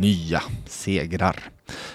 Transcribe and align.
nya 0.00 0.42
segrar. 0.66 1.36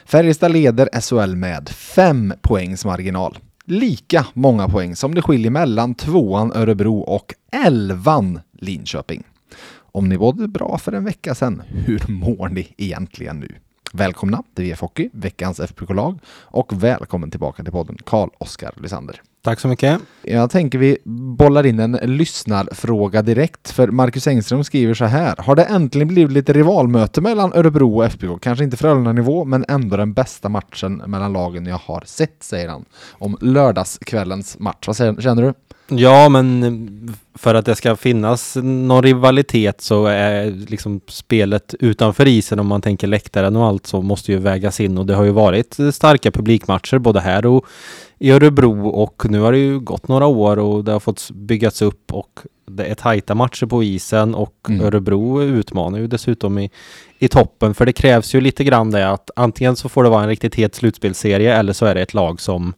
Färjestad 0.06 0.52
leder 0.52 0.90
SHL 1.02 1.36
med 1.36 1.70
fem 1.70 2.34
poängs 2.42 2.86
marginal. 2.86 3.38
Lika 3.66 4.26
många 4.34 4.68
poäng 4.68 4.96
som 4.96 5.16
det 5.16 5.22
skiljer 5.22 5.52
mellan 5.52 5.96
tvåan 5.96 6.52
Örebro 6.56 7.00
och 7.00 7.34
elvan 7.66 8.40
Linköping. 8.54 9.24
Om 9.76 10.10
ni 10.10 10.18
mådde 10.18 10.48
bra 10.48 10.78
för 10.78 10.92
en 10.92 11.06
vecka 11.06 11.36
sedan, 11.36 11.62
hur 11.86 12.12
mår 12.12 12.50
ni 12.50 12.74
egentligen 12.78 13.40
nu? 13.40 13.56
Välkomna 13.98 14.44
till 14.56 14.66
VF 14.66 14.82
Hockey, 14.82 15.10
veckans 15.14 15.60
FBK-lag 15.60 16.20
och 16.42 16.84
välkommen 16.84 17.32
tillbaka 17.32 17.64
till 17.64 17.72
podden 17.72 17.98
Karl-Oskar 18.06 18.74
Lysander. 18.78 19.22
Tack 19.42 19.60
så 19.60 19.68
mycket. 19.68 20.02
Jag 20.22 20.50
tänker 20.50 20.78
vi 20.78 20.98
bollar 21.38 21.66
in 21.66 21.80
en 21.80 21.92
lyssnarfråga 21.92 23.22
direkt, 23.22 23.72
för 23.72 23.88
Marcus 23.88 24.28
Engström 24.28 24.64
skriver 24.64 24.94
så 24.94 25.06
här. 25.06 25.36
Har 25.38 25.56
det 25.56 25.64
äntligen 25.64 26.08
blivit 26.08 26.32
lite 26.32 26.54
rivalmöte 26.54 27.22
mellan 27.22 27.54
Örebro 27.54 27.98
och 27.98 28.06
FBK? 28.06 28.42
Kanske 28.42 28.64
inte 28.64 28.78
Frölunda-nivå, 28.78 29.46
men 29.46 29.66
ändå 29.68 29.98
den 29.98 30.14
bästa 30.14 30.50
matchen 30.50 30.96
mellan 31.06 31.34
lagen 31.34 31.66
jag 31.66 31.78
har 31.78 32.04
sett, 32.06 32.44
säger 32.44 32.70
han. 32.70 32.86
Om 33.12 33.38
lördagskvällens 33.42 34.60
match. 34.60 34.88
Vad 34.88 35.24
känner 35.24 35.42
du? 35.42 35.54
Ja, 35.88 36.30
men 36.30 37.16
för 37.36 37.56
att 37.56 37.66
det 37.66 37.76
ska 37.76 37.96
finnas 37.96 38.56
någon 38.64 39.04
rivalitet 39.04 39.82
så 39.82 40.06
är 40.06 40.52
liksom 40.52 41.02
spelet 41.08 41.76
utanför 41.80 42.28
isen 42.28 42.60
om 42.60 42.68
man 42.68 42.82
tänker 42.82 43.08
läktaren 43.08 43.56
och 43.56 43.66
allt 43.66 43.88
så 43.88 44.02
måste 44.02 44.32
ju 44.32 44.38
vägas 44.38 44.80
in 44.80 44.98
och 44.98 45.06
det 45.06 45.16
har 45.16 45.24
ju 45.24 45.32
varit 45.32 45.78
starka 45.94 46.32
publikmatcher 46.32 46.98
både 46.98 47.20
här 47.20 47.46
och 47.46 47.66
i 48.20 48.32
Örebro 48.32 48.88
och 48.88 49.26
nu 49.30 49.40
har 49.40 49.52
det 49.52 49.58
ju 49.58 49.80
gått 49.80 50.08
några 50.08 50.26
år 50.26 50.60
och 50.60 50.84
det 50.84 50.92
har 50.92 51.00
fått 51.00 51.32
byggas 51.32 51.82
upp 51.82 52.14
och 52.14 52.40
det 52.68 52.86
är 52.86 52.96
tajta 52.96 53.36
matcher 53.36 53.66
på 53.66 53.84
isen 53.84 54.36
och 54.36 54.56
mm. 54.70 54.86
Örebro 54.86 55.44
utmanar 55.44 56.00
ju 56.00 56.08
dessutom 56.08 56.60
i, 56.60 56.70
i 57.20 57.28
toppen 57.28 57.74
för 57.74 57.86
det 57.86 57.94
krävs 57.94 58.36
ju 58.36 58.42
lite 58.42 58.64
grann 58.64 58.92
det 58.92 59.10
att 59.10 59.30
antingen 59.36 59.76
så 59.76 59.90
får 59.90 60.04
det 60.04 60.10
vara 60.10 60.24
en 60.24 60.30
riktigt 60.30 60.56
het 60.56 60.76
slutspelserie 60.76 61.56
eller 61.56 61.74
så 61.74 61.86
är 61.86 61.96
det 61.96 62.02
ett 62.02 62.14
lag 62.14 62.42
som 62.42 62.74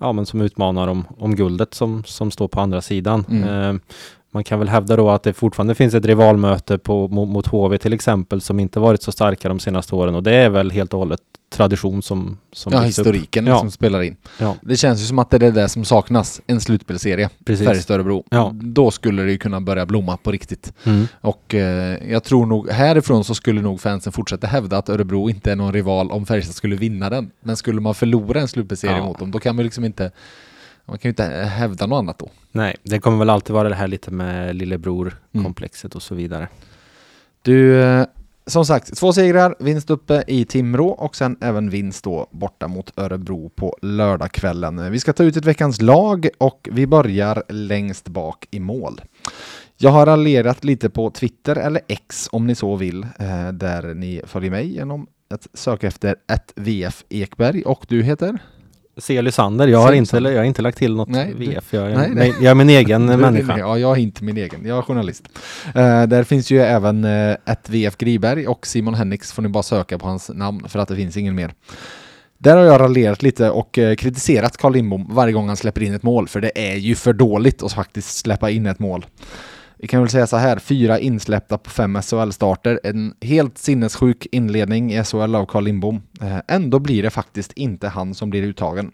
ja, 0.00 0.12
men 0.12 0.26
som 0.26 0.40
utmanar 0.40 0.88
om, 0.88 1.04
om 1.18 1.36
guldet 1.36 1.74
som, 1.74 2.04
som 2.04 2.30
står 2.30 2.48
på 2.48 2.60
andra 2.60 2.80
sidan. 2.80 3.24
Mm. 3.30 3.74
Eh, 3.74 3.80
man 4.30 4.44
kan 4.44 4.58
väl 4.58 4.68
hävda 4.68 4.96
då 4.96 5.10
att 5.10 5.22
det 5.22 5.32
fortfarande 5.32 5.74
finns 5.74 5.94
ett 5.94 6.04
rivalmöte 6.04 6.78
på, 6.78 7.08
mot, 7.08 7.28
mot 7.28 7.46
HV 7.46 7.78
till 7.78 7.92
exempel 7.92 8.40
som 8.40 8.60
inte 8.60 8.80
varit 8.80 9.02
så 9.02 9.12
starka 9.12 9.48
de 9.48 9.58
senaste 9.58 9.94
åren 9.94 10.14
och 10.14 10.22
det 10.22 10.34
är 10.34 10.50
väl 10.50 10.70
helt 10.70 10.92
och 10.92 10.98
hållet 10.98 11.20
tradition 11.50 12.02
som... 12.02 12.38
som 12.52 12.72
ja, 12.72 12.80
historiken 12.80 13.46
ja. 13.46 13.58
som 13.58 13.70
spelar 13.70 14.02
in. 14.02 14.16
Ja. 14.38 14.56
Det 14.62 14.76
känns 14.76 15.00
ju 15.02 15.04
som 15.04 15.18
att 15.18 15.30
det 15.30 15.46
är 15.46 15.52
det 15.52 15.68
som 15.68 15.84
saknas, 15.84 16.40
en 16.46 16.60
slutspelserie. 16.60 17.28
Färjestad-Örebro. 17.46 18.24
Ja. 18.30 18.50
Då 18.54 18.90
skulle 18.90 19.22
det 19.22 19.30
ju 19.32 19.38
kunna 19.38 19.60
börja 19.60 19.86
blomma 19.86 20.16
på 20.16 20.32
riktigt. 20.32 20.72
Mm. 20.84 21.06
Och 21.20 21.54
eh, 21.54 22.10
jag 22.12 22.24
tror 22.24 22.46
nog 22.46 22.70
härifrån 22.70 23.24
så 23.24 23.34
skulle 23.34 23.62
nog 23.62 23.80
fansen 23.80 24.12
fortsätta 24.12 24.46
hävda 24.46 24.78
att 24.78 24.88
Örebro 24.88 25.30
inte 25.30 25.52
är 25.52 25.56
någon 25.56 25.72
rival 25.72 26.10
om 26.10 26.26
Färjestad 26.26 26.54
skulle 26.54 26.76
vinna 26.76 27.10
den. 27.10 27.30
Men 27.40 27.56
skulle 27.56 27.80
man 27.80 27.94
förlora 27.94 28.40
en 28.40 28.48
slutspelserie 28.48 28.96
ja. 28.96 29.04
mot 29.04 29.18
dem, 29.18 29.30
då 29.30 29.38
kan 29.38 29.56
man 29.56 29.64
liksom 29.64 29.84
inte 29.84 30.10
man 30.84 30.98
kan 30.98 31.08
ju 31.08 31.10
inte 31.10 31.24
hävda 31.24 31.86
något 31.86 31.98
annat 31.98 32.18
då. 32.18 32.30
Nej, 32.52 32.76
det 32.82 32.98
kommer 32.98 33.18
väl 33.18 33.30
alltid 33.30 33.54
vara 33.54 33.68
det 33.68 33.74
här 33.74 33.88
lite 33.88 34.10
med 34.10 34.56
lillebror-komplexet 34.56 35.84
mm. 35.84 35.96
och 35.96 36.02
så 36.02 36.14
vidare. 36.14 36.48
Du, 37.42 37.82
eh, 37.82 38.06
som 38.50 38.66
sagt, 38.66 38.96
två 38.96 39.12
segrar, 39.12 39.54
vinst 39.58 39.90
uppe 39.90 40.24
i 40.26 40.44
Timrå 40.44 40.88
och 40.88 41.16
sen 41.16 41.36
även 41.40 41.70
vinst 41.70 42.04
då 42.04 42.26
borta 42.30 42.68
mot 42.68 42.98
Örebro 42.98 43.48
på 43.48 43.76
lördagskvällen. 43.82 44.92
Vi 44.92 45.00
ska 45.00 45.12
ta 45.12 45.24
ut 45.24 45.36
ett 45.36 45.44
veckans 45.44 45.82
lag 45.82 46.28
och 46.38 46.68
vi 46.72 46.86
börjar 46.86 47.42
längst 47.48 48.08
bak 48.08 48.46
i 48.50 48.60
mål. 48.60 49.00
Jag 49.76 49.90
har 49.90 50.06
raljerat 50.06 50.64
lite 50.64 50.90
på 50.90 51.10
Twitter 51.10 51.56
eller 51.56 51.82
X 51.88 52.28
om 52.32 52.46
ni 52.46 52.54
så 52.54 52.76
vill, 52.76 53.02
eh, 53.02 53.48
där 53.52 53.94
ni 53.94 54.22
följer 54.26 54.50
mig 54.50 54.74
genom 54.74 55.06
att 55.34 55.46
söka 55.54 55.86
efter 55.86 56.16
ett 56.32 56.52
VF 56.56 57.04
Ekberg 57.08 57.62
och 57.62 57.86
du 57.88 58.02
heter? 58.02 58.38
C. 59.00 59.22
Lysander. 59.22 59.68
Jag 59.68 59.78
har, 59.78 59.92
inte, 59.92 60.16
jag 60.16 60.36
har 60.36 60.44
inte 60.44 60.62
lagt 60.62 60.78
till 60.78 60.96
något 60.96 61.08
nej, 61.08 61.34
VF. 61.34 61.72
Jag, 61.72 61.96
nej, 61.96 62.10
nej. 62.14 62.34
jag 62.40 62.50
är 62.50 62.54
min 62.54 62.70
egen 62.80 63.06
människa. 63.06 63.58
Ja, 63.58 63.78
jag 63.78 63.96
är 63.96 64.00
inte 64.00 64.24
min 64.24 64.36
egen. 64.36 64.66
Jag 64.66 64.78
är 64.78 64.82
journalist. 64.82 65.28
Uh, 65.66 66.02
där 66.02 66.24
finns 66.24 66.50
ju 66.50 66.60
även 66.60 67.04
uh, 67.04 67.36
ett 67.46 67.68
VF 67.68 67.96
Griberg 67.96 68.46
och 68.46 68.66
Simon 68.66 68.94
Hennix 68.94 69.32
får 69.32 69.42
ni 69.42 69.48
bara 69.48 69.62
söka 69.62 69.98
på 69.98 70.06
hans 70.06 70.30
namn 70.34 70.68
för 70.68 70.78
att 70.78 70.88
det 70.88 70.96
finns 70.96 71.16
ingen 71.16 71.34
mer. 71.34 71.54
Där 72.38 72.56
har 72.56 72.64
jag 72.64 72.80
raljerat 72.80 73.22
lite 73.22 73.50
och 73.50 73.78
uh, 73.78 73.94
kritiserat 73.94 74.56
Carl 74.56 74.72
Lindbom 74.72 75.14
varje 75.14 75.32
gång 75.32 75.48
han 75.48 75.56
släpper 75.56 75.82
in 75.82 75.94
ett 75.94 76.02
mål, 76.02 76.28
för 76.28 76.40
det 76.40 76.70
är 76.70 76.76
ju 76.76 76.94
för 76.94 77.12
dåligt 77.12 77.62
att 77.62 77.72
faktiskt 77.72 78.16
släppa 78.16 78.50
in 78.50 78.66
ett 78.66 78.78
mål. 78.78 79.06
Vi 79.82 79.88
kan 79.88 80.00
väl 80.00 80.10
säga 80.10 80.26
så 80.26 80.36
här, 80.36 80.58
fyra 80.58 80.98
insläppta 80.98 81.58
på 81.58 81.70
fem 81.70 81.96
SHL-starter. 82.02 82.80
En 82.84 83.14
helt 83.20 83.58
sinnessjuk 83.58 84.26
inledning 84.32 84.92
i 84.92 85.04
SHL 85.04 85.34
av 85.34 85.46
Carl 85.46 85.64
Lindbom. 85.64 86.02
Eh, 86.20 86.38
ändå 86.48 86.78
blir 86.78 87.02
det 87.02 87.10
faktiskt 87.10 87.52
inte 87.52 87.88
han 87.88 88.14
som 88.14 88.30
blir 88.30 88.42
uttagen. 88.42 88.92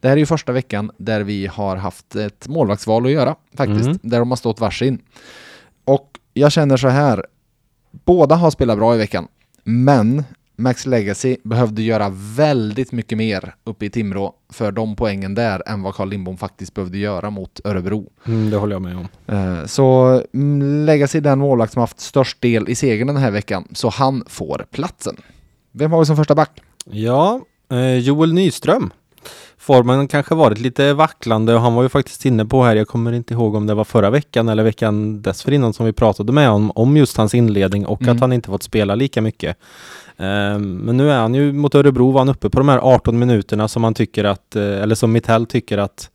Det 0.00 0.08
här 0.08 0.16
är 0.16 0.18
ju 0.18 0.26
första 0.26 0.52
veckan 0.52 0.90
där 0.98 1.20
vi 1.20 1.46
har 1.46 1.76
haft 1.76 2.16
ett 2.16 2.48
målvaktsval 2.48 3.06
att 3.06 3.12
göra, 3.12 3.36
faktiskt. 3.56 3.86
Mm. 3.86 3.98
Där 4.02 4.18
de 4.18 4.30
har 4.30 4.36
stått 4.36 4.60
varsin. 4.60 4.98
Och 5.84 6.18
jag 6.34 6.52
känner 6.52 6.76
så 6.76 6.88
här, 6.88 7.26
båda 7.90 8.34
har 8.34 8.50
spelat 8.50 8.78
bra 8.78 8.94
i 8.94 8.98
veckan. 8.98 9.28
Men 9.64 10.24
Max 10.62 10.86
Legacy 10.86 11.36
behövde 11.42 11.82
göra 11.82 12.12
väldigt 12.36 12.92
mycket 12.92 13.18
mer 13.18 13.54
uppe 13.64 13.86
i 13.86 13.90
Timrå 13.90 14.34
för 14.48 14.72
de 14.72 14.96
poängen 14.96 15.34
där 15.34 15.62
än 15.66 15.82
vad 15.82 15.94
Carl 15.94 16.08
Lindbom 16.08 16.36
faktiskt 16.36 16.74
behövde 16.74 16.98
göra 16.98 17.30
mot 17.30 17.60
Örebro. 17.64 18.10
Mm, 18.26 18.50
det 18.50 18.56
håller 18.56 18.74
jag 18.74 18.82
med 18.82 18.96
om. 18.96 19.34
Uh, 19.36 19.66
så 19.66 20.22
mm, 20.34 20.84
Legacy 20.86 21.20
den 21.20 21.38
målvakt 21.38 21.72
som 21.72 21.80
haft 21.80 22.00
störst 22.00 22.40
del 22.40 22.68
i 22.68 22.74
segern 22.74 23.06
den 23.06 23.16
här 23.16 23.30
veckan, 23.30 23.68
så 23.72 23.88
han 23.88 24.24
får 24.28 24.66
platsen. 24.70 25.16
Vem 25.72 25.92
har 25.92 25.98
vi 25.98 26.06
som 26.06 26.16
första 26.16 26.34
back? 26.34 26.60
Ja, 26.84 27.40
eh, 27.70 27.98
Joel 27.98 28.32
Nyström. 28.32 28.90
Formen 29.58 30.08
kanske 30.08 30.34
varit 30.34 30.58
lite 30.58 30.94
vacklande 30.94 31.54
och 31.54 31.60
han 31.60 31.74
var 31.74 31.82
ju 31.82 31.88
faktiskt 31.88 32.24
inne 32.24 32.46
på 32.46 32.64
här, 32.64 32.76
jag 32.76 32.88
kommer 32.88 33.12
inte 33.12 33.34
ihåg 33.34 33.54
om 33.54 33.66
det 33.66 33.74
var 33.74 33.84
förra 33.84 34.10
veckan 34.10 34.48
eller 34.48 34.62
veckan 34.62 35.22
dessförinnan 35.22 35.72
som 35.72 35.86
vi 35.86 35.92
pratade 35.92 36.32
med 36.32 36.48
honom 36.48 36.72
om 36.74 36.96
just 36.96 37.16
hans 37.16 37.34
inledning 37.34 37.86
och 37.86 38.02
mm. 38.02 38.14
att 38.14 38.20
han 38.20 38.32
inte 38.32 38.48
fått 38.48 38.62
spela 38.62 38.94
lika 38.94 39.22
mycket. 39.22 39.56
Eh, 40.22 40.58
men 40.58 40.96
nu 40.96 41.10
är 41.10 41.18
han 41.18 41.34
ju 41.34 41.52
mot 41.52 41.74
Örebro 41.74 42.10
var 42.10 42.20
han 42.20 42.28
uppe 42.28 42.50
på 42.50 42.58
de 42.58 42.68
här 42.68 42.78
18 42.78 43.18
minuterna 43.18 43.68
som 43.68 43.84
han 43.84 43.94
tycker 43.94 44.24
att, 44.24 44.56
eh, 44.56 44.82
eller 44.82 44.94
som 44.94 45.12
Mittell 45.12 45.46
tycker 45.46 45.78
att 45.78 46.10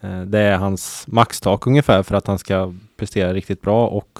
eh, 0.00 0.20
det 0.20 0.38
är 0.38 0.56
hans 0.56 1.04
maxtak 1.06 1.66
ungefär 1.66 2.02
för 2.02 2.14
att 2.14 2.26
han 2.26 2.38
ska 2.38 2.74
prestera 2.96 3.34
riktigt 3.34 3.62
bra 3.62 3.88
och 3.88 4.18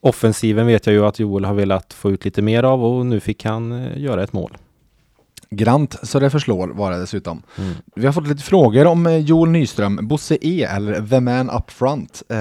offensiven 0.00 0.66
vet 0.66 0.86
jag 0.86 0.92
ju 0.92 1.06
att 1.06 1.18
Joel 1.18 1.44
har 1.44 1.54
velat 1.54 1.92
få 1.92 2.10
ut 2.10 2.24
lite 2.24 2.42
mer 2.42 2.62
av 2.62 2.84
och 2.84 3.06
nu 3.06 3.20
fick 3.20 3.44
han 3.44 3.88
göra 3.96 4.22
ett 4.22 4.32
mål. 4.32 4.56
Grant 5.50 5.96
så 6.02 6.18
det 6.18 6.30
förslår 6.30 6.68
var 6.68 6.90
det 6.90 7.00
dessutom. 7.00 7.42
Mm. 7.58 7.74
Vi 7.94 8.06
har 8.06 8.12
fått 8.12 8.28
lite 8.28 8.42
frågor 8.42 8.86
om 8.86 9.06
eh, 9.06 9.16
Joel 9.16 9.50
Nyström, 9.50 9.98
Bosse 10.02 10.38
E 10.40 10.62
eller 10.62 11.06
The 11.06 11.20
Man 11.20 11.50
Up 11.50 11.70
Front. 11.70 12.22
Eh, 12.28 12.38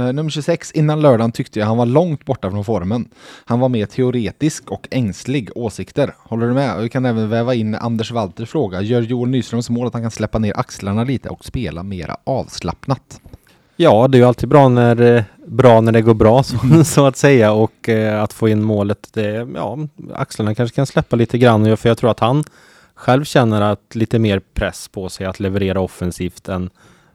eh, 0.00 0.12
nummer 0.12 0.30
26, 0.30 0.72
innan 0.72 1.00
lördagen 1.00 1.32
tyckte 1.32 1.58
jag 1.58 1.66
han 1.66 1.76
var 1.76 1.86
långt 1.86 2.24
borta 2.24 2.50
från 2.50 2.64
formen. 2.64 3.08
Han 3.44 3.60
var 3.60 3.68
mer 3.68 3.86
teoretisk 3.86 4.70
och 4.70 4.88
ängslig 4.90 5.50
åsikter. 5.54 6.14
Håller 6.18 6.46
du 6.46 6.54
med? 6.54 6.82
Vi 6.82 6.88
kan 6.88 7.04
även 7.04 7.30
väva 7.30 7.54
in 7.54 7.74
Anders 7.74 8.10
Walters 8.10 8.50
fråga. 8.50 8.80
Gör 8.80 9.02
Joel 9.02 9.30
Nyströms 9.30 9.70
mål 9.70 9.86
att 9.86 9.92
han 9.92 10.02
kan 10.02 10.10
släppa 10.10 10.38
ner 10.38 10.58
axlarna 10.58 11.04
lite 11.04 11.28
och 11.28 11.44
spela 11.44 11.82
mera 11.82 12.16
avslappnat? 12.24 13.20
Ja, 13.76 14.08
det 14.08 14.16
är 14.16 14.20
ju 14.20 14.26
alltid 14.26 14.48
bra 14.48 14.68
när, 14.68 15.00
eh, 15.00 15.24
bra 15.46 15.80
när 15.80 15.92
det 15.92 16.02
går 16.02 16.14
bra 16.14 16.42
så, 16.42 16.56
mm. 16.64 16.84
så 16.84 17.06
att 17.06 17.16
säga 17.16 17.52
och 17.52 17.88
eh, 17.88 18.22
att 18.22 18.32
få 18.32 18.48
in 18.48 18.62
målet. 18.62 19.08
Det, 19.12 19.48
ja, 19.54 19.78
axlarna 20.14 20.54
kanske 20.54 20.76
kan 20.76 20.86
släppa 20.86 21.16
lite 21.16 21.38
grann 21.38 21.76
för 21.76 21.88
jag 21.88 21.98
tror 21.98 22.10
att 22.10 22.20
han 22.20 22.44
själv 22.94 23.24
känner 23.24 23.60
att 23.60 23.94
lite 23.94 24.18
mer 24.18 24.40
press 24.54 24.88
på 24.88 25.08
sig 25.08 25.26
att 25.26 25.40
leverera 25.40 25.80
offensivt 25.80 26.48
än 26.48 26.70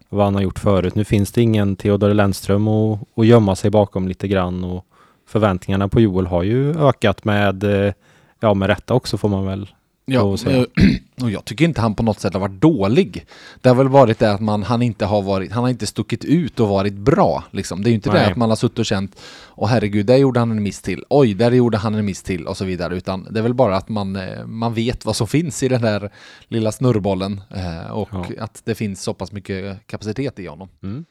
vad 0.09 0.25
han 0.25 0.35
har 0.35 0.41
gjort 0.41 0.59
förut. 0.59 0.95
Nu 0.95 1.05
finns 1.05 1.31
det 1.31 1.41
ingen 1.41 1.75
Theodor 1.75 2.13
Lennström 2.13 2.67
att, 2.67 2.99
att 3.15 3.25
gömma 3.25 3.55
sig 3.55 3.71
bakom 3.71 4.07
lite 4.07 4.27
grann 4.27 4.63
och 4.63 4.85
förväntningarna 5.27 5.87
på 5.87 6.01
Joel 6.01 6.27
har 6.27 6.43
ju 6.43 6.79
ökat 6.79 7.25
med, 7.25 7.63
eh, 7.63 7.93
ja 8.39 8.53
med 8.53 8.67
rätta 8.67 8.93
också 8.93 9.17
får 9.17 9.29
man 9.29 9.45
väl 9.45 9.69
Ja, 10.11 10.37
eh, 10.51 10.63
och 11.23 11.31
jag 11.31 11.45
tycker 11.45 11.65
inte 11.65 11.81
han 11.81 11.95
på 11.95 12.03
något 12.03 12.19
sätt 12.19 12.33
har 12.33 12.39
varit 12.39 12.61
dålig. 12.61 13.25
Det 13.61 13.69
har 13.69 13.75
väl 13.75 13.87
varit 13.87 14.19
det 14.19 14.31
att 14.31 14.41
man, 14.41 14.63
han 14.63 14.81
inte 14.81 15.05
har 15.05 15.21
varit, 15.21 15.51
han 15.51 15.63
har 15.63 15.69
inte 15.69 15.87
stuckit 15.87 16.25
ut 16.25 16.59
och 16.59 16.67
varit 16.67 16.93
bra. 16.93 17.43
Liksom. 17.51 17.83
Det 17.83 17.87
är 17.87 17.91
ju 17.91 17.95
inte 17.95 18.09
det 18.09 18.19
Nej. 18.19 18.31
att 18.31 18.37
man 18.37 18.49
har 18.49 18.55
suttit 18.55 18.79
och 18.79 18.85
känt, 18.85 19.15
åh 19.55 19.67
herregud, 19.69 20.05
där 20.05 20.17
gjorde 20.17 20.39
han 20.39 20.51
en 20.51 20.63
miss 20.63 20.81
till, 20.81 21.03
oj, 21.09 21.33
där 21.33 21.51
gjorde 21.51 21.77
han 21.77 21.95
en 21.95 22.05
miss 22.05 22.23
till 22.23 22.47
och 22.47 22.57
så 22.57 22.65
vidare. 22.65 22.95
Utan 22.95 23.27
det 23.31 23.39
är 23.39 23.43
väl 23.43 23.53
bara 23.53 23.77
att 23.77 23.89
man, 23.89 24.15
eh, 24.15 24.45
man 24.45 24.73
vet 24.73 25.05
vad 25.05 25.15
som 25.15 25.27
finns 25.27 25.63
i 25.63 25.67
den 25.67 25.81
där 25.81 26.09
lilla 26.47 26.71
snurrbollen 26.71 27.41
eh, 27.55 27.91
och 27.91 28.09
Ja. 28.11 28.25
att 28.39 28.61
det 28.65 28.75
finns 28.75 29.03
så 29.03 29.13
pass 29.13 29.31
mycket 29.31 29.87
kapacitet 29.87 30.39
i 30.39 30.47
honom. 30.47 30.69
Mm. 30.83 31.05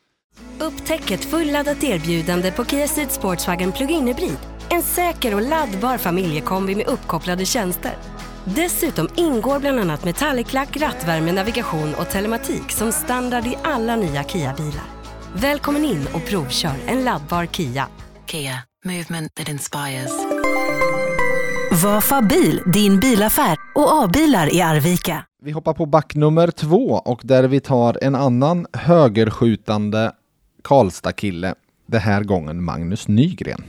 Upptäck 0.58 1.10
ett 1.10 1.24
fulladdat 1.24 1.84
erbjudande 1.84 2.52
på 2.52 2.64
Kia 2.64 2.88
Ceed 2.88 3.10
Sportswagen 3.10 3.72
Plug-in 3.72 4.06
Hybrid. 4.06 4.36
En 4.70 4.82
säker 4.82 5.34
och 5.34 5.42
laddbar 5.42 5.98
familjekombi 5.98 6.74
med 6.74 6.86
uppkopplade 6.86 7.44
tjänster. 7.44 7.92
Dessutom 8.56 9.08
ingår 9.16 9.58
bland 9.58 9.80
annat 9.80 10.04
metallic-lack, 10.04 10.76
rattvärme, 10.76 11.32
navigation 11.32 11.94
och 11.94 12.10
telematik 12.10 12.70
som 12.70 12.92
standard 12.92 13.46
i 13.46 13.56
alla 13.64 13.96
nya 13.96 14.24
Kia-bilar. 14.24 14.84
Välkommen 15.34 15.84
in 15.84 16.06
och 16.14 16.26
provkör 16.26 16.74
en 16.86 17.04
laddbar 17.04 17.46
Kia. 17.46 17.88
Kia, 18.26 18.62
movement 18.84 19.34
that 19.34 19.48
inspires. 19.48 20.12
Vafa 21.82 22.22
bil, 22.22 22.62
din 22.72 23.00
bilaffär 23.00 23.56
och 23.74 24.04
A-bilar 24.04 24.54
i 24.54 24.60
Arvika. 24.60 25.24
Vi 25.42 25.50
hoppar 25.50 25.74
på 25.74 25.86
back 25.86 26.14
nummer 26.14 26.50
två 26.50 27.02
och 27.04 27.20
där 27.24 27.44
vi 27.44 27.60
tar 27.60 27.98
en 28.02 28.14
annan 28.14 28.66
högerskjutande 28.72 30.12
Karlstad-kille. 30.64 31.54
Det 31.86 31.98
här 31.98 32.24
gången 32.24 32.64
Magnus 32.64 33.08
Nygren. 33.08 33.64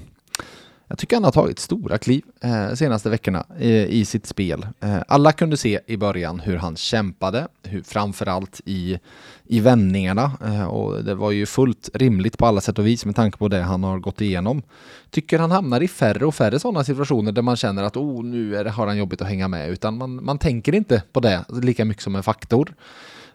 Jag 0.91 0.97
tycker 0.97 1.15
han 1.15 1.23
har 1.23 1.31
tagit 1.31 1.59
stora 1.59 1.97
kliv 1.97 2.23
eh, 2.41 2.73
senaste 2.73 3.09
veckorna 3.09 3.45
eh, 3.59 3.85
i 3.85 4.05
sitt 4.05 4.25
spel. 4.25 4.67
Eh, 4.79 4.97
alla 5.07 5.31
kunde 5.31 5.57
se 5.57 5.79
i 5.85 5.97
början 5.97 6.39
hur 6.39 6.57
han 6.57 6.75
kämpade, 6.75 7.47
hur, 7.63 7.81
framförallt 7.81 8.61
i, 8.65 8.99
i 9.47 9.59
vändningarna. 9.59 10.31
Eh, 10.45 10.63
och 10.63 11.03
det 11.03 11.15
var 11.15 11.31
ju 11.31 11.45
fullt 11.45 11.89
rimligt 11.93 12.37
på 12.37 12.45
alla 12.45 12.61
sätt 12.61 12.79
och 12.79 12.87
vis 12.87 13.05
med 13.05 13.15
tanke 13.15 13.37
på 13.37 13.47
det 13.47 13.61
han 13.61 13.83
har 13.83 13.99
gått 13.99 14.21
igenom. 14.21 14.61
Tycker 15.09 15.39
han 15.39 15.51
hamnar 15.51 15.81
i 15.81 15.87
färre 15.87 16.25
och 16.25 16.35
färre 16.35 16.59
sådana 16.59 16.83
situationer 16.83 17.31
där 17.31 17.41
man 17.41 17.55
känner 17.55 17.83
att 17.83 17.97
oh, 17.97 18.23
nu 18.23 18.55
är 18.55 18.63
det, 18.63 18.69
har 18.69 18.87
han 18.87 18.97
jobbigt 18.97 19.21
att 19.21 19.27
hänga 19.27 19.47
med, 19.47 19.69
utan 19.69 19.97
man, 19.97 20.25
man 20.25 20.37
tänker 20.37 20.75
inte 20.75 21.03
på 21.11 21.19
det 21.19 21.45
lika 21.49 21.85
mycket 21.85 22.03
som 22.03 22.15
en 22.15 22.23
faktor. 22.23 22.73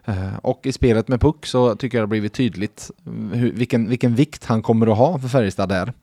Eh, 0.05 0.35
och 0.41 0.65
i 0.65 0.71
spelet 0.71 1.07
med 1.07 1.21
puck 1.21 1.45
så 1.45 1.75
tycker 1.75 1.97
jag 1.97 2.01
det 2.01 2.05
har 2.05 2.09
blivit 2.09 2.33
tydligt 2.33 2.91
mm, 3.05 3.31
hur, 3.31 3.51
vilken, 3.51 3.89
vilken 3.89 4.15
vikt 4.15 4.45
han 4.45 4.61
kommer 4.61 4.87
att 4.87 4.97
ha 4.97 5.19
för 5.19 5.27
Färjestad 5.27 5.69
där. 5.69 5.93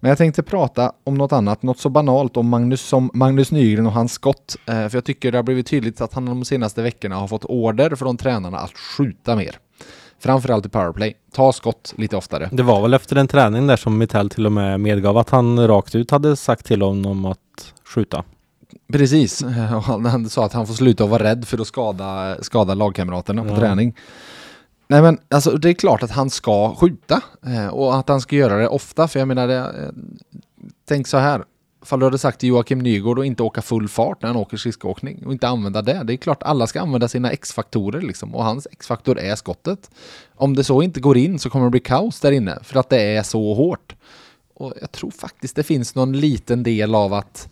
Men 0.00 0.08
jag 0.08 0.18
tänkte 0.18 0.42
prata 0.42 0.92
om 1.04 1.14
något 1.14 1.32
annat, 1.32 1.62
något 1.62 1.78
så 1.78 1.88
banalt 1.88 2.36
om 2.36 2.48
Magnus, 2.48 2.80
som 2.82 3.10
Magnus 3.14 3.50
Nygren 3.52 3.86
och 3.86 3.92
hans 3.92 4.12
skott. 4.12 4.56
Eh, 4.66 4.74
För 4.74 4.96
jag 4.96 5.04
tycker 5.04 5.32
det 5.32 5.38
har 5.38 5.42
blivit 5.42 5.66
tydligt 5.66 6.00
att 6.00 6.14
han 6.14 6.26
de 6.26 6.44
senaste 6.44 6.82
veckorna 6.82 7.16
har 7.16 7.28
fått 7.28 7.44
order 7.44 7.94
från 7.96 8.16
tränarna 8.16 8.58
att 8.58 8.72
skjuta 8.78 9.36
mer. 9.36 9.56
Framförallt 10.18 10.66
i 10.66 10.68
powerplay. 10.68 11.14
Ta 11.32 11.52
skott 11.52 11.94
lite 11.96 12.16
oftare. 12.16 12.48
Det 12.52 12.62
var 12.62 12.82
väl 12.82 12.94
efter 12.94 13.16
en 13.16 13.28
träning 13.28 13.66
där 13.66 13.76
som 13.76 13.98
Mitell 13.98 14.30
till 14.30 14.46
och 14.46 14.52
med 14.52 14.80
medgav 14.80 15.18
att 15.18 15.30
han 15.30 15.66
rakt 15.68 15.94
ut 15.94 16.10
hade 16.10 16.36
sagt 16.36 16.66
till 16.66 16.82
honom 16.82 17.24
att 17.24 17.74
skjuta. 17.94 18.24
Precis, 18.92 19.42
och 19.42 19.50
han, 19.52 20.04
han 20.06 20.28
sa 20.28 20.44
att 20.44 20.52
han 20.52 20.66
får 20.66 20.74
sluta 20.74 21.04
att 21.04 21.10
vara 21.10 21.22
rädd 21.24 21.44
för 21.48 21.58
att 21.60 21.66
skada, 21.66 22.36
skada 22.42 22.74
lagkamraterna 22.74 23.42
på 23.42 23.48
Ja. 23.50 23.56
träning. 23.56 23.94
Nej 24.90 25.02
men 25.02 25.18
alltså 25.28 25.50
det 25.50 25.68
är 25.68 25.74
klart 25.74 26.02
att 26.02 26.10
han 26.10 26.30
ska 26.30 26.74
skjuta 26.74 27.22
eh, 27.46 27.66
och 27.66 27.96
att 27.96 28.08
han 28.08 28.20
ska 28.20 28.36
göra 28.36 28.56
det 28.56 28.68
ofta 28.68 29.08
för 29.08 29.18
jag 29.18 29.28
menar 29.28 29.48
det, 29.48 29.58
eh, 29.58 29.90
Tänk 30.84 31.06
så 31.06 31.18
här, 31.18 31.44
Fall 31.82 31.98
du 32.00 32.06
hade 32.06 32.18
sagt 32.18 32.40
till 32.40 32.48
Joakim 32.48 32.78
Nygård 32.78 33.18
att 33.18 33.24
inte 33.24 33.42
åka 33.42 33.62
full 33.62 33.88
fart 33.88 34.22
när 34.22 34.28
han 34.28 34.36
åker 34.36 34.56
skridskoåkning 34.56 35.26
och 35.26 35.32
inte 35.32 35.48
använda 35.48 35.82
det. 35.82 36.02
Det 36.04 36.12
är 36.12 36.16
klart 36.16 36.42
alla 36.42 36.66
ska 36.66 36.80
använda 36.80 37.08
sina 37.08 37.30
X-faktorer 37.30 38.00
liksom 38.00 38.34
och 38.34 38.44
hans 38.44 38.66
X-faktor 38.70 39.18
är 39.18 39.36
skottet. 39.36 39.90
Om 40.34 40.56
det 40.56 40.64
så 40.64 40.82
inte 40.82 41.00
går 41.00 41.16
in 41.16 41.38
så 41.38 41.50
kommer 41.50 41.66
det 41.66 41.70
bli 41.70 41.80
kaos 41.80 42.20
där 42.20 42.32
inne 42.32 42.58
för 42.62 42.80
att 42.80 42.88
det 42.88 43.00
är 43.00 43.22
så 43.22 43.54
hårt. 43.54 43.96
Och 44.54 44.74
jag 44.80 44.92
tror 44.92 45.10
faktiskt 45.10 45.56
det 45.56 45.62
finns 45.62 45.94
någon 45.94 46.12
liten 46.12 46.62
del 46.62 46.94
av 46.94 47.12
att 47.14 47.48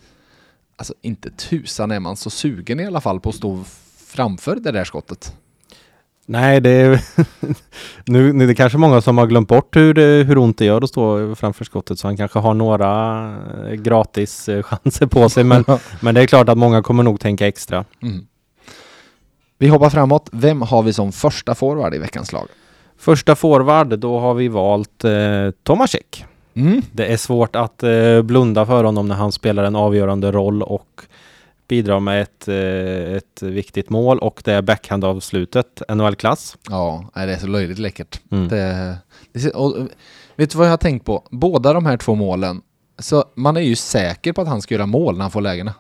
Alltså 0.77 0.95
inte 1.03 1.31
tusan 1.31 1.91
är 1.91 2.01
man 2.01 2.17
så 2.17 2.31
sugen 2.31 2.81
i 2.81 2.87
alla 2.87 3.01
fall 3.01 3.21
på 3.21 3.29
att 3.29 3.35
stå 3.35 3.65
framför 3.97 4.57
det 4.57 4.73
där 4.73 4.85
skottet. 4.85 5.37
Nej, 6.31 6.61
det 6.61 6.71
är 6.71 7.01
nu, 8.05 8.33
nu 8.33 8.45
är 8.45 8.49
det 8.49 8.55
kanske 8.55 8.79
många 8.79 9.01
som 9.01 9.19
har 9.19 9.27
glömt 9.27 9.49
bort 9.49 9.77
hur, 9.77 9.95
det, 9.95 10.25
hur 10.27 10.39
ont 10.39 10.59
det 10.59 10.65
gör 10.65 10.85
att 10.85 10.89
stå 10.89 11.35
framför 11.35 11.65
skottet 11.65 11.99
så 11.99 12.09
han 12.09 12.17
kanske 12.17 12.39
har 12.39 12.55
några 12.55 13.25
eh, 13.65 13.73
gratis 13.73 14.49
eh, 14.49 14.63
chanser 14.63 15.07
på 15.07 15.29
sig. 15.29 15.45
Men, 15.45 15.65
men 16.01 16.15
det 16.15 16.21
är 16.21 16.27
klart 16.27 16.49
att 16.49 16.59
många 16.59 16.83
kommer 16.83 17.03
nog 17.03 17.21
tänka 17.21 17.47
extra. 17.47 17.85
Mm. 18.03 18.27
Vi 19.59 19.69
hoppar 19.69 19.91
framåt. 19.91 20.29
Vem 20.33 20.63
har 20.63 20.83
vi 20.83 20.93
som 20.93 21.13
första 21.13 21.55
forward 21.55 21.95
i 21.95 21.99
veckans 21.99 22.33
lag? 22.33 22.49
Första 22.99 23.37
forward, 23.37 23.99
då 23.99 24.19
har 24.19 24.35
vi 24.35 24.49
valt 24.49 25.05
eh, 25.05 25.51
Tomasek. 25.63 26.25
Mm. 26.55 26.83
Det 26.93 27.07
är 27.07 27.17
svårt 27.17 27.57
att 27.57 27.83
eh, 27.83 28.23
blunda 28.23 28.67
för 28.67 28.85
honom 28.85 29.09
när 29.09 29.15
han 29.15 29.33
spelar 29.33 29.65
en 29.65 29.77
avgörande 29.77 30.33
roll 30.33 30.63
och 30.63 31.03
bidrar 31.69 32.01
med 32.01 32.23
ett, 32.23 32.49
eh, 32.49 33.17
ett 33.17 33.43
viktigt 33.43 33.91
mål 33.91 34.19
och 34.19 34.43
det 34.45 34.53
är 34.53 34.63
backhandavslutet, 34.63 35.83
NHL-klass. 35.89 36.57
Ja, 36.71 37.11
det 37.15 37.21
är 37.21 37.39
så 37.39 37.47
löjligt 37.47 37.79
läckert. 37.79 38.21
Mm. 38.31 38.49
Det, 38.49 38.97
det, 39.33 39.51
och, 39.51 39.77
vet 40.37 40.51
du 40.51 40.59
vad 40.59 40.67
jag 40.67 40.73
har 40.73 40.77
tänkt 40.77 41.07
på? 41.07 41.29
Båda 41.31 41.73
de 41.73 41.87
här 41.87 41.97
två 41.97 42.15
målen, 42.15 42.63
så 42.99 43.25
man 43.35 43.57
är 43.57 43.61
ju 43.61 43.77
säker 43.77 44.33
på 44.33 44.41
att 44.43 44.49
han 44.49 44.63
ska 44.63 44.75
göra 44.75 44.87
mål 44.87 45.17
när 45.17 45.23
han 45.23 45.31
får 45.31 45.41
lägena. 45.41 45.75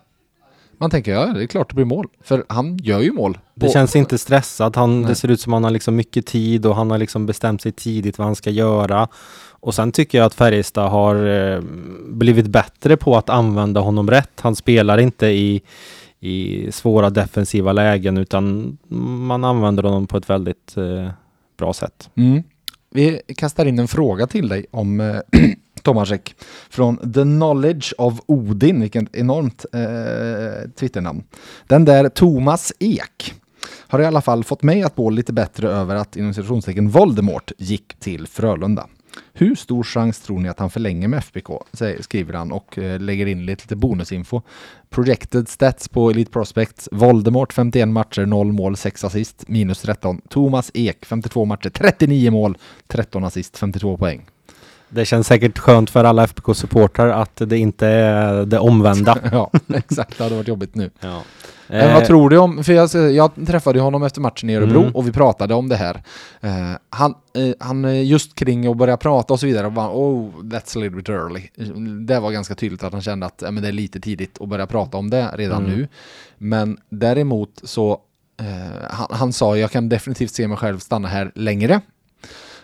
Man 0.80 0.90
tänker, 0.90 1.12
ja 1.12 1.26
det 1.26 1.42
är 1.42 1.46
klart 1.46 1.68
det 1.68 1.74
blir 1.74 1.84
mål. 1.84 2.06
För 2.22 2.44
han 2.48 2.76
gör 2.76 3.00
ju 3.00 3.12
mål. 3.12 3.38
Det 3.54 3.68
känns 3.68 3.96
inte 3.96 4.18
stressat. 4.18 4.76
Han, 4.76 5.00
Nej. 5.00 5.08
det 5.08 5.14
ser 5.14 5.30
ut 5.30 5.40
som 5.40 5.52
han 5.52 5.64
har 5.64 5.70
liksom 5.70 5.96
mycket 5.96 6.26
tid 6.26 6.66
och 6.66 6.76
han 6.76 6.90
har 6.90 6.98
liksom 6.98 7.26
bestämt 7.26 7.62
sig 7.62 7.72
tidigt 7.72 8.18
vad 8.18 8.26
han 8.26 8.36
ska 8.36 8.50
göra. 8.50 9.08
Och 9.60 9.74
sen 9.74 9.92
tycker 9.92 10.18
jag 10.18 10.24
att 10.24 10.34
Färjestad 10.34 10.90
har 10.90 11.26
eh, 11.26 11.60
blivit 12.06 12.46
bättre 12.46 12.96
på 12.96 13.16
att 13.16 13.30
använda 13.30 13.80
honom 13.80 14.10
rätt. 14.10 14.40
Han 14.40 14.56
spelar 14.56 14.98
inte 14.98 15.26
i, 15.26 15.62
i 16.20 16.72
svåra 16.72 17.10
defensiva 17.10 17.72
lägen 17.72 18.16
utan 18.16 18.78
man 19.28 19.44
använder 19.44 19.82
honom 19.82 20.06
på 20.06 20.16
ett 20.16 20.30
väldigt 20.30 20.76
eh, 20.76 21.10
bra 21.56 21.72
sätt. 21.72 22.10
Mm. 22.14 22.42
Vi 22.90 23.20
kastar 23.36 23.66
in 23.66 23.78
en 23.78 23.88
fråga 23.88 24.26
till 24.26 24.48
dig 24.48 24.66
om 24.70 25.00
eh, 25.00 25.16
Tomasek 25.82 26.34
från 26.70 27.12
The 27.12 27.22
Knowledge 27.22 27.94
of 27.98 28.20
Odin, 28.26 28.80
vilket 28.80 29.16
enormt 29.16 29.64
eh, 29.72 30.70
Twitternamn. 30.70 31.22
Den 31.66 31.84
där 31.84 32.08
Thomas 32.08 32.72
Ek 32.78 33.34
har 33.88 34.00
i 34.00 34.04
alla 34.04 34.20
fall 34.20 34.44
fått 34.44 34.62
mig 34.62 34.82
att 34.82 34.96
gå 34.96 35.10
lite 35.10 35.32
bättre 35.32 35.68
över 35.68 35.94
att 35.94 36.16
inom 36.16 36.34
citationstecken 36.34 36.88
Voldemort 36.88 37.52
gick 37.58 37.94
till 37.98 38.26
Frölunda. 38.26 38.86
Hur 39.32 39.54
stor 39.54 39.82
chans 39.82 40.20
tror 40.20 40.38
ni 40.38 40.48
att 40.48 40.58
han 40.58 40.70
förlänger 40.70 41.08
med 41.08 41.18
FBK? 41.18 41.50
Skriver 42.00 42.34
han 42.34 42.52
och 42.52 42.78
eh, 42.78 43.00
lägger 43.00 43.26
in 43.26 43.46
lite, 43.46 43.64
lite 43.64 43.76
bonusinfo. 43.76 44.42
Projected 44.90 45.48
stats 45.48 45.88
på 45.88 46.10
Elite 46.10 46.30
Prospects. 46.30 46.88
Voldemort 46.92 47.52
51 47.52 47.88
matcher, 47.88 48.26
0 48.26 48.52
mål, 48.52 48.76
6 48.76 49.04
assist, 49.04 49.48
minus 49.48 49.80
13. 49.80 50.20
Thomas 50.28 50.70
Ek 50.74 51.06
52 51.06 51.44
matcher, 51.44 51.70
39 51.70 52.30
mål, 52.30 52.58
13 52.86 53.24
assist, 53.24 53.58
52 53.58 53.96
poäng. 53.96 54.26
Det 54.88 55.04
känns 55.04 55.26
säkert 55.26 55.58
skönt 55.58 55.90
för 55.90 56.04
alla 56.04 56.26
FBK-supportrar 56.26 57.08
att 57.22 57.36
det 57.36 57.58
inte 57.58 57.86
är 57.86 58.46
det 58.46 58.58
omvända. 58.58 59.18
ja, 59.32 59.50
exakt. 59.74 60.18
Det 60.18 60.24
hade 60.24 60.36
varit 60.36 60.48
jobbigt 60.48 60.74
nu. 60.74 60.90
ja. 61.00 61.22
Men 61.68 61.94
vad 61.94 62.04
tror 62.04 62.30
du 62.30 62.38
om, 62.38 62.64
för 62.64 62.72
jag, 62.72 63.12
jag 63.12 63.46
träffade 63.46 63.80
honom 63.80 64.02
efter 64.02 64.20
matchen 64.20 64.50
i 64.50 64.56
Örebro 64.56 64.80
Mm. 64.80 64.94
och 64.94 65.06
vi 65.08 65.12
pratade 65.12 65.54
om 65.54 65.68
det 65.68 65.76
här. 65.76 66.02
Eh, 66.40 66.72
han, 66.90 67.14
eh, 67.34 67.54
han 67.60 67.84
eh, 67.84 68.04
just 68.06 68.34
kring 68.34 68.66
att 68.66 68.76
börja 68.76 68.96
prata 68.96 69.32
och 69.34 69.40
så 69.40 69.46
vidare, 69.46 69.66
och 69.66 69.72
bara, 69.72 69.90
oh, 69.90 70.30
that's 70.42 70.76
a 70.76 70.80
little 70.80 70.96
bit 70.96 71.08
early. 71.08 71.42
Det 72.06 72.20
var 72.20 72.30
ganska 72.30 72.54
tydligt 72.54 72.82
att 72.82 72.92
han 72.92 73.02
kände 73.02 73.26
att 73.26 73.42
eh, 73.42 73.50
men 73.50 73.62
det 73.62 73.68
är 73.68 73.72
lite 73.72 74.00
tidigt 74.00 74.40
att 74.40 74.48
börja 74.48 74.66
prata 74.66 74.96
om 74.98 75.10
det 75.10 75.30
redan 75.34 75.64
Mm. 75.64 75.76
nu. 75.78 75.88
Men 76.38 76.78
däremot 76.88 77.60
så, 77.62 77.98
eh, 78.40 78.46
han, 78.90 79.06
han 79.10 79.32
sa 79.32 79.56
jag 79.56 79.70
kan 79.70 79.88
definitivt 79.88 80.30
se 80.34 80.48
mig 80.48 80.56
själv 80.56 80.78
stanna 80.78 81.08
här 81.08 81.32
längre. 81.34 81.80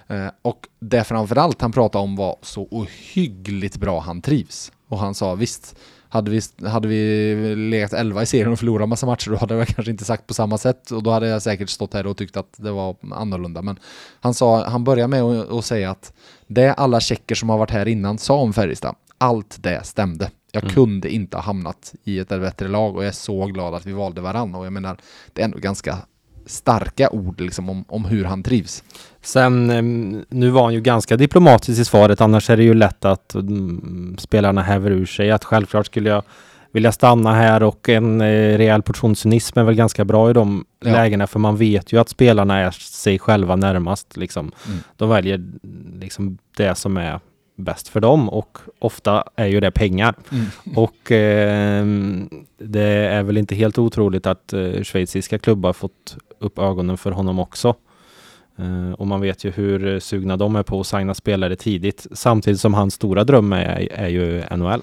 Eh, 0.08 0.26
och 0.42 0.68
det 0.80 1.04
framförallt 1.04 1.60
han 1.62 1.72
pratade 1.72 2.04
om 2.04 2.16
var 2.16 2.36
så 2.42 2.68
ohyggligt 2.70 3.76
bra 3.76 4.00
han 4.00 4.22
trivs. 4.22 4.72
Och 4.88 4.98
han 4.98 5.14
sa 5.14 5.34
visst, 5.34 5.76
hade 6.14 6.30
vi, 6.30 6.40
hade 6.68 6.88
vi 6.88 7.56
legat 7.56 7.92
11 7.92 8.22
i 8.22 8.26
serien 8.26 8.52
och 8.52 8.58
förlorat 8.58 8.88
massa 8.88 9.06
matcher 9.06 9.30
då 9.30 9.36
hade 9.36 9.54
jag 9.54 9.68
kanske 9.68 9.90
inte 9.90 10.04
sagt 10.04 10.26
på 10.26 10.34
samma 10.34 10.58
sätt 10.58 10.90
och 10.90 11.02
då 11.02 11.10
hade 11.10 11.28
jag 11.28 11.42
säkert 11.42 11.68
stått 11.68 11.94
här 11.94 12.06
och 12.06 12.16
tyckt 12.16 12.36
att 12.36 12.54
det 12.56 12.70
var 12.70 12.96
annorlunda. 13.12 13.62
Men 13.62 13.78
han 14.20 14.34
sa, 14.34 14.64
han 14.64 14.84
började 14.84 15.08
med 15.08 15.22
att, 15.40 15.64
säga 15.64 15.90
att 15.90 16.12
det 16.46 16.72
alla 16.72 17.00
tjecker 17.00 17.34
som 17.34 17.48
har 17.48 17.58
varit 17.58 17.70
här 17.70 17.88
innan 17.88 18.18
sa 18.18 18.34
om 18.34 18.52
Färjestad, 18.52 18.94
allt 19.18 19.62
det 19.62 19.86
stämde. 19.86 20.30
Jag 20.52 20.62
Mm. 20.62 20.74
kunde 20.74 21.10
inte 21.10 21.36
ha 21.36 21.42
hamnat 21.42 21.94
i 22.04 22.18
ett 22.18 22.28
bättre 22.28 22.68
lag 22.68 22.96
och 22.96 23.02
jag 23.02 23.08
är 23.08 23.12
så 23.12 23.46
glad 23.46 23.74
att 23.74 23.86
vi 23.86 23.92
valde 23.92 24.20
varann 24.20 24.54
och 24.54 24.66
jag 24.66 24.72
menar, 24.72 24.96
det 25.32 25.40
är 25.40 25.44
ändå 25.44 25.58
ganska 25.58 25.98
starka 26.46 27.10
ord 27.10 27.40
liksom 27.40 27.70
om, 27.70 27.84
om 27.88 28.04
hur 28.04 28.24
han 28.24 28.42
trivs. 28.42 28.84
Sen, 29.22 29.70
em, 29.70 30.24
nu 30.28 30.50
var 30.50 30.64
han 30.64 30.74
ju 30.74 30.80
ganska 30.80 31.16
diplomatisk 31.16 31.80
i 31.80 31.84
svaret, 31.84 32.20
annars 32.20 32.50
är 32.50 32.56
det 32.56 32.62
ju 32.64 32.74
lätt 32.74 33.04
att 33.04 33.34
mm, 33.34 34.16
spelarna 34.18 34.62
häver 34.62 34.90
ur 34.90 35.06
sig 35.06 35.30
att 35.30 35.44
självklart 35.44 35.86
skulle 35.86 36.10
jag 36.10 36.22
vilja 36.72 36.92
stanna 36.92 37.34
här 37.34 37.62
och 37.62 37.88
en 37.88 38.20
eh, 38.20 38.58
rejäl 38.58 38.82
portion 38.82 39.16
cynism 39.16 39.58
är 39.58 39.64
väl 39.64 39.74
ganska 39.74 40.04
bra 40.04 40.30
i 40.30 40.32
de 40.32 40.64
Ja. 40.84 40.92
lägena 40.92 41.26
för 41.26 41.38
man 41.38 41.56
vet 41.56 41.92
ju 41.92 42.00
att 42.00 42.08
spelarna 42.08 42.58
är 42.58 42.70
sig 42.70 43.18
själva 43.18 43.56
närmast. 43.56 44.16
Liksom. 44.16 44.52
Mm. 44.66 44.78
De 44.96 45.08
väljer 45.08 45.44
liksom 46.00 46.38
det 46.56 46.74
som 46.74 46.96
är 46.96 47.20
bäst 47.56 47.88
för 47.88 48.00
dem 48.00 48.28
och 48.28 48.58
ofta 48.78 49.24
är 49.36 49.46
ju 49.46 49.60
det 49.60 49.70
pengar. 49.70 50.14
Mm. 50.32 50.46
Och 50.76 51.10
ehm, 51.10 52.28
det 52.58 52.88
är 52.88 53.22
väl 53.22 53.36
inte 53.36 53.54
helt 53.54 53.78
otroligt 53.78 54.26
att 54.26 54.52
eh, 54.52 54.82
schweiziska 54.82 55.38
klubbar 55.38 55.72
fått 55.72 56.16
upp 56.38 56.58
ögonen 56.58 56.96
för 56.96 57.10
honom 57.10 57.38
också. 57.38 57.74
Eh, 58.58 58.92
och 58.92 59.06
man 59.06 59.20
vet 59.20 59.44
ju 59.44 59.50
hur 59.50 59.94
eh, 59.94 59.98
sugna 59.98 60.36
de 60.36 60.56
är 60.56 60.62
på 60.62 60.80
att 60.80 60.86
signa 60.86 61.14
spelare 61.14 61.56
tidigt. 61.56 62.06
Samtidigt 62.12 62.60
som 62.60 62.74
hans 62.74 62.94
stora 62.94 63.24
dröm 63.24 63.52
är, 63.52 63.88
är 63.92 64.08
ju 64.08 64.42
NHL. 64.56 64.82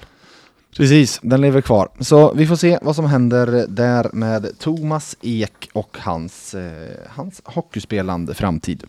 Precis, 0.78 1.20
den 1.24 1.42
lever 1.42 1.62
kvar. 1.62 1.90
Så 2.00 2.34
vi 2.34 2.48
får 2.48 2.56
se 2.56 2.80
vad 2.82 2.96
som 2.96 3.06
händer 3.06 3.66
där 3.68 4.10
med 4.14 4.60
Thomas 4.60 5.18
Ek 5.22 5.70
och 5.74 5.98
hans, 6.00 6.54
eh, 6.54 6.98
hans 7.08 7.42
hockeyspelande 7.44 8.34
framtid. 8.34 8.84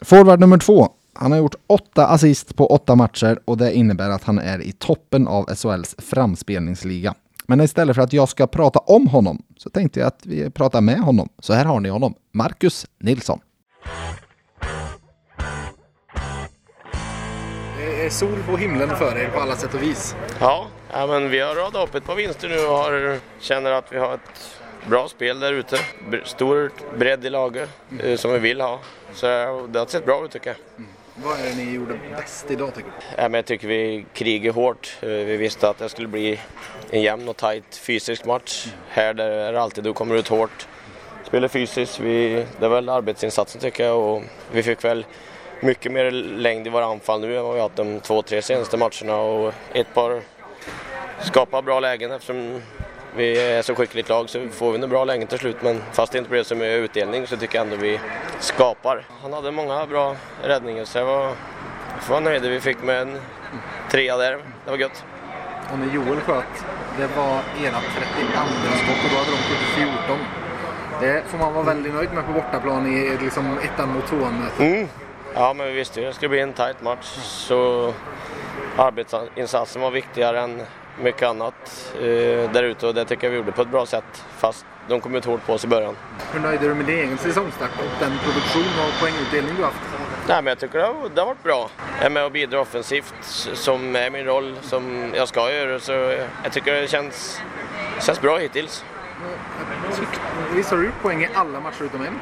Forward 0.00 0.40
nummer 0.40 0.58
två. 0.58 0.88
Han 1.20 1.32
har 1.32 1.38
gjort 1.38 1.54
åtta 1.66 2.06
assist 2.06 2.56
på 2.56 2.66
åtta 2.66 2.94
matcher 2.94 3.38
och 3.44 3.56
det 3.56 3.74
innebär 3.74 4.10
att 4.10 4.24
han 4.24 4.38
är 4.38 4.62
i 4.62 4.72
toppen 4.72 5.28
av 5.28 5.54
SHLs 5.54 5.96
framspelningsliga. 5.98 7.14
Men 7.46 7.60
istället 7.60 7.96
för 7.96 8.02
att 8.02 8.12
jag 8.12 8.28
ska 8.28 8.46
prata 8.46 8.78
om 8.78 9.06
honom 9.06 9.42
så 9.56 9.70
tänkte 9.70 10.00
jag 10.00 10.06
att 10.06 10.26
vi 10.26 10.50
pratar 10.50 10.80
med 10.80 11.00
honom. 11.00 11.28
Så 11.38 11.52
här 11.52 11.64
har 11.64 11.80
ni 11.80 11.88
honom, 11.88 12.14
Marcus 12.32 12.86
Nilsson. 12.98 13.40
Det 17.78 18.06
är 18.06 18.10
sol 18.10 18.38
på 18.46 18.56
himlen 18.56 18.88
för 18.88 19.18
er 19.18 19.28
på 19.28 19.40
alla 19.40 19.56
sätt 19.56 19.74
och 19.74 19.82
vis. 19.82 20.16
Ja, 20.40 20.66
ja 20.92 21.06
men 21.06 21.30
vi 21.30 21.40
har 21.40 21.54
radat 21.54 21.88
upp 21.88 21.94
ett 21.94 22.04
par 22.04 22.16
vinster 22.16 22.48
nu 22.48 22.58
och 22.58 22.74
har, 22.74 23.18
känner 23.40 23.70
att 23.70 23.92
vi 23.92 23.98
har 23.98 24.14
ett 24.14 24.60
bra 24.88 25.08
spel 25.08 25.40
där 25.40 25.52
ute. 25.52 25.76
Stor 26.24 26.72
bredd 26.98 27.24
i 27.24 27.30
laget 27.30 27.70
eh, 28.02 28.16
som 28.16 28.32
vi 28.32 28.38
vill 28.38 28.60
ha. 28.60 28.80
Så 29.14 29.26
det 29.66 29.78
har 29.78 29.86
sett 29.86 30.04
bra 30.04 30.24
ut 30.24 30.30
tycker 30.30 30.50
jag. 30.50 30.86
Vad 31.22 31.40
är 31.40 31.44
det 31.44 31.54
ni 31.54 31.74
gjorde 31.74 31.98
bäst 32.16 32.50
idag 32.50 32.74
tycker 32.74 32.90
du? 32.90 33.22
Ja, 33.22 33.22
men 33.22 33.34
jag 33.34 33.44
tycker 33.44 33.68
vi 33.68 34.06
krigade 34.12 34.54
hårt. 34.54 34.96
Eh, 35.02 35.08
vi 35.08 35.36
visste 35.36 35.68
att 35.68 35.78
det 35.78 35.88
skulle 35.88 36.08
bli 36.08 36.40
en 36.90 37.02
jämn 37.02 37.28
och 37.28 37.36
tajt 37.36 37.76
fysisk 37.76 38.24
match. 38.24 38.66
Här 38.88 39.14
där 39.14 39.30
är 39.30 39.52
det 39.52 39.60
alltid 39.60 39.84
du 39.84 39.92
kommer 39.92 40.14
ut 40.14 40.28
hårt. 40.28 40.66
Spelar 41.24 41.48
fysiskt. 41.48 42.00
Vi, 42.00 42.46
det 42.58 42.66
är 42.66 42.70
väl 42.70 42.88
arbetsinsatsen 42.88 43.60
tycker 43.60 43.84
jag 43.84 43.98
och 43.98 44.22
vi 44.52 44.62
fick 44.62 44.84
väl 44.84 45.06
mycket 45.60 45.92
mer 45.92 46.10
längd 46.10 46.66
i 46.66 46.70
våra 46.70 46.86
anfall 46.86 47.20
nu 47.20 47.36
än 47.36 47.44
vad 47.44 47.54
vi 47.54 47.60
haft 47.60 47.76
de 47.76 48.00
två, 48.00 48.22
tre 48.22 48.42
senaste 48.42 48.76
matcherna 48.76 49.16
och 49.16 49.54
ett 49.72 49.94
par 49.94 50.22
skapar 51.20 51.62
bra 51.62 51.80
lägen 51.80 52.10
eftersom 52.10 52.62
vi 53.18 53.52
är 53.52 53.62
så 53.62 53.74
skickligt 53.74 54.08
lag 54.08 54.30
så 54.30 54.48
får 54.48 54.72
vi 54.72 54.78
nog 54.78 54.90
bra 54.90 55.04
lägen 55.04 55.26
till 55.26 55.38
slut 55.38 55.56
men 55.62 55.82
fast 55.92 56.12
det 56.12 56.18
inte 56.18 56.30
blev 56.30 56.44
så 56.44 56.54
mycket 56.54 56.78
utdelning 56.78 57.26
så 57.26 57.36
tycker 57.36 57.58
jag 57.58 57.64
ändå 57.64 57.76
vi 57.76 58.00
skapar. 58.40 59.06
Han 59.22 59.32
hade 59.32 59.50
många 59.50 59.86
bra 59.86 60.16
räddningar 60.42 60.84
så 60.84 60.98
jag 60.98 61.04
var, 61.04 61.24
jag 62.06 62.14
var 62.14 62.20
nöjd. 62.20 62.42
Vi 62.42 62.60
fick 62.60 62.82
med 62.82 63.02
en 63.02 63.20
trea 63.90 64.16
där. 64.16 64.32
Det 64.64 64.70
var 64.70 64.78
gött. 64.78 65.04
Och 65.72 65.78
när 65.78 65.94
Joel 65.94 66.20
sköt, 66.20 66.44
det 66.98 67.06
var 67.16 67.32
era 67.64 67.80
32 67.96 68.38
skott 68.76 69.04
och 69.04 69.10
då 69.10 69.16
hade 69.16 69.30
de 69.30 69.36
skjutit 69.36 69.96
14. 70.06 70.18
Det 71.00 71.22
får 71.26 71.38
man 71.38 71.54
vara 71.54 71.64
väldigt 71.64 71.94
nöjd 71.94 72.12
med 72.14 72.26
på 72.26 72.32
bortaplan 72.32 72.86
i 72.86 73.16
liksom 73.24 73.58
ettan 73.58 73.88
mot 73.88 74.06
tvåan. 74.06 74.46
Mm. 74.58 74.88
Ja 75.34 75.52
men 75.52 75.66
vi 75.66 75.72
visste 75.72 76.00
ju 76.00 76.06
det 76.06 76.12
skulle 76.12 76.28
bli 76.28 76.40
en 76.40 76.52
tight 76.52 76.82
match 76.82 77.06
så 77.22 77.92
arbetsinsatsen 78.76 79.82
var 79.82 79.90
viktigare 79.90 80.40
än 80.40 80.62
mycket 81.02 81.22
annat 81.22 81.94
eh, 81.94 82.52
där 82.52 82.62
ute 82.62 82.86
och 82.86 82.94
det 82.94 83.04
tycker 83.04 83.26
jag 83.26 83.30
vi 83.30 83.36
gjorde 83.36 83.52
på 83.52 83.62
ett 83.62 83.70
bra 83.70 83.86
sätt 83.86 84.24
fast 84.36 84.66
de 84.88 85.00
kom 85.00 85.14
ut 85.14 85.24
hårt 85.24 85.46
på 85.46 85.52
oss 85.52 85.64
i 85.64 85.68
början. 85.68 85.96
Hur 86.32 86.40
nöjd 86.40 86.62
är 86.62 86.68
du 86.68 86.74
med 86.74 86.86
din 86.86 86.98
egen 86.98 87.18
säsongstart 87.18 87.70
och 87.78 88.00
den 88.00 88.12
produktion 88.18 88.62
och 88.62 89.00
poängutdelning 89.00 89.54
du 89.56 89.64
haft? 89.64 89.80
Nej, 90.28 90.42
men 90.42 90.46
jag 90.46 90.58
tycker 90.58 90.78
det 90.78 90.84
har, 90.84 91.08
det 91.14 91.20
har 91.20 91.26
varit 91.26 91.42
bra. 91.42 91.70
Jag 91.96 92.06
är 92.06 92.10
med 92.10 92.24
och 92.24 92.32
bidrar 92.32 92.58
offensivt 92.58 93.14
som 93.54 93.96
är 93.96 94.10
min 94.10 94.24
roll 94.24 94.56
som 94.62 95.12
jag 95.14 95.28
ska 95.28 95.52
göra 95.52 95.80
så 95.80 95.92
jag 96.42 96.52
tycker 96.52 96.74
det 96.74 96.88
känns, 96.88 97.40
känns 98.00 98.20
bra 98.20 98.36
hittills. 98.36 98.84
Visst 100.54 100.70
har 100.70 100.78
du 100.78 100.84
gjort 100.84 101.02
poäng 101.02 101.22
i 101.22 101.28
alla 101.34 101.60
matcher 101.60 101.82
utom 101.84 102.00
en? 102.02 102.20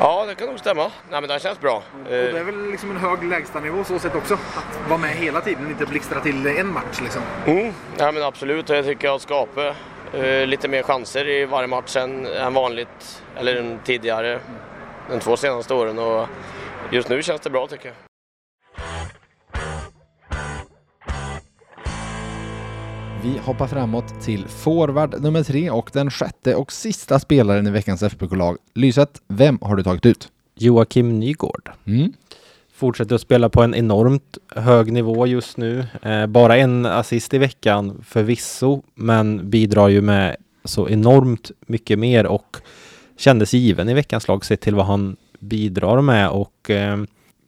Ja, 0.00 0.24
det 0.26 0.34
kan 0.34 0.46
nog 0.48 0.58
stämma. 0.58 0.82
Nej, 1.10 1.20
men 1.20 1.28
det 1.28 1.40
känns 1.42 1.60
bra. 1.60 1.76
Och 1.76 2.10
det 2.10 2.16
är 2.16 2.34
Eh, 2.36 2.44
väl 2.44 2.70
liksom 2.70 2.90
en 2.90 2.96
hög 2.96 3.24
lägstanivå 3.24 3.84
så 3.84 3.98
sett 3.98 4.14
också. 4.14 4.34
Att 4.34 4.88
vara 4.88 4.98
med 4.98 5.10
hela 5.10 5.40
tiden, 5.40 5.70
inte 5.70 5.86
blixtra 5.86 6.20
till 6.20 6.46
en 6.46 6.72
match 6.72 7.00
liksom. 7.02 7.22
Mm, 7.46 7.72
ja, 7.98 8.12
men 8.12 8.22
absolut, 8.22 8.68
jag 8.68 8.84
tycker 8.84 9.06
jag 9.06 9.12
har 9.12 9.18
skapat 9.18 9.76
eh, 10.12 10.46
lite 10.46 10.68
mer 10.68 10.82
chanser 10.82 11.28
i 11.28 11.44
varje 11.44 11.66
match 11.68 11.96
än, 11.96 12.26
än 12.26 12.54
vanligt, 12.54 13.22
eller 13.36 13.56
än 13.56 13.78
tidigare, 13.84 14.40
de 15.10 15.20
två 15.20 15.36
senaste 15.36 15.74
åren. 15.74 15.98
Och 15.98 16.28
just 16.90 17.08
nu 17.08 17.22
känns 17.22 17.40
det 17.40 17.50
bra 17.50 17.66
tycker 17.66 17.86
jag. 17.88 17.94
Vi 23.22 23.38
hoppar 23.38 23.66
framåt 23.66 24.20
till 24.20 24.46
forward 24.48 25.22
nummer 25.22 25.42
tre 25.42 25.70
och 25.70 25.90
den 25.92 26.10
sjätte 26.10 26.54
och 26.54 26.72
sista 26.72 27.18
spelaren 27.18 27.66
i 27.66 27.70
veckans 27.70 28.02
FBK-lag. 28.02 28.56
Lyset, 28.74 29.22
vem 29.28 29.58
har 29.60 29.76
du 29.76 29.82
tagit 29.82 30.06
ut? 30.06 30.28
Joakim 30.54 31.18
Nygård. 31.20 31.70
Mm. 31.84 32.12
Fortsätter 32.74 33.14
att 33.14 33.20
spela 33.20 33.48
på 33.48 33.62
en 33.62 33.74
enormt 33.74 34.38
hög 34.56 34.92
nivå 34.92 35.26
just 35.26 35.56
nu. 35.56 35.86
Eh, 36.02 36.26
bara 36.26 36.56
en 36.56 36.86
assist 36.86 37.34
i 37.34 37.38
veckan 37.38 38.04
förvisso, 38.06 38.82
men 38.94 39.50
bidrar 39.50 39.88
ju 39.88 40.00
med 40.00 40.36
så 40.64 40.88
enormt 40.88 41.50
mycket 41.66 41.98
mer 41.98 42.26
och 42.26 42.56
kändes 43.18 43.52
given 43.54 43.88
i 43.88 43.94
veckans 43.94 44.28
lag 44.28 44.44
sett 44.44 44.60
till 44.60 44.74
vad 44.74 44.86
han 44.86 45.16
bidrar 45.38 46.00
med 46.00 46.28
och 46.30 46.70
eh, 46.70 46.98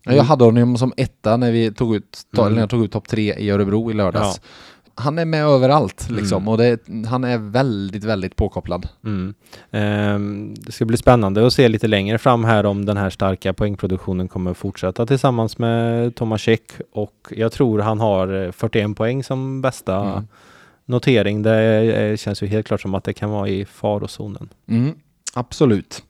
Jag 0.05 0.23
hade 0.23 0.45
honom 0.45 0.79
som 0.79 0.93
etta 0.97 1.37
när 1.37 1.53
vi 1.53 1.73
tog 1.73 1.97
ut, 1.97 2.19
Mm. 2.39 2.53
när 2.53 2.61
jag 2.61 2.71
tog 2.71 2.85
ut 2.85 2.93
topp 2.93 3.09
tre 3.09 3.35
i 3.35 3.51
Örebro 3.51 3.91
i 3.91 3.95
lördags. 3.95 4.41
Han 5.01 5.19
är 5.19 5.25
med 5.25 5.45
överallt 5.45 6.11
liksom 6.11 6.43
Mm. 6.43 6.49
och 6.49 6.59
det, 6.59 6.81
han 7.09 7.25
är 7.25 7.39
väldigt, 7.39 8.05
väldigt 8.05 8.37
påkopplad. 8.37 8.89
Mm. 9.05 9.35
Ehm, 9.71 10.55
det 10.55 10.73
ska 10.73 10.85
bli 10.85 10.97
spännande 10.97 11.47
att 11.47 11.53
se 11.53 11.69
lite 11.69 11.87
längre 11.87 12.19
fram 12.19 12.45
här 12.45 12.67
om 12.67 12.85
den 12.85 12.97
här 12.97 13.11
starka 13.11 13.53
poängproduktionen 13.53 14.29
kommer 14.29 14.55
fortsätta 14.55 15.07
tillsammans 15.07 15.59
med 15.59 16.15
Tomasek 16.15 16.63
och 16.93 17.15
jag 17.31 17.53
tror 17.53 17.79
han 17.79 18.01
har 18.01 18.45
eh, 18.47 18.53
41 18.53 18.97
poäng 18.97 19.25
som 19.25 19.61
bästa 19.63 19.97
Mm. 20.13 20.27
notering. 20.85 21.43
Det 21.43 21.63
eh, 21.83 22.17
känns 22.17 22.43
ju 22.43 22.47
helt 22.47 22.67
klart 22.67 22.81
som 22.81 22.95
att 22.95 23.05
det 23.05 23.13
kan 23.13 23.31
vara 23.31 23.49
i 23.49 23.65
farozonen. 23.65 24.49
Mm, 24.69 24.93
absolut. 25.35 26.03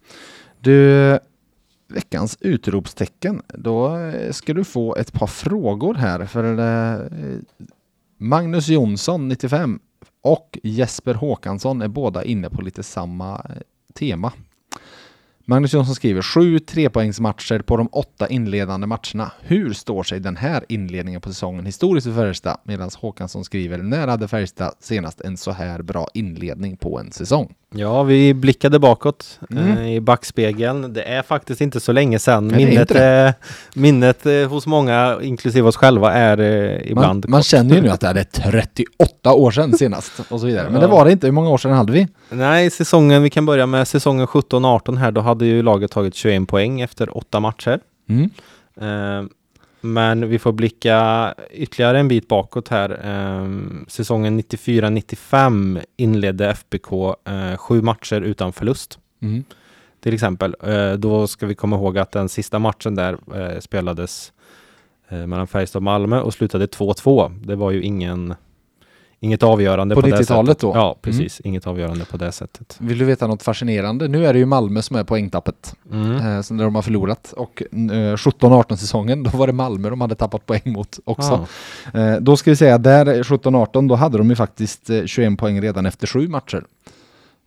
Du, 0.61 1.19
veckans 1.89 2.39
utropstecken. 2.41 3.43
Då 3.55 3.97
eh, 3.97 4.33
ska 4.33 4.55
du 4.55 4.65
få 4.65 4.97
ett 4.97 5.13
par 5.13 5.27
frågor 5.27 5.95
här 5.95 6.27
för 6.27 6.45
eh, 6.45 7.07
Magnus 8.21 8.69
Jonsson, 8.69 9.29
95 9.29 9.81
och 10.23 10.59
Jesper 10.63 11.15
Håkansson 11.15 11.83
är 11.83 11.89
båda 11.89 12.25
inne 12.25 12.51
på 12.51 12.63
lite 12.63 12.83
samma 12.83 13.35
eh, 13.35 13.57
tema. 13.95 14.33
Magnus 15.45 15.73
Jonsson 15.73 15.95
skriver 15.95 16.23
sju 16.23 16.59
trepoängsmatcher 16.59 17.63
på 17.63 17.77
de 17.77 17.89
åtta 17.93 18.29
inledande 18.29 18.87
matcherna. 18.87 19.33
Hur 19.41 19.73
står 19.73 20.03
sig 20.03 20.21
den 20.21 20.37
här 20.37 20.65
inledningen 20.69 21.21
på 21.21 21.29
säsongen 21.29 21.67
historiskt 21.67 22.07
för 22.07 22.15
Färjestad? 22.15 22.61
Medan 22.65 22.91
Håkansson 22.99 23.45
skriver 23.45 23.79
när 23.79 24.09
hade 24.09 24.29
Färjestad 24.29 24.75
senast 24.81 25.21
en 25.21 25.37
så 25.37 25.51
här 25.51 25.83
bra 25.83 26.09
inledning 26.15 26.77
på 26.77 26.99
en 27.01 27.13
säsong? 27.13 27.55
Ja, 27.75 28.03
vi 28.03 28.35
blickade 28.35 28.79
bakåt 28.79 29.39
Mm. 29.51 29.79
eh, 29.79 29.95
i 29.95 30.01
backspegeln. 30.01 30.93
Det 30.93 31.03
är 31.03 31.23
faktiskt 31.23 31.61
inte 31.61 31.81
så 31.81 31.93
länge 31.93 32.19
sedan. 32.19 32.49
Nej, 32.49 32.67
Minnet, 32.67 32.91
eh, 32.91 33.31
minnet 33.75 34.27
eh, 34.27 34.49
hos 34.49 34.67
många, 34.67 35.19
inklusive 35.23 35.69
oss 35.69 35.77
själva, 35.77 36.13
är 36.13 36.39
eh, 36.41 36.91
ibland 36.91 37.25
Man, 37.25 37.31
man 37.31 37.43
känner 37.43 37.75
ju 37.75 37.83
nu 37.83 37.89
att 37.89 38.01
det 38.01 38.07
är 38.09 38.25
38 38.25 39.33
år 39.33 39.51
sedan 39.51 39.73
senast 39.79 40.13
och 40.29 40.41
så 40.41 40.47
vidare. 40.47 40.71
Men 40.71 40.81
det 40.81 40.87
var 40.87 41.05
det 41.05 41.13
inte. 41.13 41.27
Hur 41.27 41.33
många 41.33 41.51
år 41.51 41.59
sedan 41.59 41.73
hade 41.73 41.93
vi? 41.93 42.09
Nej, 42.31 42.71
säsongen, 42.71 43.23
vi 43.23 43.31
kan 43.31 43.47
börja 43.47 43.67
med 43.67 43.89
säsongen 43.89 44.27
17-18 44.27 44.97
här. 44.97 45.11
Då 45.13 45.21
hade 45.21 45.47
ju 45.47 45.63
laget 45.63 45.91
tagit 45.91 46.15
21 46.15 46.49
poäng 46.49 46.81
efter 46.81 47.17
åtta 47.17 47.41
matcher. 47.41 47.81
Mm. 48.09 48.31
Men 49.81 50.29
vi 50.29 50.39
får 50.39 50.53
blicka 50.53 51.35
ytterligare 51.51 51.99
en 51.99 52.09
bit 52.09 52.29
bakåt 52.29 52.69
här. 52.69 52.91
Eh, 52.91 53.49
säsongen 53.89 54.41
94-95 54.41 55.85
inledde 55.97 56.51
FBK 56.51 56.93
eh, 57.25 57.57
sju 57.57 57.83
matcher 57.83 58.21
utan 58.21 58.53
förlust. 58.53 58.99
Mm. 59.23 59.45
Till 60.01 60.15
exempel. 60.15 60.57
Eh, 60.63 60.93
då 60.93 61.27
ska 61.27 61.47
vi 61.47 61.55
komma 61.55 61.77
ihåg 61.77 61.99
att 61.99 62.13
den 62.13 62.29
sista 62.29 62.59
matchen 62.59 62.95
där 62.95 63.19
eh, 63.35 63.61
spelades 63.61 64.33
mellan 65.11 65.47
Färjestad 65.47 65.81
och 65.81 65.83
Malmö 65.83 66.21
och 66.21 66.35
slutade 66.35 66.67
2-2. 66.67 67.41
Det 67.47 67.57
var 67.57 67.71
ju 67.71 67.83
ingen, 67.83 68.35
inget 69.21 69.43
avgörande 69.43 69.95
På 69.95 70.01
det 70.01 70.09
90-talet 70.09 70.49
sättet. 70.49 70.61
då? 70.61 70.73
Ja, 70.75 70.97
precis. 71.03 71.41
Inget 71.41 71.67
avgörande 71.67 72.05
på 72.05 72.17
det 72.17 72.33
sättet. 72.33 72.77
Vill 72.81 72.99
du 72.99 73.05
veta 73.05 73.27
något 73.27 73.43
fascinerande? 73.43 74.09
Nu 74.09 74.27
är 74.27 74.33
det 74.33 74.39
ju 74.39 74.47
Malmö 74.47 74.83
som 74.83 74.97
är 74.97 75.05
poängtappet. 75.05 75.75
Mm. 75.93 76.17
Eh, 76.17 76.45
när 76.51 76.65
de 76.65 76.75
har 76.75 76.83
förlorat. 76.83 77.35
Och 77.37 77.63
eh, 77.73 77.77
17-18 77.77 78.77
säsongen, 78.77 79.23
då 79.31 79.31
var 79.31 79.47
det 79.47 79.53
Malmö 79.53 79.91
de 79.91 80.01
hade 80.01 80.15
tappat 80.15 80.47
poäng 80.47 80.63
mot 80.65 80.99
också. 81.05 81.47
Ja. 81.93 82.01
Eh, 82.01 82.17
då 82.17 82.37
ska 82.37 82.51
vi 82.51 82.57
säga, 82.57 82.79
där 82.79 83.23
17-18, 83.23 83.89
då 83.89 83.95
hade 83.95 84.19
de 84.19 84.31
ju 84.31 84.37
faktiskt 84.37 84.91
eh, 84.91 85.05
21 85.05 85.39
poäng 85.39 85.61
redan 85.61 85.87
efter 85.87 86.07
sju 86.07 86.29
matcher. 86.29 86.65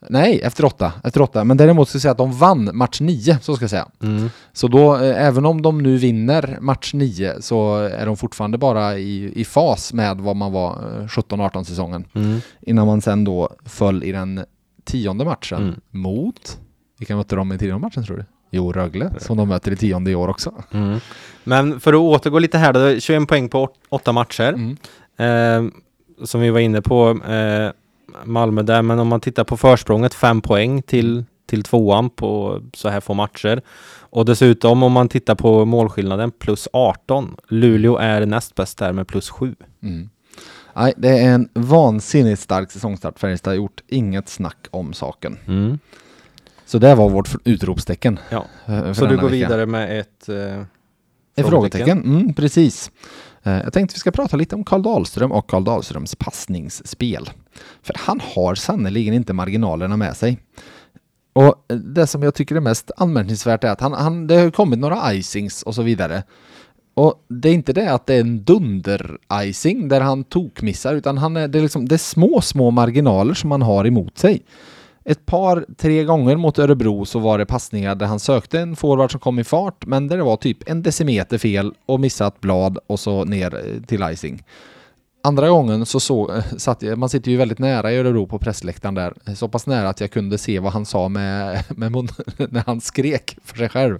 Nej, 0.10 0.42
efter 0.42 0.66
åtta. 0.66 0.94
Efter 1.04 1.22
åtta. 1.22 1.44
Men 1.44 1.58
däremot 1.58 1.90
ska 1.90 1.96
jag 1.96 2.02
säga 2.02 2.12
att 2.12 2.18
de 2.18 2.32
vann 2.32 2.70
match 2.74 3.02
nio, 3.02 3.38
så 3.42 3.56
ska 3.56 3.64
jag 3.64 3.70
säga. 3.70 3.88
Mm. 4.04 4.30
Så 4.54 4.68
då, 4.68 4.96
eh, 4.96 5.26
även 5.28 5.46
om 5.46 5.62
de 5.62 5.78
nu 5.84 5.98
vinner 5.98 6.58
match 6.62 6.94
nio, 6.94 7.42
så 7.42 7.78
är 7.78 8.06
de 8.06 8.18
fortfarande 8.18 8.58
bara 8.58 8.98
i, 8.98 9.32
i 9.42 9.46
fas 9.46 9.94
med 9.94 10.18
vad 10.18 10.36
man 10.36 10.52
var 10.52 10.72
eh, 10.72 11.06
17-18 11.08 11.64
säsongen. 11.64 12.06
Mm. 12.14 12.40
Innan 12.62 12.88
man 12.88 13.02
sen 13.02 13.24
då 13.24 13.50
föll 13.66 14.04
i 14.04 14.12
den 14.12 14.46
tionde 14.84 15.26
matchen 15.26 15.58
Mm. 15.62 15.76
mot, 15.92 16.58
vilka 17.00 17.16
mötte 17.16 17.36
de 17.36 17.52
i 17.52 17.58
tionde 17.58 17.80
matchen 17.88 18.04
tror 18.04 18.18
du? 18.18 18.26
Jo, 18.52 18.72
Rögle, 18.72 19.12
som 19.20 19.38
de 19.38 19.48
möter 19.48 19.72
i 19.72 19.76
tionde 19.76 20.12
i 20.12 20.16
år 20.16 20.28
också. 20.28 20.54
Mm. 20.72 21.00
Men 21.44 21.80
för 21.80 21.94
att 21.94 22.00
återgå 22.00 22.40
lite 22.40 22.58
här 22.58 22.74
då, 22.74 23.00
21 23.00 23.28
poäng 23.28 23.50
på 23.50 23.62
åt- 23.64 23.76
åtta 23.90 24.12
matcher. 24.12 24.54
Mm. 24.54 24.78
Eh, 25.18 25.72
som 26.26 26.42
vi 26.42 26.50
var 26.50 26.60
inne 26.60 26.82
på, 26.82 27.10
eh, 27.10 27.72
Malmö 28.26 28.62
där, 28.62 28.82
men 28.82 29.00
om 29.00 29.08
man 29.08 29.20
tittar 29.22 29.44
på 29.44 29.58
försprånget, 29.58 30.14
fem 30.14 30.42
poäng 30.42 30.82
till, 30.82 31.26
till 31.46 31.64
tvåan 31.64 32.10
på 32.10 32.62
så 32.74 32.90
här 32.90 33.00
få 33.00 33.14
matcher. 33.14 33.62
Och 34.00 34.26
dessutom 34.26 34.84
om 34.84 34.92
man 34.92 35.10
tittar 35.10 35.36
på 35.36 35.66
målskillnaden, 35.66 36.32
plus 36.32 36.68
18. 36.74 37.36
Luleå 37.48 37.98
är 37.98 38.26
näst 38.26 38.56
bäst 38.56 38.78
där 38.78 38.94
med 38.94 39.08
plus 39.08 39.30
7. 39.30 39.56
Mm. 39.84 40.10
Nej, 40.76 40.94
det 40.98 41.10
är 41.20 41.34
en 41.34 41.50
vansinnigt 41.54 42.42
stark 42.42 42.72
säsongstart 42.72 43.20
Färjestad 43.20 43.52
har 43.52 43.56
gjort. 43.56 43.82
Inget 43.88 44.30
snack 44.30 44.68
om 44.72 44.94
saken. 44.94 45.38
Mm. 45.48 45.80
Så 46.66 46.78
det 46.78 46.96
var 46.96 47.10
vårt 47.10 47.30
utropstecken. 47.46 48.20
Ja. 48.30 48.46
eh, 48.66 48.94
Så 48.94 49.06
du 49.06 49.16
går 49.16 49.24
vecka. 49.24 49.28
vidare 49.36 49.66
med 49.66 50.00
ett 50.00 50.30
eh, 50.30 50.62
Ett 51.36 51.48
frågetecken, 51.48 52.04
mm, 52.04 52.34
precis. 52.34 52.92
Eh, 53.44 53.54
Jag 53.54 53.74
tänkte 53.74 53.94
vi 53.96 54.00
ska 54.00 54.12
prata 54.12 54.38
lite 54.38 54.56
om 54.56 54.64
Karl 54.64 54.82
Dahlström 54.82 55.32
och 55.32 55.50
Karl 55.50 55.64
Dahlströms 55.64 56.16
passningsspel. 56.16 57.30
För 57.84 57.96
han 58.00 58.22
har 58.36 58.56
sannerligen 58.56 59.14
inte 59.14 59.34
marginalerna 59.34 59.98
med 59.98 60.18
sig. 60.18 60.40
Och 61.34 61.66
eh, 61.72 61.78
det 61.78 62.08
som 62.08 62.24
jag 62.24 62.34
tycker 62.34 62.56
är 62.56 62.60
mest 62.60 62.92
anmärkningsvärt 62.98 63.64
är 63.64 63.72
att 63.72 63.82
han, 63.82 63.94
han, 63.94 64.28
det 64.28 64.36
har 64.36 64.52
kommit 64.52 64.80
några 64.80 65.14
icings 65.14 65.64
och 65.64 65.76
så 65.76 65.82
vidare. 65.82 66.24
Och 66.94 67.26
det 67.28 67.50
är 67.50 67.54
inte 67.54 67.74
det 67.74 67.94
att 67.94 68.06
det 68.06 68.16
är 68.16 68.22
en 68.22 68.40
dunder-icing 68.46 69.88
där 69.88 70.02
han 70.02 70.24
tokmissar 70.24 70.96
utan 70.96 71.18
han 71.18 71.38
är, 71.38 71.48
det, 71.48 71.60
är 71.60 71.64
liksom, 71.64 71.88
det 71.88 71.96
är 71.96 71.98
små, 71.98 72.42
små 72.42 72.72
marginaler 72.72 73.34
som 73.34 73.52
han 73.52 73.62
har 73.62 73.88
emot 73.88 74.18
sig. 74.18 74.42
Ett 75.06 75.26
par, 75.26 75.66
tre 75.78 76.04
gånger 76.04 76.36
mot 76.36 76.60
Örebro 76.60 77.06
så 77.06 77.20
var 77.20 77.38
det 77.38 77.46
passningar 77.46 77.96
där 77.96 78.06
han 78.06 78.20
sökte 78.20 78.60
en 78.60 78.76
forward 78.76 79.12
som 79.12 79.20
kom 79.20 79.40
i 79.40 79.44
fart 79.44 79.86
men 79.86 80.08
där 80.08 80.18
det 80.18 80.24
var 80.24 80.38
typ 80.38 80.70
en 80.70 80.84
decimeter 80.84 81.38
fel 81.38 81.74
och 81.86 82.00
missat 82.00 82.42
blad 82.42 82.78
och 82.88 83.00
så 83.00 83.26
ner 83.26 83.56
eh, 83.56 83.82
till 83.86 84.04
icing. 84.12 84.44
Andra 85.24 85.50
gången 85.50 85.86
så 85.86 86.00
så 86.00 86.34
eh, 86.34 86.44
satt 86.58 86.82
jag, 86.82 86.98
man 86.98 87.10
sitter 87.10 87.32
ju 87.32 87.38
väldigt 87.38 87.60
nära 87.60 87.92
i 87.92 87.98
Örebro 87.98 88.28
på 88.28 88.40
pressläktaren 88.40 88.96
där, 88.96 89.14
så 89.36 89.48
pass 89.48 89.68
nära 89.68 89.90
att 89.90 90.02
jag 90.02 90.12
kunde 90.12 90.38
se 90.38 90.60
vad 90.60 90.74
han 90.74 90.86
sa 90.86 91.10
med, 91.10 91.64
med 91.78 91.92
mun, 91.92 92.08
när 92.38 92.64
han 92.66 92.82
skrek 92.82 93.38
för 93.44 93.58
sig 93.58 93.70
själv. 93.70 94.00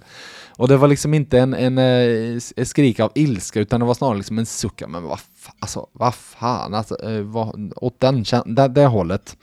Och 0.56 0.68
det 0.68 0.76
var 0.76 0.88
liksom 0.88 1.14
inte 1.14 1.38
en, 1.38 1.54
en, 1.54 1.78
eh, 1.78 2.40
en, 2.56 2.66
skrik 2.66 3.00
av 3.00 3.12
ilska 3.14 3.60
utan 3.60 3.80
det 3.80 3.86
var 3.86 3.94
snarare 3.94 4.16
liksom 4.16 4.38
en 4.38 4.46
suck, 4.46 4.82
men 4.88 5.02
vad 5.02 5.20
fan, 5.20 5.54
alltså, 5.58 5.86
vad 5.92 6.14
fan, 6.14 6.74
alltså, 6.74 7.10
eh, 7.10 7.20
vad, 7.20 7.72
åt 7.76 8.00
den, 8.00 8.24
det, 8.46 8.68
det 8.68 8.86
hållet. 8.86 9.36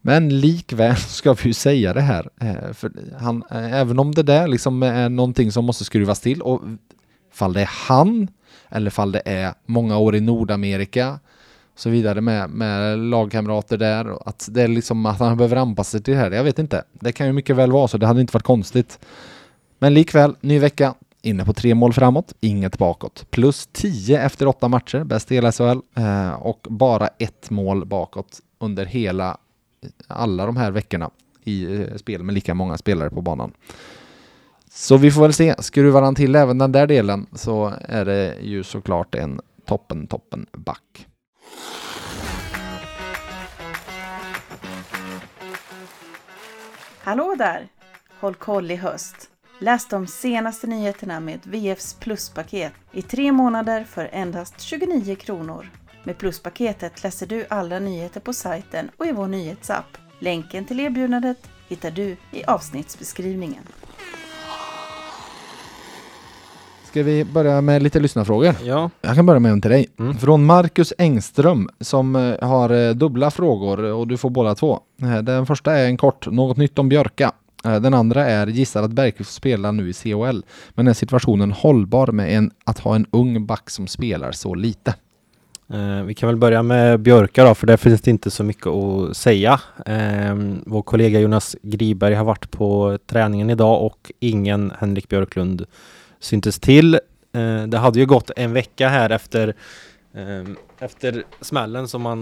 Men 0.00 0.40
likväl 0.40 0.96
ska 1.08 1.32
vi 1.32 1.48
ju 1.48 1.54
säga 1.54 1.92
det 1.92 2.00
här, 2.00 2.28
för 2.72 2.92
han, 3.20 3.42
även 3.50 3.98
om 3.98 4.12
det 4.12 4.22
där 4.22 4.48
liksom 4.48 4.82
är 4.82 5.08
någonting 5.08 5.52
som 5.52 5.64
måste 5.64 5.84
skruvas 5.84 6.20
till 6.20 6.42
och 6.42 6.62
fall 7.32 7.52
det 7.52 7.60
är 7.60 7.70
han 7.72 8.28
eller 8.72 8.90
fall 8.90 9.12
det 9.12 9.22
är 9.24 9.54
många 9.66 9.98
år 9.98 10.14
i 10.14 10.20
Nordamerika 10.20 11.18
och 11.74 11.80
så 11.80 11.90
vidare 11.90 12.20
med, 12.20 12.50
med 12.50 12.98
lagkamrater 12.98 13.76
där, 13.76 14.28
att 14.28 14.48
det 14.50 14.62
är 14.62 14.68
liksom 14.68 15.06
att 15.06 15.18
han 15.18 15.36
behöver 15.36 15.56
anpassa 15.56 15.90
sig 15.90 16.02
till 16.02 16.14
det 16.14 16.20
här, 16.20 16.30
jag 16.30 16.44
vet 16.44 16.58
inte. 16.58 16.84
Det 16.92 17.12
kan 17.12 17.26
ju 17.26 17.32
mycket 17.32 17.56
väl 17.56 17.72
vara 17.72 17.88
så, 17.88 17.98
det 17.98 18.06
hade 18.06 18.20
inte 18.20 18.34
varit 18.34 18.42
konstigt. 18.42 18.98
Men 19.78 19.94
likväl, 19.94 20.36
ny 20.40 20.58
vecka, 20.58 20.94
inne 21.22 21.44
på 21.44 21.52
tre 21.52 21.74
mål 21.74 21.92
framåt, 21.92 22.34
inget 22.40 22.78
bakåt. 22.78 23.26
Plus 23.30 23.68
10 23.72 24.22
efter 24.22 24.46
åtta 24.46 24.68
matcher, 24.68 25.04
bäst 25.04 25.32
i 25.32 25.34
hela 25.34 25.52
SHL. 25.52 25.78
Eh, 25.94 26.32
och 26.32 26.66
bara 26.70 27.08
ett 27.18 27.50
mål 27.50 27.84
bakåt 27.84 28.40
under 28.58 28.86
hela, 28.86 29.36
eh, 29.82 29.88
alla 30.06 30.46
de 30.46 30.56
här 30.56 30.70
veckorna 30.70 31.10
i 31.44 31.64
eh, 31.64 31.96
spel 31.96 32.22
med 32.22 32.34
lika 32.34 32.54
många 32.54 32.78
spelare 32.78 33.10
på 33.10 33.20
banan. 33.20 33.52
Så 34.74 34.96
vi 34.96 35.10
får 35.10 35.22
väl 35.22 35.32
se, 35.32 35.54
skruvar 35.58 36.02
han 36.02 36.14
till 36.14 36.34
även 36.34 36.58
den 36.58 36.72
där 36.72 36.86
delen 36.86 37.26
så 37.32 37.72
är 37.80 38.04
det 38.04 38.36
ju 38.40 38.62
såklart 38.62 39.14
en 39.14 39.40
toppen, 39.66 40.06
toppen 40.06 40.46
back. 40.52 41.06
Hallå 46.98 47.34
där! 47.38 47.68
Håll 48.20 48.34
koll 48.34 48.70
i 48.70 48.76
höst. 48.76 49.30
Läs 49.58 49.88
de 49.88 50.06
senaste 50.06 50.66
nyheterna 50.66 51.20
med 51.20 51.40
VFs 51.42 51.94
pluspaket 51.94 52.72
i 52.92 53.02
tre 53.02 53.32
månader 53.32 53.84
för 53.84 54.08
endast 54.12 54.60
29 54.60 55.14
kronor. 55.14 55.70
Med 56.04 56.18
pluspaketet 56.18 57.02
läser 57.02 57.26
du 57.26 57.46
alla 57.50 57.78
nyheter 57.78 58.20
på 58.20 58.32
sajten 58.32 58.90
och 58.96 59.06
i 59.06 59.12
vår 59.12 59.26
nyhetsapp. 59.28 59.98
Länken 60.18 60.64
till 60.64 60.80
erbjudandet 60.80 61.50
hittar 61.68 61.90
du 61.90 62.16
i 62.30 62.44
avsnittsbeskrivningen. 62.46 63.62
Ska 66.92 67.02
vi 67.02 67.24
börja 67.24 67.60
med 67.60 67.82
lite 67.82 68.00
lyssnarfrågor? 68.00 68.54
Ja. 68.64 68.90
Jag 69.00 69.14
kan 69.14 69.26
börja 69.26 69.40
med 69.40 69.52
en 69.52 69.60
till 69.60 69.70
dig. 69.70 69.86
Mm. 69.98 70.18
Från 70.18 70.44
Marcus 70.44 70.92
Engström 70.98 71.68
som 71.80 72.16
eh, 72.16 72.48
har 72.48 72.70
eh, 72.70 72.90
dubbla 72.90 73.30
frågor 73.30 73.82
och 73.82 74.08
du 74.08 74.16
får 74.16 74.30
båda 74.30 74.54
två. 74.54 74.80
Eh, 75.02 75.18
Den 75.18 75.46
första 75.46 75.72
är 75.72 75.86
en 75.86 75.96
kort, 75.96 76.26
något 76.26 76.56
nytt 76.56 76.78
om 76.78 76.88
Björka. 76.88 77.32
Den 77.62 77.94
andra 77.94 78.26
är, 78.26 78.46
gissar 78.46 78.82
att 78.82 78.90
Bergqvist 78.90 79.32
spelar 79.32 79.72
nu 79.72 79.88
i 79.88 79.92
CHL. 79.92 80.42
Men 80.70 80.88
är 80.88 80.92
situationen 80.92 81.52
hållbar 81.52 82.06
med 82.06 82.36
en, 82.36 82.50
att 82.64 82.78
ha 82.78 82.94
en 82.94 83.06
ung 83.10 83.46
back 83.46 83.70
som 83.70 83.86
spelar 83.86 84.32
så 84.32 84.54
lite? 84.54 84.94
Eh, 85.72 86.02
vi 86.02 86.14
kan 86.14 86.26
väl 86.26 86.36
börja 86.36 86.62
med 86.62 87.00
Björka 87.00 87.44
då, 87.44 87.54
för 87.54 87.66
där 87.66 87.76
finns 87.76 88.00
det 88.00 88.10
inte 88.10 88.30
så 88.30 88.44
mycket 88.44 88.66
att 88.66 89.16
säga. 89.16 89.60
Eh, 89.86 90.34
vår 90.66 90.82
kollega 90.82 91.20
Jonas 91.20 91.56
Griberg 91.62 92.14
har 92.14 92.24
varit 92.24 92.50
på 92.50 92.98
träningen 93.06 93.50
idag 93.50 93.86
och 93.86 94.12
ingen 94.20 94.72
Henrik 94.78 95.08
Björklund 95.08 95.66
syntes 96.22 96.58
till. 96.60 96.94
Eh, 97.32 97.62
det 97.66 97.78
hade 97.78 97.98
ju 97.98 98.06
gått 98.06 98.30
en 98.36 98.52
vecka 98.52 98.88
här 98.88 99.10
efter, 99.10 99.48
eh, 100.14 100.52
efter 100.78 101.24
smällen 101.40 101.88
som 101.88 102.02
man 102.02 102.18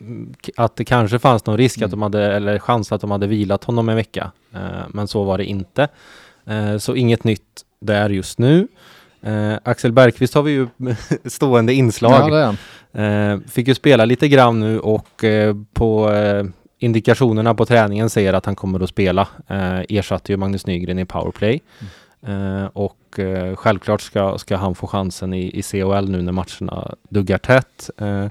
mm, 0.00 0.34
att 0.56 0.76
det 0.76 0.84
kanske 0.84 1.18
fanns 1.18 1.46
någon 1.46 1.56
risk 1.58 1.76
att 1.78 1.82
Mm. 1.82 1.90
de 1.90 2.02
hade, 2.02 2.36
eller 2.36 2.58
chans 2.58 2.92
att 2.92 3.00
de 3.00 3.10
hade 3.10 3.26
vilat 3.26 3.64
honom 3.64 3.88
en 3.88 3.96
vecka. 3.96 4.32
Eh, 4.54 4.60
men 4.88 5.08
så 5.08 5.24
var 5.24 5.38
det 5.38 5.44
inte. 5.44 5.88
Eh, 6.46 6.76
så 6.78 6.94
inget 6.94 7.24
nytt 7.24 7.62
där 7.80 8.10
just 8.10 8.38
nu. 8.38 8.68
Axel 9.62 9.92
Bergqvist 9.92 10.34
har 10.34 10.42
vi 10.42 10.50
ju 10.52 10.66
stående 11.24 11.74
inslag. 11.74 12.54
Ja, 12.92 13.38
fick 13.48 13.68
ju 13.68 13.74
spela 13.74 14.04
lite 14.04 14.28
grann 14.28 14.60
nu 14.60 14.80
och 14.80 15.24
på 15.72 16.10
indikationerna 16.78 17.54
på 17.54 17.66
träningen 17.66 18.10
säger 18.10 18.32
att 18.32 18.46
han 18.46 18.56
kommer 18.56 18.80
att 18.80 18.90
spela. 18.90 19.28
Eh, 19.48 19.80
ersatte 19.88 20.32
ju 20.32 20.36
Magnus 20.36 20.66
Nygren 20.66 20.98
i 20.98 21.04
powerplay. 21.04 21.60
Eh, 22.26 22.64
och 22.64 23.18
eh, 23.18 23.56
självklart 23.56 24.00
ska, 24.00 24.38
ska 24.38 24.56
han 24.56 24.74
få 24.74 24.86
chansen 24.86 25.34
i, 25.34 25.58
i 25.58 25.62
CHL 25.62 26.08
nu 26.08 26.22
när 26.22 26.32
matcherna 26.32 26.94
duggar 27.08 27.38
tätt. 27.38 27.90
Eh, 27.98 28.26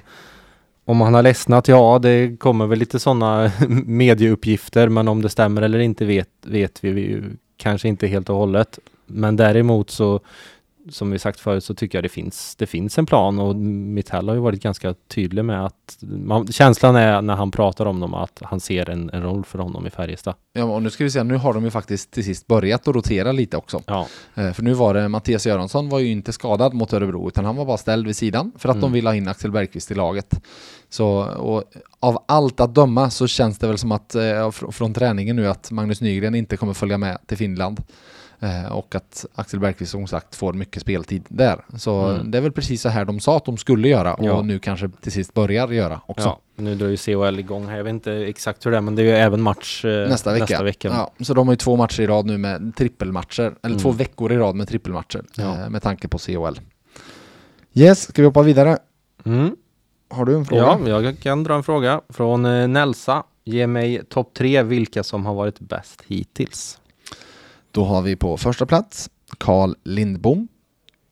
om 0.84 1.00
han 1.00 1.14
har 1.14 1.22
ledsnat, 1.22 1.68
ja 1.68 1.98
det 1.98 2.36
kommer 2.40 2.66
väl 2.66 2.78
lite 2.78 2.98
sådana 2.98 3.52
medieuppgifter 3.86 4.88
men 4.88 5.08
om 5.08 5.22
det 5.22 5.28
stämmer 5.28 5.62
eller 5.62 5.78
inte 5.78 6.04
vet, 6.04 6.28
vet 6.42 6.84
vi 6.84 6.88
ju 6.88 7.22
kanske 7.56 7.88
inte 7.88 8.06
helt 8.06 8.30
och 8.30 8.36
hållet. 8.36 8.78
Men 9.06 9.36
däremot 9.36 9.90
så 9.90 10.20
som 10.90 11.10
vi 11.10 11.18
sagt 11.18 11.40
förut 11.40 11.64
så 11.64 11.74
tycker 11.74 11.98
jag 11.98 12.04
det 12.04 12.08
finns, 12.08 12.56
det 12.56 12.66
finns 12.66 12.98
en 12.98 13.06
plan 13.06 13.38
och 13.38 13.56
Mitell 13.56 14.28
har 14.28 14.34
ju 14.34 14.40
varit 14.40 14.62
ganska 14.62 14.94
tydlig 15.08 15.44
med 15.44 15.64
att 15.66 15.98
man, 16.00 16.46
känslan 16.46 16.96
är 16.96 17.22
när 17.22 17.34
han 17.36 17.50
pratar 17.50 17.86
om 17.86 18.00
dem 18.00 18.14
att 18.14 18.38
han 18.44 18.60
ser 18.60 18.90
en, 18.90 19.10
en 19.10 19.22
roll 19.22 19.44
för 19.44 19.58
honom 19.58 19.86
i 19.86 19.90
Färjestad. 19.90 20.34
Ja, 20.52 20.64
och 20.64 20.82
nu 20.82 20.90
ska 20.90 21.04
vi 21.04 21.10
se, 21.10 21.22
nu 21.24 21.36
har 21.36 21.52
de 21.54 21.64
ju 21.64 21.70
faktiskt 21.70 22.10
till 22.10 22.24
sist 22.24 22.46
börjat 22.46 22.88
att 22.88 22.94
rotera 22.94 23.32
lite 23.32 23.56
också. 23.56 23.82
Ja, 23.86 24.06
Eh, 24.34 24.52
För 24.52 24.62
nu 24.62 24.72
var 24.74 24.94
det 24.94 25.08
Mattias 25.08 25.46
Göransson 25.46 25.88
var 25.88 25.98
ju 25.98 26.08
inte 26.10 26.32
skadad 26.32 26.74
mot 26.74 26.92
Örebro 26.92 27.28
utan 27.28 27.44
han 27.44 27.56
var 27.56 27.64
bara 27.64 27.76
ställd 27.76 28.06
vid 28.06 28.16
sidan 28.16 28.52
för 28.56 28.68
att 28.68 28.74
de 28.76 28.82
Mm. 28.84 28.92
ville 28.92 29.08
ha 29.08 29.14
in 29.14 29.28
Axel 29.28 29.50
Bergqvist 29.50 29.90
i 29.90 29.94
laget. 29.94 30.40
Så 30.90 31.08
och 31.24 31.64
av 32.00 32.24
allt 32.28 32.60
att 32.60 32.74
döma 32.74 33.10
så 33.10 33.26
känns 33.26 33.58
det 33.58 33.66
väl 33.66 33.78
som 33.78 33.92
att 33.92 34.14
eh, 34.14 34.20
fr- 34.20 34.70
från 34.70 34.94
träningen 34.94 35.36
nu 35.36 35.48
att 35.48 35.70
Magnus 35.70 36.00
Nygren 36.00 36.34
inte 36.34 36.56
kommer 36.56 36.72
följa 36.74 36.98
med 36.98 37.18
till 37.26 37.36
Finland. 37.36 37.80
Eh, 38.40 38.72
och 38.72 38.94
att 38.94 39.26
Axel 39.34 39.60
Bergqvist 39.60 39.92
som 39.92 40.06
sagt 40.06 40.36
får 40.36 40.52
mycket 40.52 40.82
speltid 40.82 41.24
där. 41.28 41.64
Så 41.76 42.04
Mm. 42.06 42.30
det 42.30 42.38
är 42.38 42.42
väl 42.42 42.52
precis 42.52 42.82
så 42.82 42.88
här 42.88 43.04
de 43.04 43.20
sa 43.20 43.36
att 43.36 43.44
de 43.44 43.56
skulle 43.56 43.88
göra 43.88 44.14
och 44.14 44.24
Ja. 44.24 44.42
nu 44.42 44.58
kanske 44.58 44.88
till 45.00 45.12
sist 45.12 45.34
börjar 45.34 45.68
göra 45.68 46.00
också. 46.06 46.26
Ja, 46.28 46.40
nu 46.56 46.74
drar 46.74 46.86
ju 46.88 46.96
CHL 46.96 47.38
igång 47.38 47.66
här. 47.68 47.76
Jag 47.76 47.84
vet 47.84 47.90
inte 47.90 48.12
exakt 48.12 48.66
hur 48.66 48.70
det 48.70 48.76
är, 48.76 48.80
men 48.80 48.94
det 48.94 49.02
är 49.02 49.04
ju 49.04 49.10
även 49.12 49.40
match 49.42 49.84
eh, 49.84 50.08
Nästa 50.08 50.32
vecka. 50.32 50.42
Nästa 50.44 50.64
vecka. 50.64 50.88
Ja, 50.88 51.24
så 51.24 51.34
de 51.34 51.48
har 51.48 51.52
ju 51.52 51.56
två 51.56 51.76
matcher 51.76 52.00
i 52.00 52.06
rad 52.06 52.26
nu 52.26 52.38
med 52.38 52.72
trippelmatcher, 52.76 53.42
eller 53.42 53.56
Mm. 53.64 53.78
två 53.78 53.90
veckor 53.90 54.32
i 54.32 54.36
rad 54.36 54.54
med 54.54 54.68
trippelmatcher 54.68 55.22
Ja. 55.36 55.56
eh, 55.62 55.70
med 55.70 55.82
tanke 55.82 56.08
på 56.08 56.18
CHL. 56.18 56.60
Yes, 57.74 58.02
ska 58.02 58.22
vi 58.22 58.26
hoppa 58.26 58.42
vidare? 58.42 58.78
Mm. 59.24 59.56
Har 60.10 60.24
du 60.24 60.34
en 60.34 60.44
fråga? 60.44 60.78
Ja, 60.86 61.00
jag 61.02 61.18
kan 61.20 61.44
dra 61.44 61.54
en 61.54 61.62
fråga 61.62 62.00
från 62.08 62.44
eh, 62.46 62.68
Nelsa. 62.68 63.22
Ge 63.44 63.66
mig 63.66 64.04
topp 64.08 64.34
tre 64.34 64.62
vilka 64.62 65.02
som 65.02 65.26
har 65.26 65.34
varit 65.34 65.60
bäst 65.60 66.02
hittills. 66.06 66.80
Då 67.70 67.84
har 67.84 68.02
vi 68.02 68.16
på 68.16 68.36
första 68.36 68.66
plats 68.66 69.10
Carl 69.38 69.74
Lindbom. 69.82 70.48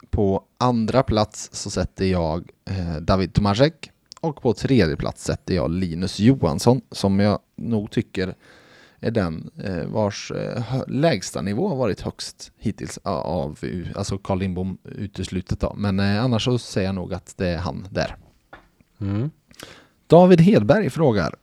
På 0.09 0.43
andra 0.57 1.03
plats 1.03 1.49
så 1.53 1.69
sätter 1.69 2.05
jag 2.05 2.51
eh, 2.65 2.95
David 3.01 3.33
Tomasek. 3.33 3.91
Och 4.21 4.41
på 4.41 4.53
tredje 4.53 4.95
plats 4.95 5.23
sätter 5.23 5.55
jag 5.55 5.71
Linus 5.71 6.19
Johansson 6.19 6.81
som 6.91 7.19
jag 7.19 7.39
nog 7.55 7.91
tycker 7.91 8.35
är 8.99 9.11
den 9.11 9.51
eh, 9.63 9.85
vars 9.85 10.31
eh, 10.31 10.83
lägsta 10.87 11.41
nivå 11.41 11.67
har 11.67 11.75
varit 11.75 12.01
högst 12.01 12.51
hittills 12.57 12.99
av, 13.03 13.57
alltså 13.95 14.17
Carl 14.17 14.39
Lindbom 14.39 14.77
uteslutet 14.83 15.59
då. 15.59 15.73
Men 15.77 15.99
annars 15.99 16.43
så 16.43 16.57
säger 16.57 16.87
jag 16.87 16.95
nog 16.95 17.13
att 17.13 17.37
det 17.37 17.47
är 17.47 17.57
han 17.57 17.87
där. 17.91 18.15
Mm. 19.01 19.31
David 20.07 20.41
Hedberg 20.41 20.89
frågar 20.89 21.35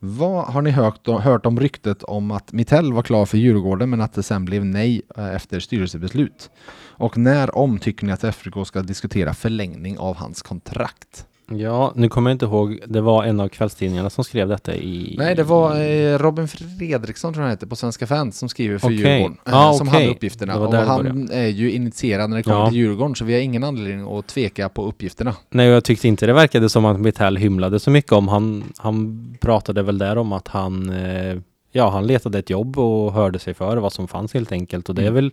vad 0.00 0.44
har 0.44 0.62
ni 0.62 0.70
hört, 0.70 1.06
hört 1.08 1.46
om 1.46 1.60
ryktet 1.60 2.02
om 2.02 2.30
att 2.30 2.52
Mittell 2.52 2.92
var 2.92 3.02
klar 3.02 3.26
för 3.26 3.38
Djurgården 3.38 3.90
men 3.90 4.00
att 4.00 4.12
det 4.12 4.22
sen 4.22 4.44
blev 4.44 4.64
nej 4.64 5.02
eh, 5.16 5.34
efter 5.34 5.60
styrelsebeslut? 5.60 6.50
Och 6.86 7.18
när 7.18 7.56
om 7.58 7.78
tycker 7.78 8.06
ni 8.06 8.12
att 8.12 8.24
FBK 8.24 8.66
ska 8.66 8.82
diskutera 8.82 9.34
förlängning 9.34 9.98
av 9.98 10.16
hans 10.16 10.42
kontrakt? 10.42 11.27
Ja, 11.50 11.92
nu 11.94 12.08
kommer 12.08 12.30
jag 12.30 12.34
inte 12.34 12.44
ihåg. 12.44 12.78
Det 12.86 13.00
var 13.00 13.24
en 13.24 13.40
av 13.40 13.48
kvällstidningarna 13.48 14.10
som 14.10 14.24
skrev 14.24 14.48
detta 14.48 14.74
i... 14.74 15.14
Nej, 15.18 15.34
det 15.34 15.42
var 15.42 15.80
eh, 15.80 16.18
Robin 16.18 16.48
Fredriksson 16.48 17.32
tror 17.32 17.42
jag 17.42 17.46
han 17.48 17.56
heter 17.56 17.66
på 17.66 17.76
Svenska 17.76 18.06
fans 18.06 18.38
som 18.38 18.48
skriver 18.48 18.78
för 18.78 18.86
Okej. 18.86 18.96
Djurgården. 18.98 19.36
eh, 19.46 19.52
Ja, 19.52 19.74
som 19.74 19.88
okej. 19.88 20.00
hade 20.00 20.14
uppgifterna. 20.14 20.58
Och 20.60 20.74
han 20.74 21.30
är 21.32 21.46
ju 21.46 21.70
initierad 21.72 22.30
när 22.30 22.36
det 22.36 22.42
kommer 22.42 22.58
Ja. 22.58 22.68
till 22.68 22.78
Djurgården 22.78 23.14
så 23.14 23.24
vi 23.24 23.34
har 23.34 23.40
ingen 23.40 23.64
anledning 23.64 24.18
att 24.18 24.26
tveka 24.26 24.68
på 24.68 24.84
uppgifterna. 24.88 25.34
Nej, 25.50 25.66
jag 25.66 25.84
tyckte 25.84 26.08
inte 26.08 26.26
det 26.26 26.32
verkade 26.32 26.68
som 26.68 26.84
att 26.84 27.00
Mittell 27.00 27.36
hymlade 27.36 27.80
så 27.80 27.90
mycket 27.90 28.12
om. 28.12 28.28
Han, 28.28 28.64
han 28.76 29.28
pratade 29.40 29.82
väl 29.82 29.98
där 29.98 30.18
om 30.18 30.32
att 30.32 30.48
han, 30.48 30.90
eh, 30.90 31.36
ja, 31.72 31.90
han 31.90 32.06
letade 32.06 32.38
ett 32.38 32.50
jobb 32.50 32.78
och 32.78 33.12
hörde 33.12 33.38
sig 33.38 33.54
för 33.54 33.76
vad 33.76 33.92
som 33.92 34.08
fanns 34.08 34.34
helt 34.34 34.52
enkelt. 34.52 34.88
Och 34.88 34.94
det 34.94 35.02
är 35.02 35.06
Mm. 35.08 35.14
väl, 35.14 35.32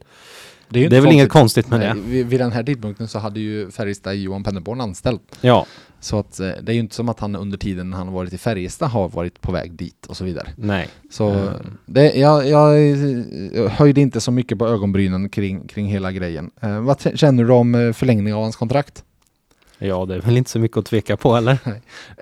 Det 0.70 0.86
är, 0.86 0.90
det 0.90 0.98
är 0.98 1.02
väl 1.02 1.12
inget 1.12 1.30
konstigt. 1.30 1.70
med 1.70 1.80
Nej, 1.80 1.90
det. 1.90 2.00
vid, 2.10 2.26
vid 2.28 2.40
den 2.40 2.52
här 2.52 2.64
tidpunkten 2.64 3.08
så 3.08 3.20
hade 3.20 3.40
ju 3.40 3.72
Färjestad 3.72 4.16
Johan 4.16 4.44
Pennerborn 4.44 4.82
anställd. 4.82 5.20
Ja, 5.42 5.66
Så 6.00 6.20
att 6.20 6.40
eh, 6.40 6.50
det 6.62 6.72
är 6.72 6.74
ju 6.74 6.80
inte 6.80 6.96
som 6.96 7.10
att 7.10 7.20
han 7.20 7.36
under 7.36 7.58
tiden 7.58 7.94
han 7.94 8.08
har 8.08 8.14
varit 8.16 8.34
i 8.34 8.38
Färjestad 8.38 8.90
har 8.90 9.10
varit 9.10 9.42
på 9.42 9.52
väg 9.52 9.72
dit 9.74 10.06
och 10.06 10.18
så 10.18 10.24
vidare. 10.24 10.48
nej. 10.58 10.88
Så 11.12 11.30
Mm. 11.30 11.54
det, 11.86 12.14
jag, 12.16 12.48
jag 12.48 12.92
eh, 12.92 13.70
höjde 13.72 14.02
inte 14.02 14.22
så 14.22 14.32
mycket 14.32 14.60
på 14.60 14.68
ögonbrynen 14.68 15.30
kring, 15.30 15.68
kring 15.68 15.86
hela 15.88 16.12
grejen. 16.12 16.52
Eh, 16.62 16.80
vad 16.80 17.18
känner 17.18 17.44
du 17.44 17.52
om 17.54 17.76
eh, 17.76 17.92
förlängning 17.94 18.34
av 18.34 18.42
hans 18.44 18.56
kontrakt? 18.56 19.04
Ja, 19.78 20.06
det 20.06 20.16
är 20.16 20.22
väl 20.22 20.38
inte 20.38 20.50
så 20.50 20.60
mycket 20.60 20.78
att 20.78 20.86
tveka 20.86 21.18
på 21.18 21.36
eller? 21.36 21.58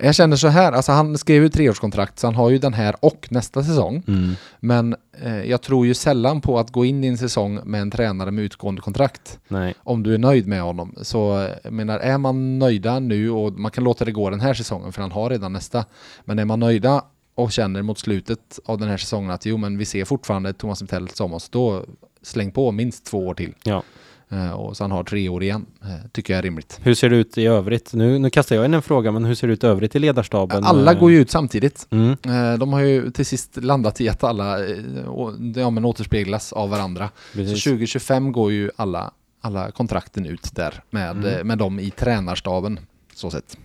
Jag 0.00 0.14
känner 0.14 0.36
så 0.36 0.48
här, 0.48 0.72
alltså 0.72 0.92
han 0.92 1.18
skrev 1.18 1.42
ju 1.42 1.48
treårskontrakt 1.48 2.18
så 2.18 2.26
han 2.26 2.34
har 2.34 2.50
ju 2.50 2.58
den 2.58 2.74
här 2.74 2.94
och 3.00 3.28
nästa 3.30 3.62
säsong. 3.62 4.02
Mm. 4.08 4.34
Men 4.60 4.96
eh, 5.22 5.42
jag 5.42 5.62
tror 5.62 5.86
ju 5.86 5.94
sällan 5.94 6.40
på 6.40 6.58
att 6.58 6.70
gå 6.70 6.84
in 6.84 7.04
i 7.04 7.06
en 7.06 7.18
säsong 7.18 7.60
med 7.64 7.80
en 7.80 7.90
tränare 7.90 8.30
med 8.30 8.44
utgående 8.44 8.80
kontrakt. 8.80 9.38
Nej. 9.48 9.74
Om 9.78 10.02
du 10.02 10.14
är 10.14 10.18
nöjd 10.18 10.46
med 10.46 10.62
honom. 10.62 10.94
Så 11.02 11.42
eh, 11.42 11.50
jag 11.64 11.72
menar, 11.72 11.98
är 11.98 12.18
man 12.18 12.58
nöjda 12.58 12.98
nu 12.98 13.30
och 13.30 13.52
man 13.52 13.70
kan 13.70 13.84
låta 13.84 14.04
det 14.04 14.12
gå 14.12 14.30
den 14.30 14.40
här 14.40 14.54
säsongen 14.54 14.92
för 14.92 15.02
han 15.02 15.12
har 15.12 15.30
redan 15.30 15.52
nästa. 15.52 15.84
Men 16.24 16.38
är 16.38 16.44
man 16.44 16.60
nöjda 16.60 17.04
och 17.34 17.52
känner 17.52 17.82
mot 17.82 17.98
slutet 17.98 18.58
av 18.64 18.78
den 18.78 18.88
här 18.88 18.96
säsongen 18.96 19.30
att 19.30 19.46
jo 19.46 19.56
men 19.56 19.78
vi 19.78 19.84
ser 19.84 20.04
fortfarande 20.04 20.52
Thomas 20.52 20.82
Mittell 20.82 21.08
som 21.08 21.34
oss, 21.34 21.48
då 21.48 21.84
släng 22.22 22.50
på 22.50 22.72
minst 22.72 23.04
två 23.04 23.26
år 23.26 23.34
till. 23.34 23.54
Ja. 23.62 23.82
Eh, 24.28 24.50
och 24.50 24.76
så 24.76 24.84
han 24.84 24.90
har 24.90 25.04
tre 25.04 25.28
år 25.28 25.42
igen, 25.42 25.66
eh, 25.82 25.88
tycker 26.12 26.32
jag 26.32 26.38
är 26.38 26.42
rimligt. 26.42 26.80
Hur 26.82 26.94
ser 26.94 27.10
det 27.10 27.16
ut 27.16 27.38
i 27.38 27.46
övrigt? 27.46 27.94
Nu, 27.94 28.18
nu 28.18 28.30
kastar 28.30 28.56
jag 28.56 28.64
in 28.64 28.74
en 28.74 28.82
fråga, 28.82 29.12
men 29.12 29.24
hur 29.24 29.34
ser 29.34 29.46
det 29.46 29.52
ut 29.52 29.64
i 29.64 29.66
övrigt 29.66 29.96
i 29.96 29.98
ledarstaben? 29.98 30.64
Alla 30.64 30.92
Eh, 30.92 30.98
går 31.00 31.10
ju 31.10 31.20
ut 31.20 31.30
samtidigt. 31.30 31.86
Mm. 31.90 32.16
De 32.58 32.72
har 32.72 32.80
ju 32.80 33.10
till 33.10 33.26
sist 33.26 33.56
landat 33.56 34.00
i 34.00 34.08
att 34.08 34.24
alla 34.24 34.58
ja, 35.54 35.70
men 35.70 35.84
återspeglas 35.84 36.52
av 36.52 36.70
varandra. 36.70 37.10
Precis. 37.32 37.62
Så 37.64 37.70
2025 37.70 38.32
går 38.32 38.52
ju 38.52 38.70
alla, 38.76 39.10
alla 39.40 39.70
kontrakten 39.70 40.26
ut 40.26 40.54
där 40.54 40.82
med, 40.90 41.10
Mm. 41.24 41.46
med 41.46 41.58
dem 41.58 41.78
i 41.80 41.90
tränarstaben. 41.90 42.80
Så 43.14 43.30
sett. 43.30 43.56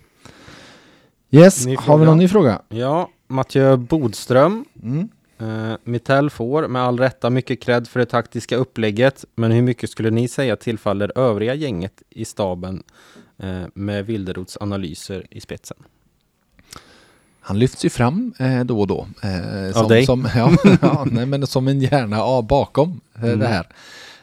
Yes, 1.30 1.66
har 1.78 1.98
vi 1.98 2.04
någon 2.04 2.18
ny 2.18 2.28
fråga? 2.28 2.62
Ja, 2.68 3.08
Mattias 3.28 3.78
Bodström. 3.78 4.64
Mm. 4.82 5.08
Uh, 5.42 5.74
Mittell 5.84 6.30
får 6.30 6.68
med 6.68 6.82
all 6.82 6.98
rätta 6.98 7.30
mycket 7.30 7.60
cred 7.62 7.88
för 7.88 8.00
det 8.00 8.06
taktiska 8.06 8.56
upplägget, 8.56 9.24
men 9.34 9.52
hur 9.52 9.62
mycket 9.62 9.90
skulle 9.90 10.10
ni 10.10 10.28
säga 10.28 10.56
tillfaller 10.56 11.18
övriga 11.18 11.54
gänget 11.54 12.02
i 12.10 12.24
staben 12.24 12.82
eh, 13.38 13.62
med 13.74 14.06
Wilderots 14.06 14.58
analyser 14.60 15.26
i 15.30 15.40
spetsen? 15.40 15.76
Han 17.40 17.58
lyfts 17.58 17.84
ju 17.84 17.90
fram 17.90 18.32
eh, 18.38 18.60
då 18.64 18.80
och 18.80 18.86
då. 18.86 19.06
Eh, 19.22 19.72
som, 19.72 19.88
dig? 19.88 20.06
Som, 20.06 20.28
ja, 20.34 20.52
ja, 20.82 21.06
nej, 21.10 21.26
men 21.26 21.46
som 21.46 21.68
en 21.68 21.80
hjärna 21.80 22.22
av 22.22 22.46
bakom 22.46 23.00
eh, 23.14 23.22
Mm. 23.24 23.38
det 23.38 23.46
här. 23.48 23.66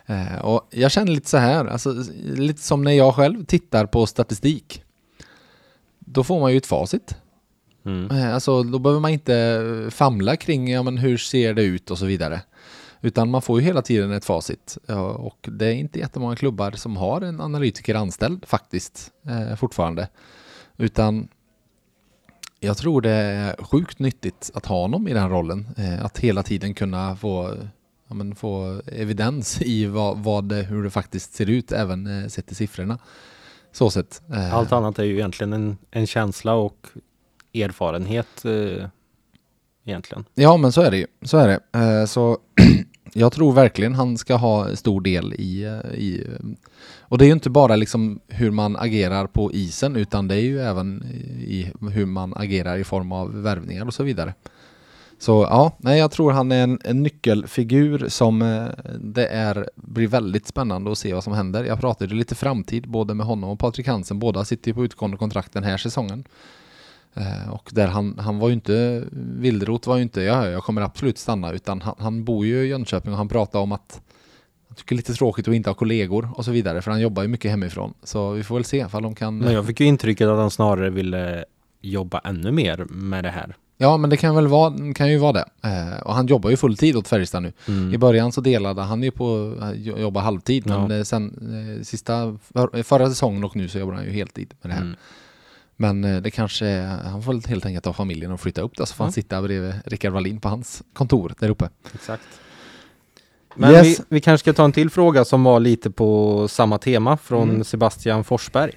Eh, 0.05 0.39
och 0.45 0.67
jag 0.69 0.91
känner 0.91 1.11
lite 1.11 1.29
så 1.29 1.37
här, 1.37 1.65
alltså, 1.65 2.03
lite 2.23 2.61
som 2.61 2.83
när 2.83 2.91
jag 2.91 3.15
själv 3.15 3.45
tittar 3.45 3.85
på 3.85 4.05
statistik. 4.05 4.83
Då 5.99 6.23
får 6.23 6.39
man 6.39 6.51
ju 6.51 6.57
ett 6.57 6.65
facit. 6.65 7.15
Mm. 7.87 8.11
Eh, 8.11 8.33
Alltså, 8.33 8.63
då 8.63 8.79
behöver 8.79 9.01
man 9.01 9.11
inte 9.11 9.35
eh, 9.35 9.89
famla 9.89 10.35
kring 10.35 10.71
ja, 10.71 10.83
men 10.83 10.97
hur 10.97 11.17
ser 11.17 11.53
det 11.53 11.63
ut 11.63 11.91
och 11.91 11.97
så 11.97 12.05
vidare. 12.05 12.41
Utan 13.01 13.29
man 13.29 13.41
får 13.41 13.59
ju 13.59 13.65
hela 13.65 13.81
tiden 13.81 14.11
ett 14.11 14.25
facit. 14.25 14.77
Och 15.17 15.49
det 15.51 15.65
är 15.65 15.73
inte 15.73 15.99
jättemånga 15.99 16.35
klubbar 16.35 16.71
som 16.71 16.97
har 16.97 17.21
en 17.21 17.41
analytiker 17.41 17.95
anställd 17.95 18.45
faktiskt 18.45 19.11
eh, 19.27 19.55
fortfarande. 19.55 20.09
Utan 20.77 21.27
jag 22.59 22.77
tror 22.77 23.01
det 23.01 23.11
är 23.11 23.63
sjukt 23.63 23.99
nyttigt 23.99 24.51
att 24.53 24.65
ha 24.65 24.81
honom 24.81 25.07
i 25.07 25.13
den 25.13 25.29
rollen. 25.29 25.67
Att 26.01 26.19
hela 26.19 26.43
tiden 26.43 26.73
kunna 26.73 27.15
få, 27.15 27.55
ja, 28.07 28.15
men 28.15 28.35
få 28.35 28.81
evidens 28.85 29.61
i 29.61 29.85
vad, 29.85 30.17
vad 30.17 30.53
hur 30.53 30.83
det 30.83 30.89
faktiskt 30.89 31.33
ser 31.33 31.49
ut 31.49 31.71
även 31.71 32.29
sett 32.29 32.47
till 32.47 32.55
siffrorna. 32.55 32.99
Så 33.71 33.89
sett. 33.89 34.21
Allt 34.51 34.71
annat 34.71 34.99
är 34.99 35.03
ju 35.03 35.13
egentligen 35.13 35.53
en, 35.53 35.77
en 35.91 36.07
känsla 36.07 36.53
och 36.53 36.87
erfarenhet 37.63 38.45
eh, 38.45 38.87
egentligen. 39.85 40.25
Ja, 40.35 40.57
men 40.57 40.71
så 40.71 40.81
är 40.81 40.91
det 40.91 40.97
ju. 40.97 41.07
Så 41.21 41.37
är 41.37 41.47
det. 41.47 41.79
Eh, 41.79 42.05
Så 42.05 42.37
jag 43.13 43.33
tror 43.33 43.53
verkligen 43.53 43.95
han 43.95 44.17
ska 44.17 44.35
ha 44.35 44.75
stor 44.75 45.01
del 45.01 45.33
i, 45.33 45.63
eh, 45.63 45.99
i... 45.99 46.25
Eh, 46.27 46.45
och 47.09 47.17
det 47.17 47.25
är 47.25 47.27
ju 47.27 47.33
inte 47.33 47.49
bara 47.49 47.75
liksom 47.75 48.19
hur 48.27 48.51
man 48.51 48.75
agerar 48.75 49.27
på 49.27 49.51
isen, 49.53 49.95
utan 49.95 50.27
det 50.27 50.35
är 50.35 50.41
ju 50.41 50.59
även 50.59 51.03
i 51.39 51.71
hur 51.91 52.05
man 52.05 52.33
agerar 52.35 52.77
i 52.77 52.83
form 52.83 53.11
av 53.11 53.41
värvningar 53.41 53.85
och 53.85 53.93
så 53.93 54.03
vidare. 54.03 54.33
Så 55.19 55.47
ja, 55.49 55.71
nej, 55.77 55.99
jag 55.99 56.11
tror 56.11 56.31
han 56.31 56.51
är 56.51 56.63
en, 56.63 56.79
en 56.83 57.03
nyckelfigur 57.03 58.09
som 58.09 58.41
eh, 58.41 58.67
det 58.99 59.27
är, 59.27 59.69
blir 59.75 60.07
väldigt 60.07 60.47
spännande 60.47 60.91
att 60.91 60.97
se 60.97 61.13
vad 61.13 61.23
som 61.23 61.33
händer. 61.33 61.63
Jag 61.63 61.79
pratade 61.79 62.15
lite 62.15 62.35
framtid 62.35 62.89
både 62.89 63.13
med 63.13 63.25
honom 63.25 63.49
och 63.49 63.59
Patrik 63.59 63.87
Hansen. 63.87 64.19
Båda 64.19 64.45
sitter 64.45 64.71
ju 64.71 64.75
på 64.75 64.85
utgående 64.85 65.17
kontrakt 65.17 65.53
den 65.53 65.63
här 65.63 65.77
säsongen. 65.77 66.23
Eh, 67.17 67.49
och 67.49 67.69
där 67.73 67.87
han, 67.87 68.19
han 68.19 68.39
var 68.39 68.47
ju 68.47 68.53
inte, 68.53 69.03
Wilderoth 69.11 69.89
var 69.89 69.95
ju 69.95 70.01
inte, 70.03 70.21
ja 70.21 70.47
jag 70.49 70.63
kommer 70.63 70.81
absolut 70.81 71.17
stanna, 71.17 71.51
utan 71.51 71.81
han, 71.81 71.95
han 71.97 72.23
bor 72.23 72.45
ju 72.45 72.63
i 72.65 72.67
Jönköping 72.67 73.11
och 73.11 73.17
han 73.17 73.27
pratar 73.27 73.59
om 73.59 73.71
att 73.71 74.01
han 74.67 74.75
tycker 74.75 74.95
det 74.95 74.95
är 74.95 74.97
lite 74.97 75.13
tråkigt 75.13 75.47
att 75.47 75.53
inte 75.53 75.69
ha 75.69 75.75
kollegor 75.75 76.29
och 76.35 76.45
så 76.45 76.51
vidare, 76.51 76.81
för 76.81 76.91
han 76.91 77.01
jobbar 77.01 77.21
ju 77.21 77.27
mycket 77.27 77.51
hemifrån. 77.51 77.93
Så 78.03 78.31
vi 78.31 78.43
får 78.43 78.55
väl 78.55 78.63
se 78.65 78.77
ifall 78.77 79.03
de 79.03 79.15
kan... 79.15 79.37
Men 79.37 79.53
jag 79.53 79.65
fick 79.65 79.79
ju 79.79 79.85
intrycket 79.85 80.27
att 80.27 80.37
han 80.37 80.51
snarare 80.51 80.89
ville 80.89 81.45
jobba 81.81 82.21
ännu 82.23 82.51
mer 82.51 82.85
med 82.89 83.23
det 83.23 83.29
här. 83.29 83.55
Ja, 83.77 83.97
men 83.97 84.09
det 84.09 84.17
kan 84.17 84.35
väl 84.35 84.47
vara, 84.47 84.93
kan 84.93 85.11
ju 85.11 85.17
vara 85.17 85.33
det. 85.33 85.45
Eh, 85.63 85.99
och 86.01 86.13
han 86.13 86.27
jobbar 86.27 86.49
ju 86.49 86.57
fulltid 86.57 86.95
åt 86.95 87.07
Färjestad 87.07 87.43
nu. 87.43 87.53
Mm. 87.67 87.93
I 87.93 87.97
början 87.97 88.31
så 88.31 88.41
delade 88.41 88.81
han 88.81 89.03
ju 89.03 89.11
på 89.11 89.55
att 89.61 89.77
jobba 89.77 90.19
halvtid, 90.19 90.65
men 90.67 90.89
Ja. 90.89 90.97
eh, 90.97 91.03
sen 91.03 91.25
eh, 91.77 91.83
sista, 91.83 92.37
för, 92.53 92.83
förra 92.83 93.09
säsongen 93.09 93.43
och 93.43 93.55
nu 93.55 93.67
så 93.67 93.79
jobbar 93.79 93.93
han 93.93 94.03
ju 94.03 94.11
heltid 94.11 94.53
med 94.61 94.69
det 94.69 94.73
här. 94.73 94.81
Mm. 94.81 94.95
Men 95.77 96.03
eh, 96.03 96.21
det 96.21 96.31
kanske, 96.31 96.81
han 96.81 97.23
får 97.23 97.47
helt 97.47 97.65
enkelt 97.65 97.85
ha 97.85 97.93
familjen 97.93 98.31
och 98.31 98.41
flytta 98.41 98.61
upp 98.61 98.77
där 98.77 98.85
så 98.85 98.95
får 98.95 99.03
han 99.03 99.09
Ja. 99.09 99.13
sitta 99.13 99.41
bredvid 99.41 99.73
Rickard 99.85 100.13
Wallin 100.13 100.39
på 100.39 100.49
hans 100.49 100.83
kontor 100.93 101.33
där 101.39 101.49
uppe. 101.49 101.69
Exakt. 101.93 102.23
Men 103.55 103.71
Yes. 103.71 103.99
vi, 103.99 104.03
vi 104.09 104.21
kanske 104.21 104.43
ska 104.43 104.53
ta 104.53 104.65
en 104.65 104.71
till 104.71 104.89
fråga 104.89 105.25
som 105.25 105.43
var 105.43 105.59
lite 105.59 105.91
på 105.91 106.47
samma 106.47 106.77
tema 106.77 107.17
från 107.17 107.49
Mm. 107.49 107.63
Sebastian 107.63 108.23
Forsberg. 108.23 108.71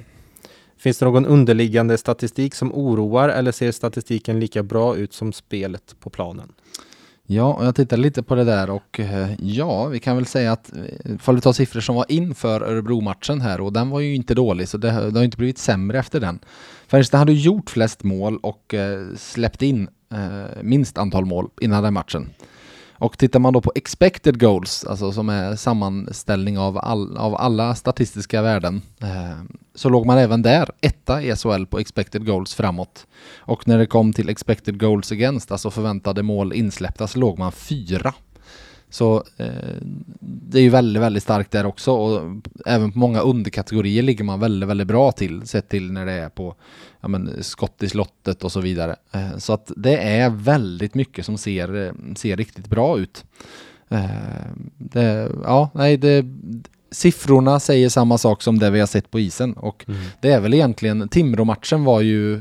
Finns 0.79 0.99
det 0.99 1.05
någon 1.05 1.27
underliggande 1.27 1.99
statistik 1.99 2.55
som 2.55 2.73
oroar 2.75 3.29
eller 3.29 3.53
ser 3.53 3.73
statistiken 3.73 4.41
lika 4.41 4.63
bra 4.63 4.97
ut 4.97 5.13
som 5.15 5.33
spelet 5.33 5.95
på 6.01 6.11
planen? 6.11 6.53
Ja, 7.33 7.55
och 7.55 7.67
jag 7.67 7.75
tittade 7.75 8.03
lite 8.03 8.23
på 8.23 8.35
det 8.35 8.45
där 8.45 8.71
och 8.71 9.01
eh, 9.01 9.31
ja, 9.39 9.87
vi 9.87 10.01
kan 10.01 10.17
väl 10.17 10.27
säga 10.27 10.53
att 10.53 10.77
eh, 10.77 10.85
ifall 11.05 11.19
får 11.19 11.33
vi 11.33 11.41
tar 11.41 11.53
siffror 11.53 11.81
som 11.81 11.97
var 11.97 12.05
inför 12.09 12.61
Örebro-matchen 12.61 13.41
här 13.41 13.61
och 13.61 13.73
den 13.73 13.91
var 13.91 14.01
ju 14.01 14.15
inte 14.15 14.35
dålig 14.35 14.69
så 14.69 14.79
det, 14.79 15.11
det 15.11 15.19
har 15.19 15.25
inte 15.25 15.37
blivit 15.37 15.59
sämre 15.59 15.99
efter 15.99 16.21
den. 16.21 16.39
Färjestad 16.89 17.19
hade 17.19 17.33
gjort 17.33 17.71
flest 17.71 18.03
mål 18.03 18.39
och 18.43 18.75
eh, 18.75 19.07
släppt 19.17 19.63
in 19.63 19.89
eh, 20.13 20.63
minst 20.63 20.99
antal 20.99 21.25
mål 21.25 21.49
innan 21.61 21.83
den 21.83 21.95
matchen. 21.95 22.31
Och 23.01 23.19
tittar 23.19 23.41
man 23.41 23.53
då 23.53 23.61
på 23.61 23.73
expected 23.75 24.41
goals, 24.41 24.85
alltså 24.85 25.13
som 25.13 25.29
är 25.29 25.57
sammanställning 25.57 26.59
av, 26.59 26.79
all, 26.79 27.17
av 27.17 27.35
alla 27.37 27.75
statistiska 27.75 28.43
värden, 28.43 28.83
eh, 29.03 29.43
så 29.75 29.89
låg 29.89 30.07
man 30.07 30.19
även 30.19 30.43
där 30.43 30.71
etta 30.81 31.23
i 31.23 31.37
SHL 31.37 31.65
på 31.65 31.79
expected 31.79 32.27
goals 32.27 32.55
framåt. 32.55 33.07
Och 33.39 33.69
när 33.69 33.79
det 33.79 33.87
kom 33.87 34.13
till 34.13 34.29
expected 34.29 34.81
goals 34.81 35.13
against, 35.13 35.53
alltså 35.53 35.71
förväntade 35.71 36.23
mål 36.23 36.53
insläppta, 36.53 37.07
så 37.07 37.19
låg 37.19 37.39
man 37.39 37.53
fyra. 37.53 38.15
Så 38.91 39.25
eh, 39.37 39.47
det 40.21 40.59
är 40.59 40.63
ju 40.63 40.69
väldigt, 40.69 41.03
väldigt 41.03 41.23
starkt 41.23 41.51
där 41.51 41.67
också 41.67 41.93
och 41.93 42.43
även 42.67 42.93
på 42.93 42.99
många 42.99 43.21
underkategorier 43.21 44.03
ligger 44.03 44.25
man 44.25 44.41
väldigt, 44.41 44.69
väldigt 44.69 44.87
bra 44.87 45.13
till 45.13 45.47
sett 45.49 45.69
till 45.69 45.93
när 45.93 46.07
det 46.07 46.13
är 46.13 46.29
på 46.29 46.55
ja, 47.01 47.09
men, 47.09 47.31
skott 47.41 47.83
i 47.83 47.89
slottet 47.89 48.45
och 48.45 48.53
så 48.53 48.61
vidare. 48.61 48.97
Eh, 49.13 49.37
så 49.39 49.53
att 49.53 49.73
det 49.77 49.97
är 49.97 50.31
väldigt 50.31 50.95
mycket 50.95 51.27
som 51.27 51.39
ser, 51.39 51.93
ser 52.17 52.37
riktigt 52.37 52.67
bra 52.69 52.99
ut. 52.99 53.25
Eh, 53.89 54.05
det, 54.77 55.31
ja, 55.45 55.71
nej, 55.75 55.97
det, 55.97 56.25
siffrorna 56.91 57.61
säger 57.61 57.89
samma 57.89 58.19
sak 58.19 58.43
som 58.43 58.59
det 58.59 58.71
vi 58.71 58.81
har 58.81 58.87
sett 58.87 59.11
på 59.11 59.21
isen 59.21 59.53
och 59.53 59.85
Mm. 59.89 60.01
det 60.21 60.33
är 60.33 60.41
väl 60.41 60.55
egentligen 60.55 61.09
Timrå-matchen 61.09 61.85
var 61.85 62.01
ju 62.01 62.41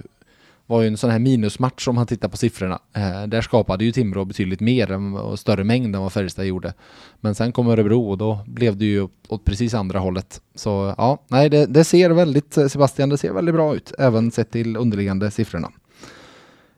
var 0.69 0.81
ju 0.81 0.87
en 0.87 0.97
sån 0.97 1.09
här 1.09 1.19
minusmatch 1.19 1.87
om 1.87 1.95
man 1.95 2.07
tittar 2.07 2.29
på 2.29 2.37
siffrorna. 2.37 2.79
Eh, 2.93 3.27
där 3.27 3.41
skapade 3.41 3.85
ju 3.85 3.91
Timrå 3.91 4.25
betydligt 4.25 4.59
mer 4.59 4.91
än, 4.91 5.13
och 5.13 5.39
större 5.39 5.63
mängd 5.63 5.95
än 5.95 6.01
vad 6.01 6.13
Färjestad 6.13 6.45
gjorde. 6.45 6.73
Men 7.19 7.35
sen 7.35 7.51
kom 7.51 7.67
Örebro 7.67 8.09
och 8.09 8.17
då 8.17 8.39
blev 8.47 8.77
det 8.77 8.85
ju 8.85 9.07
åt 9.27 9.45
precis 9.45 9.73
andra 9.73 9.99
hållet. 9.99 10.41
Så 10.55 10.93
ja, 10.97 11.23
nej 11.27 11.49
det, 11.49 11.65
det 11.65 11.83
ser 11.83 12.09
väldigt, 12.09 12.57
eh, 12.57 12.67
Sebastian, 12.67 13.09
det 13.09 13.17
ser 13.17 13.33
väldigt 13.33 13.55
bra 13.55 13.75
ut, 13.75 13.93
även 13.99 14.31
sett 14.31 14.51
till 14.51 14.77
underliggande 14.77 15.31
siffrorna. 15.31 15.71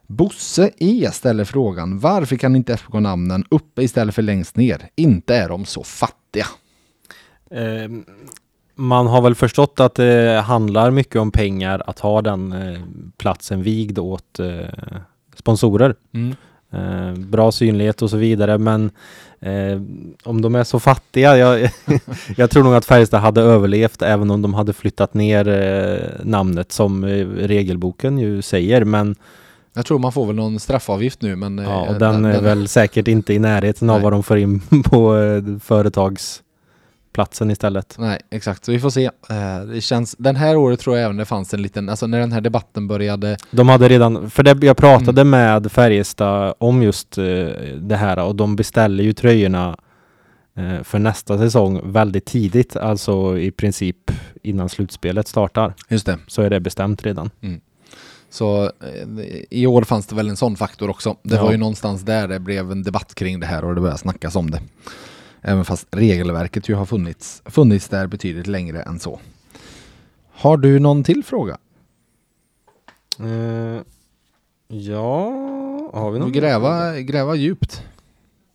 Bosse 0.07 0.71
E 0.77 1.09
ställer 1.13 1.43
frågan, 1.43 1.99
varför 1.99 2.35
kan 2.35 2.55
inte 2.55 2.73
FK 2.73 2.99
namnen 2.99 3.43
uppe 3.49 3.83
istället 3.83 4.15
för 4.15 4.21
längst 4.21 4.55
ner? 4.55 4.89
Inte 4.95 5.35
är 5.35 5.49
de 5.49 5.65
så 5.65 5.83
fattiga. 5.83 6.45
Ehm, 7.51 8.05
man 8.81 9.07
har 9.07 9.21
väl 9.21 9.35
förstått 9.35 9.79
att 9.79 9.95
det 9.95 10.43
handlar 10.45 10.91
mycket 10.91 11.15
om 11.15 11.31
pengar 11.31 11.83
att 11.87 11.99
ha 11.99 12.21
den 12.21 12.53
eh, 12.53 12.79
platsen 13.17 13.63
vigd 13.63 13.99
åt 13.99 14.39
eh, 14.39 14.99
sponsorer. 15.35 15.95
Eh, 16.73 17.13
bra 17.13 17.51
synlighet 17.51 18.01
och 18.01 18.09
så 18.09 18.17
vidare 18.17 18.57
men 18.57 18.91
eh, 19.39 19.81
om 20.23 20.41
de 20.41 20.55
är 20.55 20.63
så 20.63 20.79
fattiga, 20.79 21.37
jag, 21.37 21.69
jag 22.37 22.49
tror 22.49 22.63
nog 22.63 22.73
att 22.73 22.85
Färjestad 22.85 23.21
hade 23.21 23.41
överlevt 23.41 24.01
även 24.01 24.31
om 24.31 24.41
de 24.41 24.53
hade 24.53 24.73
flyttat 24.73 25.13
ner 25.13 25.47
eh, 25.47 26.25
namnet 26.25 26.71
som 26.71 27.05
regelboken 27.37 28.17
ju 28.17 28.41
säger 28.41 28.83
men 28.83 29.15
Jag 29.73 29.85
tror 29.85 29.99
man 29.99 30.11
får 30.11 30.25
väl 30.25 30.35
någon 30.35 30.59
straffavgift 30.59 31.21
nu 31.21 31.35
men... 31.35 31.57
ja, 31.57 31.89
och 31.89 31.99
den 31.99 32.25
är 32.25 32.41
väl 32.41 32.67
säkert 32.67 33.07
inte 33.07 33.33
i 33.33 33.39
närheten 33.39 33.89
av 33.89 34.01
vad 34.01 34.13
de 34.13 34.23
får 34.23 34.37
in 34.37 34.59
på 34.83 35.17
eh, 35.17 35.59
företagsplatsen 37.15 37.51
istället. 37.51 37.95
Nej, 37.99 38.19
exakt. 38.31 38.65
Så 38.65 38.71
vi 38.71 38.79
får 38.79 38.89
se. 38.89 39.05
Eh, 39.29 39.61
Det 39.73 39.81
känns, 39.81 40.15
den 40.19 40.35
här 40.35 40.55
året 40.55 40.79
tror 40.79 40.97
jag 40.97 41.05
även 41.05 41.17
det 41.17 41.25
fanns 41.25 41.53
en 41.53 41.61
liten, 41.61 41.89
alltså 41.89 42.07
när 42.07 42.19
den 42.19 42.31
här 42.31 42.41
debatten 42.41 42.87
började. 42.87 43.37
De 43.51 43.69
hade 43.69 43.87
redan, 43.89 44.29
för 44.29 44.43
det, 44.43 44.63
jag 44.65 44.77
pratade 44.77 45.21
Mm. 45.21 45.29
med 45.29 45.71
Färjestad 45.71 46.53
om 46.59 46.83
just 46.83 47.17
eh, 47.17 47.23
det 47.81 47.95
här 47.97 48.19
och 48.19 48.35
de 48.35 48.55
beställer 48.55 49.03
ju 49.03 49.13
tröjorna 49.13 49.77
eh, 50.57 50.83
för 50.83 50.99
nästa 50.99 51.37
säsong 51.37 51.81
väldigt 51.91 52.25
tidigt, 52.25 52.75
alltså 52.75 53.37
i 53.37 53.51
princip 53.51 54.11
innan 54.43 54.69
slutspelet 54.69 55.27
startar. 55.27 55.73
Just 55.89 56.05
det. 56.05 56.17
Så 56.27 56.41
är 56.41 56.49
det 56.49 56.59
bestämt 56.59 57.03
redan. 57.05 57.29
Så 58.29 58.63
eh, 58.63 59.07
i 59.49 59.67
år 59.67 59.83
fanns 59.83 60.07
det 60.07 60.15
väl 60.15 60.29
en 60.29 60.37
sån 60.37 60.55
faktor 60.55 60.89
också. 60.89 61.15
Det 61.23 61.35
Ja. 61.35 61.43
var 61.43 61.51
ju 61.51 61.57
någonstans 61.57 62.01
där 62.01 62.27
det 62.27 62.39
blev 62.39 62.71
en 62.71 62.83
debatt 62.83 63.15
kring 63.15 63.39
det 63.39 63.45
här 63.47 63.65
och 63.65 63.75
det 63.75 63.81
började 63.81 63.99
snackas 63.99 64.35
om 64.35 64.51
det. 64.51 64.61
Även 65.41 65.65
fast 65.65 65.87
regelverket 65.91 66.69
ju 66.69 66.75
har 66.75 66.85
funnits, 66.85 67.41
funnits 67.45 67.89
där 67.89 68.07
betydligt 68.07 68.47
längre 68.47 68.81
än 68.81 68.99
så. 68.99 69.19
Har 70.33 70.57
du 70.57 70.79
någon 70.79 71.03
till 71.03 71.23
fråga? 71.23 71.57
Eh, 73.19 73.81
ja, 74.67 75.25
har 75.93 76.11
vi 76.11 76.19
någon? 76.19 76.31
gräva, 76.31 76.99
gräva 76.99 77.35
djupt. 77.35 77.83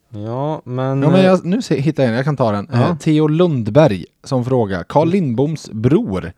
Ja, 0.09 0.63
men... 0.65 1.03
Ja, 1.03 1.11
men 1.11 1.21
eh, 1.21 1.25
jag, 1.27 1.45
nu 1.45 1.63
se- 1.63 1.81
hittar 1.81 2.03
jag 2.03 2.11
en, 2.11 2.17
jag 2.17 2.25
kan 2.25 2.37
ta 2.37 2.53
den. 2.53 2.69
Ja. 2.73 2.89
Eh, 2.91 2.97
Theo 2.97 3.29
Lundberg 3.29 4.05
som 4.25 4.45
frågar. 4.45 4.85
Carl 4.85 5.09
Lindboms 5.09 5.71
bror 5.71 6.33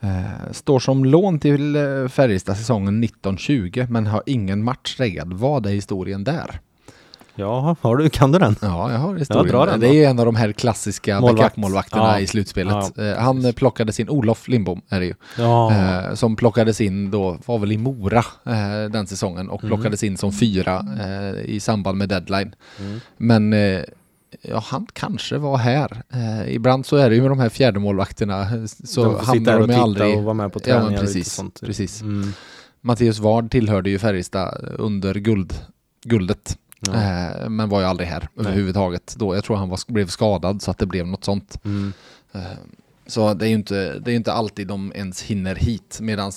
eh, 0.00 0.52
står 0.52 0.78
som 0.78 1.04
lån 1.04 1.38
till 1.38 1.76
eh, 1.76 2.08
Färjestad 2.08 2.56
säsongen 2.56 3.04
1920 3.04 3.86
men 3.90 4.06
har 4.06 4.22
ingen 4.26 4.64
match 4.64 4.96
reggad. 5.00 5.32
Vad 5.32 5.66
är 5.66 5.70
historien 5.70 6.24
där? 6.24 6.60
Ja, 7.34 7.76
har 7.80 7.96
du, 7.96 8.08
kan 8.10 8.32
du 8.32 8.38
den? 8.38 8.56
Ja, 8.62 8.92
jag 8.92 8.98
har 8.98 9.16
historien. 9.16 9.48
dra 9.48 9.66
den 9.66 9.80
det 9.80 9.88
är 9.88 9.92
ju 9.92 10.04
en 10.04 10.18
av 10.18 10.26
de 10.26 10.36
här 10.36 10.52
klassiska 10.52 11.20
Målvakt. 11.20 11.90
Ja. 11.92 12.18
i 12.18 12.26
slutspelet. 12.26 12.92
Ja, 12.96 13.02
Eh, 13.04 13.18
han 13.18 13.44
eh, 13.44 13.52
plockades 13.52 14.00
in, 14.00 14.08
Olof 14.08 14.48
Lindbom 14.48 14.80
är 14.88 15.00
det 15.00 15.06
ju, 15.06 15.14
Ja. 15.38 15.72
eh, 15.72 16.14
som 16.14 16.36
plockades 16.36 16.80
in 16.80 17.10
då, 17.10 17.38
var 17.46 17.58
väl 17.58 17.72
i 17.72 17.78
Mora 17.78 18.24
eh, 18.46 18.90
den 18.90 19.06
säsongen 19.06 19.48
och 19.50 19.64
Mm. 19.64 19.76
plockades 19.76 20.02
in 20.04 20.16
som 20.16 20.32
fyra 20.32 20.84
i 21.44 21.60
samband 21.60 21.98
med 21.98 22.08
deadline. 22.08 22.54
Mm. 22.80 23.00
Men 23.16 23.52
ja, 24.42 24.62
han 24.66 24.86
kanske 24.92 25.38
var 25.38 25.56
här. 25.56 26.02
Eh, 26.12 26.54
ibland 26.54 26.86
så 26.86 26.96
är 26.96 27.08
det 27.10 27.14
ju 27.16 27.20
med 27.22 27.30
de 27.30 27.38
här 27.40 27.48
fjärdemålvakterna 27.48 28.46
så 28.84 29.04
de 29.04 29.24
hamnar 29.24 29.60
och 29.60 29.68
de 29.68 29.74
aldrig... 29.74 30.16
och 30.16 30.22
vara 30.24 30.34
med 30.34 30.52
på 30.52 30.58
Ja, 30.58 30.64
träningar 30.64 30.84
och 30.86 30.90
lite 30.92 31.02
precis, 31.04 31.32
sånt. 31.32 31.60
precis. 31.60 32.02
Mm. 32.02 32.32
Mattias 32.80 33.18
Ward 33.18 33.50
tillhörde 33.50 33.90
ju 33.90 33.98
Färjestad 33.98 34.68
under 34.78 35.14
guld, 35.14 35.54
guldet. 36.04 36.58
Eh, 36.88 37.48
men 37.48 37.68
var 37.68 37.80
ju 37.80 37.86
aldrig 37.86 38.08
här 38.08 38.28
Nej. 38.34 38.46
överhuvudtaget. 38.46 39.14
Då, 39.18 39.34
jag 39.34 39.44
tror 39.44 39.56
han 39.56 39.68
var, 39.68 39.92
blev 39.92 40.06
skadad 40.06 40.62
så 40.62 40.70
att 40.70 40.78
det 40.78 40.86
blev 40.86 41.06
något 41.06 41.24
sånt. 41.24 41.60
Mm. 41.64 41.92
Eh, 42.32 42.40
så 43.06 43.34
det 43.34 43.46
är 43.46 43.48
ju 43.48 43.54
inte, 43.54 43.98
det 43.98 44.12
är 44.12 44.16
inte 44.16 44.32
alltid 44.32 44.66
de 44.66 44.92
ens 44.94 45.22
hinner 45.22 45.54
hit. 45.54 45.98
Medan 46.00 46.32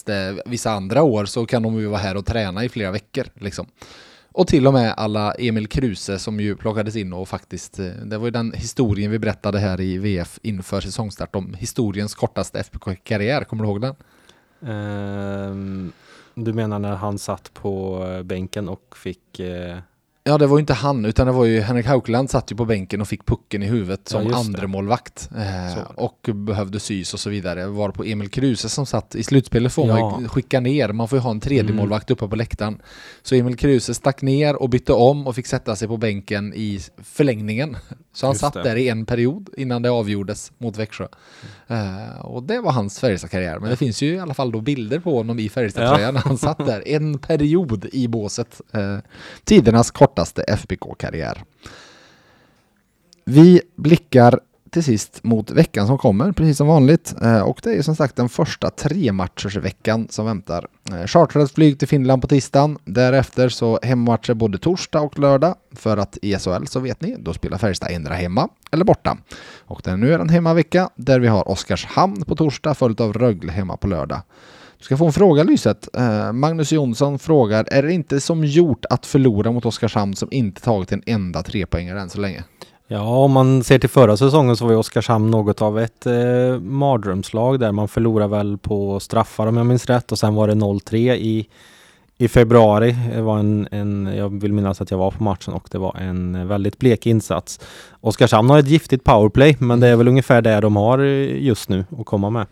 vissa 0.45 0.71
andra 0.71 1.03
år 1.03 1.25
så 1.25 1.45
kan 1.45 1.63
de 1.63 1.79
ju 1.79 1.87
vara 1.87 1.99
här 1.99 2.17
och 2.17 2.25
träna 2.25 2.63
i 2.63 2.69
flera 2.69 2.91
veckor. 2.91 3.25
Liksom. 3.33 3.67
Och 4.31 4.47
till 4.47 4.67
och 4.67 4.73
med 4.73 4.93
alla 4.97 5.33
Emil 5.33 5.67
Kruse 5.67 6.19
som 6.19 6.39
ju 6.39 6.55
plockades 6.55 6.95
in 6.95 7.13
och 7.13 7.29
faktiskt, 7.29 7.79
eh, 7.79 7.85
det 7.85 8.17
var 8.17 8.25
ju 8.25 8.31
den 8.31 8.51
historien 8.55 9.11
vi 9.11 9.19
berättade 9.19 9.59
här 9.59 9.81
i 9.81 9.97
VF 9.97 10.39
inför 10.41 10.81
säsongstart 10.81 11.35
om 11.35 11.53
historiens 11.53 12.15
kortaste 12.15 12.59
FBK-karriär. 12.59 13.43
Kommer 13.43 13.63
du 13.63 13.69
ihåg 13.69 13.81
den? 13.81 13.95
Ehm, 14.71 15.91
du 16.35 16.53
menar 16.53 16.79
när 16.79 16.95
han 16.95 17.19
satt 17.19 17.53
på 17.53 18.05
eh, 18.07 18.23
bänken 18.23 18.69
och 18.69 18.97
fick... 18.97 19.39
Eh, 19.39 19.77
Ja, 20.27 20.37
det 20.37 20.47
var 20.47 20.57
ju 20.57 20.59
inte 20.59 20.73
han, 20.73 21.05
utan 21.05 21.27
det 21.27 21.33
var 21.33 21.45
ju 21.45 21.59
Henrik 21.61 21.85
Haukland 21.85 22.29
satt 22.29 22.51
ju 22.51 22.55
på 22.55 22.65
bänken 22.65 23.01
och 23.01 23.07
fick 23.07 23.25
pucken 23.25 23.63
i 23.63 23.65
huvudet 23.65 24.07
som 24.09 24.27
Ja, 24.29 24.37
andra 24.37 24.67
målvakt 24.67 25.29
eh, 25.37 25.83
och 25.95 26.29
behövde 26.33 26.79
sys 26.79 27.13
och 27.13 27.19
så 27.19 27.29
vidare. 27.29 27.67
Var 27.67 27.89
på 27.89 28.03
Emil 28.03 28.29
Kruse 28.29 28.69
som 28.69 28.85
satt 28.85 29.15
i 29.15 29.23
slutspelet 29.23 29.73
får 29.73 29.87
man 29.87 29.97
Ja. 29.99 30.17
ju 30.21 30.27
skicka 30.27 30.59
ner, 30.59 30.91
man 30.91 31.07
får 31.07 31.17
ju 31.17 31.21
ha 31.21 31.31
en 31.31 31.39
tredje 31.39 31.63
Mm. 31.63 31.75
målvakt 31.75 32.11
uppe 32.11 32.27
på 32.27 32.35
läktaren. 32.35 32.81
Så 33.23 33.35
Emil 33.35 33.55
Kruse 33.57 33.93
stack 33.93 34.21
ner 34.21 34.55
och 34.55 34.69
bytte 34.69 34.93
om 34.93 35.27
och 35.27 35.35
fick 35.35 35.47
sätta 35.47 35.75
sig 35.75 35.87
på 35.87 35.97
bänken 35.97 36.53
i 36.53 36.79
förlängningen. 37.03 37.77
Så 38.13 38.25
han 38.25 38.33
Just 38.33 38.41
satt 38.41 38.53
det. 38.53 38.63
där 38.63 38.75
i 38.75 38.89
en 38.89 39.05
period 39.05 39.49
innan 39.57 39.81
det 39.81 39.89
avgjordes 39.89 40.51
mot 40.57 40.77
Växjö. 40.77 41.07
Eh, 41.67 42.19
och 42.25 42.43
det 42.43 42.59
var 42.59 42.71
hans 42.71 42.99
Färjestad-karriär. 42.99 43.59
Men 43.59 43.69
det 43.69 43.75
finns 43.75 44.01
ju 44.01 44.15
i 44.15 44.19
alla 44.19 44.33
fall 44.33 44.51
då 44.51 44.61
bilder 44.61 44.99
på 44.99 45.17
honom 45.17 45.39
i 45.39 45.49
Färjestad-tröjan 45.49 46.13
när 46.13 46.21
han 46.21 46.37
satt 46.37 46.65
där 46.65 46.87
en 46.87 47.17
period 47.19 47.85
i 47.93 48.07
båset. 48.07 48.61
Eh, 48.73 48.97
tidernas 49.43 49.91
kortaste 50.15 50.43
FBK-karriär. 50.43 51.43
Vi 53.25 53.61
blickar 53.75 54.39
till 54.69 54.83
sist 54.83 55.23
mot 55.23 55.51
veckan 55.51 55.87
som 55.87 55.97
kommer, 55.97 56.31
precis 56.31 56.57
som 56.57 56.67
vanligt. 56.67 57.15
Eh, 57.21 57.41
och 57.41 57.59
det 57.63 57.73
är 57.73 57.81
som 57.81 57.95
sagt 57.95 58.15
den 58.15 58.29
första 58.29 58.69
tre 58.69 59.11
matchers 59.11 59.55
veckan 59.55 60.07
som 60.09 60.25
väntar. 60.25 60.67
Eh, 60.91 61.05
Chartrat 61.05 61.51
flyg 61.51 61.79
till 61.79 61.87
Finland 61.87 62.21
på 62.21 62.27
tisdagen. 62.27 62.77
Därefter 62.85 63.49
så 63.49 63.79
hemmamatcher 63.83 64.33
både 64.33 64.57
torsdag 64.57 65.01
och 65.01 65.19
lördag. 65.19 65.55
För 65.71 65.97
att 65.97 66.17
i 66.21 66.35
SHL 66.35 66.65
så 66.65 66.79
vet 66.79 67.01
ni, 67.01 67.15
då 67.19 67.33
spelar 67.33 67.57
Färjestad 67.57 67.91
ändra 67.91 68.13
hemma 68.13 68.49
eller 68.71 68.85
borta. 68.85 69.17
Och 69.67 69.81
det, 69.83 69.97
nu 69.97 70.13
är 70.13 70.17
det 70.17 70.23
en 70.23 70.29
hemmavecka 70.29 70.89
där 70.95 71.19
vi 71.19 71.27
har 71.27 71.47
Oskarshamn 71.47 72.23
på 72.25 72.35
torsdag 72.35 72.73
följt 72.73 72.99
av 72.99 73.13
Rögle 73.13 73.51
hemma 73.51 73.77
på 73.77 73.87
lördag. 73.87 74.21
Ska 74.85 74.97
få 74.97 75.05
en 75.05 75.13
fråga 75.13 75.43
Lyset. 75.43 75.89
Uh, 75.97 76.31
Magnus 76.31 76.71
Jonsson 76.71 77.19
frågar, 77.19 77.67
är 77.71 77.83
det 77.83 77.93
inte 77.93 78.21
som 78.21 78.45
gjort 78.45 78.85
att 78.89 79.05
förlora 79.05 79.51
mot 79.51 79.65
Oskarshamn 79.65 80.15
som 80.15 80.27
inte 80.31 80.61
tagit 80.61 80.91
en 80.91 81.03
enda 81.05 81.43
trepoängare 81.43 82.01
än 82.01 82.09
så 82.09 82.19
länge? 82.19 82.43
ja, 82.87 83.01
om 83.01 83.31
man 83.31 83.63
ser 83.63 83.79
till 83.79 83.89
förra 83.89 84.17
säsongen 84.17 84.57
så 84.57 84.65
var 84.65 84.71
ju 84.71 84.77
Oskarshamn 84.77 85.31
något 85.31 85.61
av 85.61 85.79
ett 85.79 86.05
eh, 86.05 86.59
mardrömslag 86.59 87.59
där. 87.59 87.71
Man 87.71 87.87
förlorade 87.87 88.31
väl 88.31 88.57
på 88.57 88.99
straffar 88.99 89.47
om 89.47 89.57
jag 89.57 89.65
minns 89.65 89.85
rätt 89.85 90.11
och 90.11 90.19
sen 90.19 90.35
var 90.35 90.47
det 90.47 90.53
0-3 90.53 91.13
i, 91.13 91.47
i 92.17 92.27
februari. 92.27 92.95
Det 93.13 93.21
var 93.21 93.39
en, 93.39 93.67
en, 93.71 94.13
jag 94.17 94.41
vill 94.41 94.53
minnas 94.53 94.81
att 94.81 94.91
jag 94.91 94.97
var 94.97 95.11
på 95.11 95.23
matchen 95.23 95.53
och 95.53 95.67
det 95.71 95.77
var 95.77 95.97
en 95.97 96.47
väldigt 96.47 96.79
blek 96.79 97.05
insats. 97.05 97.59
Oskarshamn 98.01 98.49
har 98.49 98.59
ett 98.59 98.69
giftigt 98.69 99.03
powerplay, 99.03 99.57
men 99.59 99.79
det 99.79 99.87
är 99.87 99.95
väl 99.95 100.07
ungefär 100.07 100.41
det 100.41 100.59
de 100.59 100.75
har 100.75 100.99
eh, 100.99 101.43
just 101.43 101.69
nu 101.69 101.85
att 101.99 102.05
komma 102.05 102.29
med. 102.29 102.45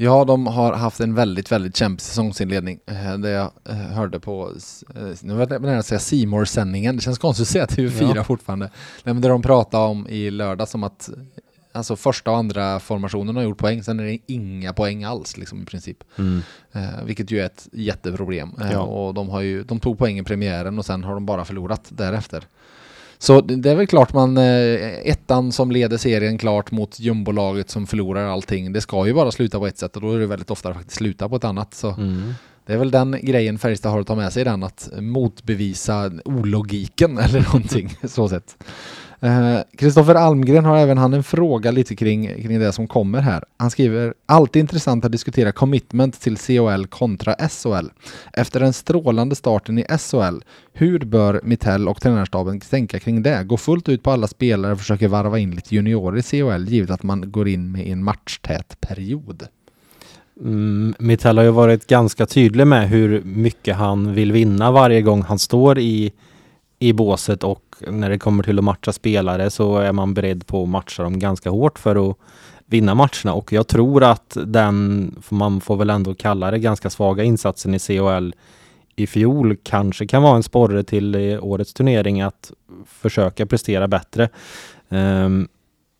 Ja, 0.00 0.24
de 0.24 0.46
har 0.46 0.72
haft 0.72 1.00
en 1.00 1.14
väldigt, 1.14 1.52
väldigt 1.52 1.76
kämpig 1.76 2.02
säsongsinledning. 2.02 2.80
Eh, 2.86 3.18
det 3.18 3.30
jag 3.30 3.50
eh, 3.68 3.76
hörde 3.76 4.20
på, 4.20 4.52
eh, 4.94 5.02
nu 5.22 5.34
vill 5.34 5.46
jag 5.50 5.62
nära 5.62 5.82
säga 5.82 5.98
simor 5.98 6.44
sändningen 6.44 6.96
det 6.96 7.02
känns 7.02 7.18
konstigt 7.18 7.42
att 7.42 7.48
säga 7.48 7.66
TV4 7.66 8.16
ja. 8.16 8.24
fortfarande. 8.24 8.70
Nej, 9.04 9.14
men 9.14 9.20
det 9.20 9.28
de 9.28 9.42
pratade 9.42 9.84
om 9.84 10.08
i 10.08 10.30
lördag 10.30 10.68
som 10.68 10.84
att 10.84 11.10
alltså 11.72 11.96
första 11.96 12.30
och 12.30 12.36
andra 12.36 12.80
formationen 12.80 13.36
har 13.36 13.42
gjort 13.42 13.58
poäng, 13.58 13.82
sen 13.82 14.00
är 14.00 14.04
det 14.04 14.18
inga 14.26 14.72
poäng 14.72 15.04
alls 15.04 15.36
liksom 15.36 15.62
i 15.62 15.64
princip. 15.64 16.04
Mm. 16.16 16.42
Eh, 16.72 17.04
vilket 17.04 17.30
ju 17.30 17.40
är 17.40 17.46
ett 17.46 17.68
jätteproblem. 17.72 18.54
Eh, 18.60 18.72
ja. 18.72 18.80
Och 18.80 19.14
de, 19.14 19.28
har 19.28 19.40
ju, 19.40 19.62
de 19.62 19.80
tog 19.80 19.98
poäng 19.98 20.18
i 20.18 20.22
premiären 20.22 20.78
och 20.78 20.86
sen 20.86 21.04
har 21.04 21.14
de 21.14 21.26
bara 21.26 21.44
förlorat 21.44 21.84
därefter. 21.88 22.44
Så 23.18 23.40
det 23.40 23.70
är 23.70 23.74
väl 23.74 23.86
klart 23.86 24.12
man, 24.12 24.36
eh, 24.38 24.44
ettan 25.04 25.52
som 25.52 25.70
leder 25.70 25.96
serien 25.96 26.38
klart 26.38 26.70
mot 26.70 27.00
jumbolaget 27.00 27.70
som 27.70 27.86
förlorar 27.86 28.26
allting. 28.26 28.72
Det 28.72 28.80
ska 28.80 29.06
ju 29.06 29.14
bara 29.14 29.30
sluta 29.30 29.58
på 29.58 29.66
ett 29.66 29.78
sätt 29.78 29.96
och 29.96 30.02
då 30.02 30.12
är 30.12 30.18
det 30.18 30.26
väldigt 30.26 30.50
ofta 30.50 30.74
faktiskt 30.74 30.96
sluta 30.96 31.28
på 31.28 31.36
ett 31.36 31.44
annat. 31.44 31.74
Så 31.74 31.90
mm. 31.90 32.34
Det 32.66 32.74
är 32.74 32.78
väl 32.78 32.90
den 32.90 33.18
grejen 33.22 33.58
Färjestad 33.58 33.92
har 33.92 34.00
att 34.00 34.06
ta 34.06 34.14
med 34.14 34.32
sig 34.32 34.40
i 34.40 34.44
den, 34.44 34.62
att 34.62 34.88
motbevisa 35.00 36.12
ologiken 36.24 37.18
eller 37.24 37.40
någonting 37.40 37.98
så 38.04 38.28
sett. 38.28 38.64
Kristoffer 39.76 40.14
eh, 40.14 40.22
Almgren 40.22 40.64
har 40.64 40.76
även 40.76 40.98
han 40.98 41.14
en 41.14 41.22
fråga 41.22 41.70
lite 41.70 41.96
kring, 41.96 42.42
kring 42.42 42.58
det 42.58 42.72
som 42.72 42.88
kommer 42.88 43.20
här. 43.20 43.44
Han 43.56 43.70
skriver 43.70 44.14
Alltid 44.26 44.60
intressant 44.60 45.04
att 45.04 45.12
diskutera 45.12 45.52
commitment 45.52 46.20
till 46.20 46.36
COL 46.36 46.86
kontra 46.86 47.34
SHL. 47.48 47.86
Efter 48.32 48.60
den 48.60 48.72
strålande 48.72 49.36
starten 49.36 49.78
i 49.78 49.84
SHL, 49.98 50.40
hur 50.72 50.98
bör 50.98 51.40
Mittell 51.44 51.88
och 51.88 52.00
tränarstaben 52.00 52.60
tänka 52.60 52.98
kring 52.98 53.22
det? 53.22 53.44
Gå 53.44 53.56
fullt 53.56 53.88
ut 53.88 54.02
på 54.02 54.10
alla 54.10 54.26
spelare 54.26 54.72
och 54.72 54.78
försöka 54.78 55.08
varva 55.08 55.38
in 55.38 55.50
lite 55.50 55.74
juniorer 55.74 56.18
i 56.18 56.40
COL 56.40 56.68
givet 56.68 56.90
att 56.90 57.02
man 57.02 57.32
går 57.32 57.48
in 57.48 57.72
med 57.72 57.86
en 57.86 58.04
matchtät 58.04 58.80
period? 58.80 59.46
Mm, 60.40 60.94
Mittell 60.98 61.36
har 61.36 61.44
ju 61.44 61.50
varit 61.50 61.86
ganska 61.86 62.26
tydlig 62.26 62.66
med 62.66 62.88
hur 62.88 63.22
mycket 63.24 63.76
han 63.76 64.14
vill 64.14 64.32
vinna 64.32 64.70
varje 64.70 65.02
gång 65.02 65.22
han 65.22 65.38
står 65.38 65.78
i, 65.78 66.12
i 66.78 66.92
båset 66.92 67.44
och 67.44 67.76
när 67.86 68.10
det 68.10 68.18
kommer 68.18 68.42
till 68.42 68.58
att 68.58 68.64
matcha 68.64 68.92
spelare 68.92 69.50
så 69.50 69.78
är 69.78 69.92
man 69.92 70.14
beredd 70.14 70.46
på 70.46 70.62
att 70.62 70.68
matcha 70.68 71.02
dem 71.02 71.18
ganska 71.18 71.50
hårt 71.50 71.78
för 71.78 72.10
att 72.10 72.16
vinna 72.66 72.94
matcherna. 72.94 73.34
Och 73.34 73.52
jag 73.52 73.66
tror 73.66 74.04
att 74.04 74.36
den, 74.46 75.14
man 75.28 75.60
får 75.60 75.76
väl 75.76 75.90
ändå 75.90 76.14
kalla 76.14 76.50
det 76.50 76.58
ganska 76.58 76.90
svaga 76.90 77.24
insatsen 77.24 77.74
i 77.74 77.78
CHL 77.78 78.32
i 78.96 79.06
fjol 79.06 79.56
kanske 79.62 80.06
kan 80.06 80.22
vara 80.22 80.36
en 80.36 80.42
sporre 80.42 80.82
till 80.84 81.38
årets 81.40 81.74
turnering 81.74 82.20
att 82.20 82.52
försöka 82.86 83.46
prestera 83.46 83.88
bättre. 83.88 84.28
Um, 84.88 85.48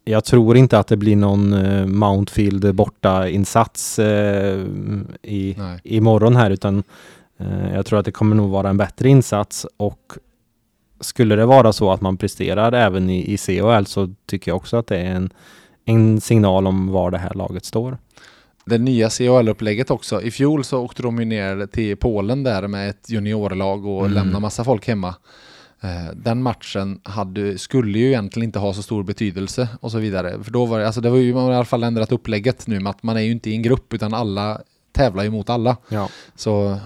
jag 0.04 0.24
tror 0.24 0.56
inte 0.56 0.78
att 0.78 0.86
det 0.86 0.96
blir 0.96 1.16
någon 1.16 1.52
uh, 1.52 1.86
Mountfield 1.86 2.74
borta 2.74 3.28
insats 3.28 3.98
uh, 3.98 4.04
i, 5.22 5.56
imorgon 5.84 6.36
här 6.36 6.50
utan 6.50 6.82
uh, 7.40 7.74
jag 7.74 7.86
tror 7.86 7.98
att 7.98 8.04
det 8.04 8.12
kommer 8.12 8.36
nog 8.36 8.50
vara 8.50 8.68
en 8.68 8.76
bättre 8.76 9.08
insats. 9.08 9.66
Och 9.76 10.12
skulle 11.00 11.36
det 11.36 11.46
vara 11.46 11.72
så 11.72 11.92
att 11.92 12.00
man 12.00 12.16
presterar 12.16 12.72
även 12.72 13.10
i, 13.10 13.32
i 13.32 13.38
CHL 13.38 13.84
så 13.84 14.14
tycker 14.26 14.50
jag 14.50 14.56
också 14.56 14.76
att 14.76 14.86
det 14.86 14.96
är 14.96 15.14
en, 15.14 15.30
en 15.84 16.20
signal 16.20 16.66
om 16.66 16.88
var 16.88 17.10
det 17.10 17.18
här 17.18 17.34
laget 17.34 17.64
står. 17.64 17.98
Det 18.64 18.78
nya 18.78 19.08
CHL-upplägget 19.08 19.90
också. 19.90 20.22
I 20.22 20.30
fjol 20.30 20.64
så 20.64 20.78
åkte 20.78 21.02
de 21.02 21.18
ju 21.18 21.24
ner 21.24 21.66
till 21.66 21.96
Polen 21.96 22.42
där 22.42 22.68
med 22.68 22.90
ett 22.90 23.10
juniorlag 23.10 23.86
och 23.86 24.00
mm. 24.00 24.12
lämnade 24.12 24.40
massa 24.40 24.64
folk 24.64 24.88
hemma. 24.88 25.14
Eh, 25.80 26.14
den 26.14 26.42
matchen 26.42 27.00
hade, 27.02 27.58
skulle 27.58 27.98
ju 27.98 28.06
egentligen 28.06 28.48
inte 28.48 28.58
ha 28.58 28.74
så 28.74 28.82
stor 28.82 29.02
betydelse 29.02 29.68
och 29.80 29.90
så 29.90 29.98
vidare. 29.98 30.44
För 30.44 30.50
då 30.50 30.66
var 30.66 30.78
det, 30.78 30.86
alltså 30.86 31.00
det 31.00 31.10
var 31.10 31.18
ju, 31.18 31.34
man 31.34 31.44
har 31.44 31.52
i 31.52 31.56
alla 31.56 31.64
fall 31.64 31.84
ändrat 31.84 32.12
upplägget 32.12 32.66
nu 32.66 32.80
med 32.80 32.90
att 32.90 33.02
man 33.02 33.16
är 33.16 33.20
ju 33.20 33.30
inte 33.30 33.50
i 33.50 33.54
en 33.54 33.62
grupp 33.62 33.94
utan 33.94 34.14
alla 34.14 34.60
tävlar 34.98 35.24
ju 35.24 35.30
mot 35.30 35.50
alla. 35.50 35.76
Ja. 35.88 36.08
Så 36.34 36.70
eh, 36.70 36.78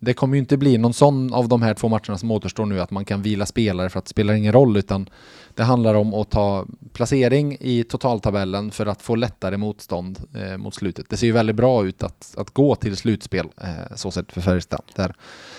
det 0.00 0.14
kommer 0.14 0.34
ju 0.34 0.40
inte 0.40 0.56
bli 0.56 0.78
någon 0.78 0.94
sån 0.94 1.34
av 1.34 1.48
de 1.48 1.62
här 1.62 1.74
två 1.74 1.88
matcherna 1.88 2.18
som 2.18 2.30
återstår 2.30 2.66
nu 2.66 2.80
att 2.80 2.90
man 2.90 3.04
kan 3.04 3.22
vila 3.22 3.46
spelare 3.46 3.90
för 3.90 3.98
att 3.98 4.04
det 4.04 4.10
spelar 4.10 4.34
ingen 4.34 4.52
roll 4.52 4.76
utan 4.76 5.10
det 5.54 5.62
handlar 5.62 5.94
om 5.94 6.14
att 6.14 6.30
ta 6.30 6.66
placering 6.92 7.56
i 7.60 7.84
totaltabellen 7.84 8.70
för 8.70 8.86
att 8.86 9.02
få 9.02 9.14
lättare 9.14 9.56
motstånd 9.56 10.18
eh, 10.34 10.56
mot 10.56 10.74
slutet. 10.74 11.06
Det 11.10 11.16
ser 11.16 11.26
ju 11.26 11.32
väldigt 11.32 11.56
bra 11.56 11.86
ut 11.86 12.02
att, 12.02 12.34
att 12.38 12.50
gå 12.50 12.74
till 12.74 12.96
slutspel 12.96 13.46
eh, 13.60 13.94
så 13.94 14.10
sett 14.10 14.32
för 14.32 14.40
Färjestad. 14.40 14.82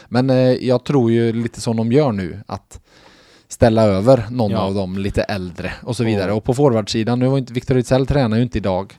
Men 0.08 0.30
eh, 0.30 0.38
jag 0.52 0.84
tror 0.84 1.12
ju 1.12 1.34
lite 1.34 1.62
som 1.62 1.78
de 1.78 1.92
gör 1.92 2.12
nu 2.12 2.40
att 2.48 2.80
ställa 3.48 3.84
över 3.84 4.26
någon 4.30 4.52
ja. 4.52 4.60
av 4.60 4.74
dem 4.74 4.98
lite 4.98 5.22
äldre 5.22 5.74
och 5.84 5.96
så 5.96 6.04
vidare. 6.04 6.32
Och, 6.32 6.38
och 6.38 6.44
på 6.44 6.54
forwardsidan, 6.54 7.20
nu 7.20 7.28
var 7.28 7.38
inte 7.38 7.54
Viktor 7.54 7.76
Ejdsell 7.76 8.08
tränar 8.08 8.38
ju 8.38 8.44
inte 8.44 8.58
idag. 8.58 8.94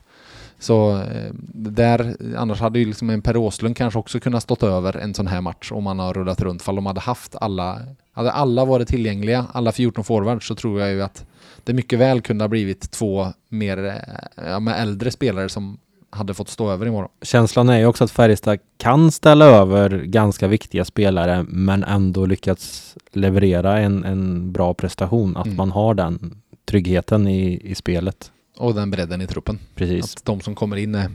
Så 0.59 0.97
eh, 0.97 1.31
där, 1.53 2.15
annars 2.37 2.61
hade 2.61 2.79
ju 2.79 2.85
liksom 2.85 3.09
en 3.09 3.21
Per 3.21 3.37
Åslund 3.37 3.77
kanske 3.77 3.99
också 3.99 4.19
kunnat 4.19 4.43
stått 4.43 4.63
över 4.63 4.97
en 4.97 5.13
sån 5.13 5.27
här 5.27 5.41
match 5.41 5.71
om 5.71 5.83
man 5.83 5.99
har 5.99 6.13
rullat 6.13 6.41
runt. 6.41 6.61
Fall 6.61 6.75
de 6.75 6.85
hade 6.85 6.99
haft 6.99 7.35
alla, 7.35 7.79
hade 8.11 8.31
alla 8.31 8.65
varit 8.65 8.87
tillgängliga, 8.87 9.45
alla 9.51 9.71
14 9.71 10.03
forwards, 10.03 10.47
så 10.47 10.55
tror 10.55 10.81
jag 10.81 10.91
ju 10.91 11.01
att 11.01 11.25
det 11.63 11.73
mycket 11.73 11.99
väl 11.99 12.21
kunde 12.21 12.43
ha 12.43 12.49
blivit 12.49 12.91
två 12.91 13.27
mer 13.49 13.85
eh, 13.85 14.49
ja, 14.49 14.59
med 14.59 14.81
äldre 14.81 15.11
spelare 15.11 15.49
som 15.49 15.77
hade 16.09 16.33
fått 16.33 16.49
stå 16.49 16.71
över 16.71 16.85
imorgon. 16.85 17.11
Känslan 17.21 17.69
är 17.69 17.77
ju 17.77 17.85
också 17.85 18.03
att 18.03 18.11
Färjestad 18.11 18.59
kan 18.77 19.11
ställa 19.11 19.45
över 19.45 19.89
ganska 19.89 20.47
viktiga 20.47 20.85
spelare 20.85 21.45
men 21.47 21.83
ändå 21.83 22.25
lyckats 22.25 22.95
leverera 23.11 23.79
en, 23.79 24.03
en 24.03 24.51
bra 24.51 24.73
prestation. 24.73 25.37
Att 25.37 25.45
mm. 25.45 25.57
man 25.57 25.71
har 25.71 25.93
den 25.93 26.41
tryggheten 26.65 27.27
i, 27.27 27.61
i 27.63 27.75
spelet. 27.75 28.31
Och 28.59 28.75
den 28.75 28.91
bredden 28.91 29.21
i 29.21 29.27
truppen. 29.27 29.59
Precis. 29.75 30.15
Att 30.15 30.25
de 30.25 30.41
som 30.41 30.55
kommer 30.55 30.75
in 30.75 30.95
är, 30.95 31.11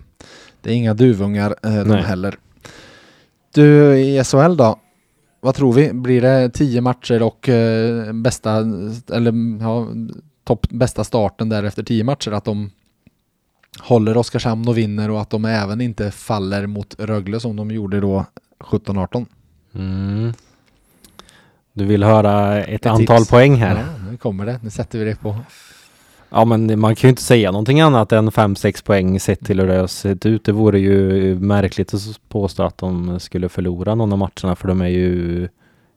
det 0.60 0.70
är 0.70 0.74
inga 0.74 0.94
duvungar 0.94 1.54
eh, 1.62 1.84
de 1.84 1.94
heller. 1.94 2.36
Du, 3.54 3.98
i 3.98 4.24
SHL 4.24 4.56
då? 4.56 4.78
Vad 5.40 5.54
tror 5.54 5.72
vi? 5.72 5.92
Blir 5.92 6.22
det 6.22 6.50
tio 6.50 6.80
matcher 6.80 7.22
och 7.22 7.48
eh, 7.48 8.12
bästa, 8.12 8.56
eller 9.12 9.60
ja, 9.60 9.88
topp, 10.44 10.66
bästa 10.70 11.04
starten 11.04 11.48
där 11.48 11.64
efter 11.64 11.82
tio 11.82 12.04
matcher? 12.04 12.32
Att 12.32 12.44
de 12.44 12.70
håller 13.80 14.16
Oskarshamn 14.16 14.68
och 14.68 14.78
vinner 14.78 15.10
och 15.10 15.20
att 15.20 15.30
de 15.30 15.44
även 15.44 15.80
inte 15.80 16.10
faller 16.10 16.66
mot 16.66 16.94
Rögle 16.98 17.40
som 17.40 17.56
de 17.56 17.70
gjorde 17.70 18.00
då 18.00 18.24
17-18? 18.58 19.26
Mm. 19.74 20.32
Du 21.72 21.84
vill 21.84 22.02
höra 22.02 22.62
ett, 22.64 22.68
ett 22.68 22.86
antal 22.86 23.18
tips. 23.18 23.30
poäng 23.30 23.54
här? 23.54 23.76
Ja, 23.76 24.10
nu 24.10 24.16
kommer 24.16 24.46
det. 24.46 24.60
Nu 24.62 24.70
sätter 24.70 24.98
vi 24.98 25.04
det 25.04 25.16
på 25.16 25.36
Ja 26.36 26.44
men 26.44 26.80
man 26.80 26.94
kan 26.94 27.08
ju 27.08 27.10
inte 27.10 27.22
säga 27.22 27.50
någonting 27.50 27.80
annat 27.80 28.12
än 28.12 28.30
5-6 28.30 28.84
poäng 28.84 29.20
sett 29.20 29.46
till 29.46 29.60
hur 29.60 29.66
det 29.66 29.76
har 29.76 29.86
sett 29.86 30.26
ut. 30.26 30.44
Det 30.44 30.52
vore 30.52 30.78
ju 30.78 31.34
märkligt 31.40 31.94
att 31.94 32.28
påstå 32.28 32.62
att 32.62 32.78
de 32.78 33.20
skulle 33.20 33.48
förlora 33.48 33.94
någon 33.94 34.12
av 34.12 34.18
matcherna 34.18 34.56
för 34.56 34.68
de 34.68 34.80
är 34.80 34.88
ju 34.88 35.48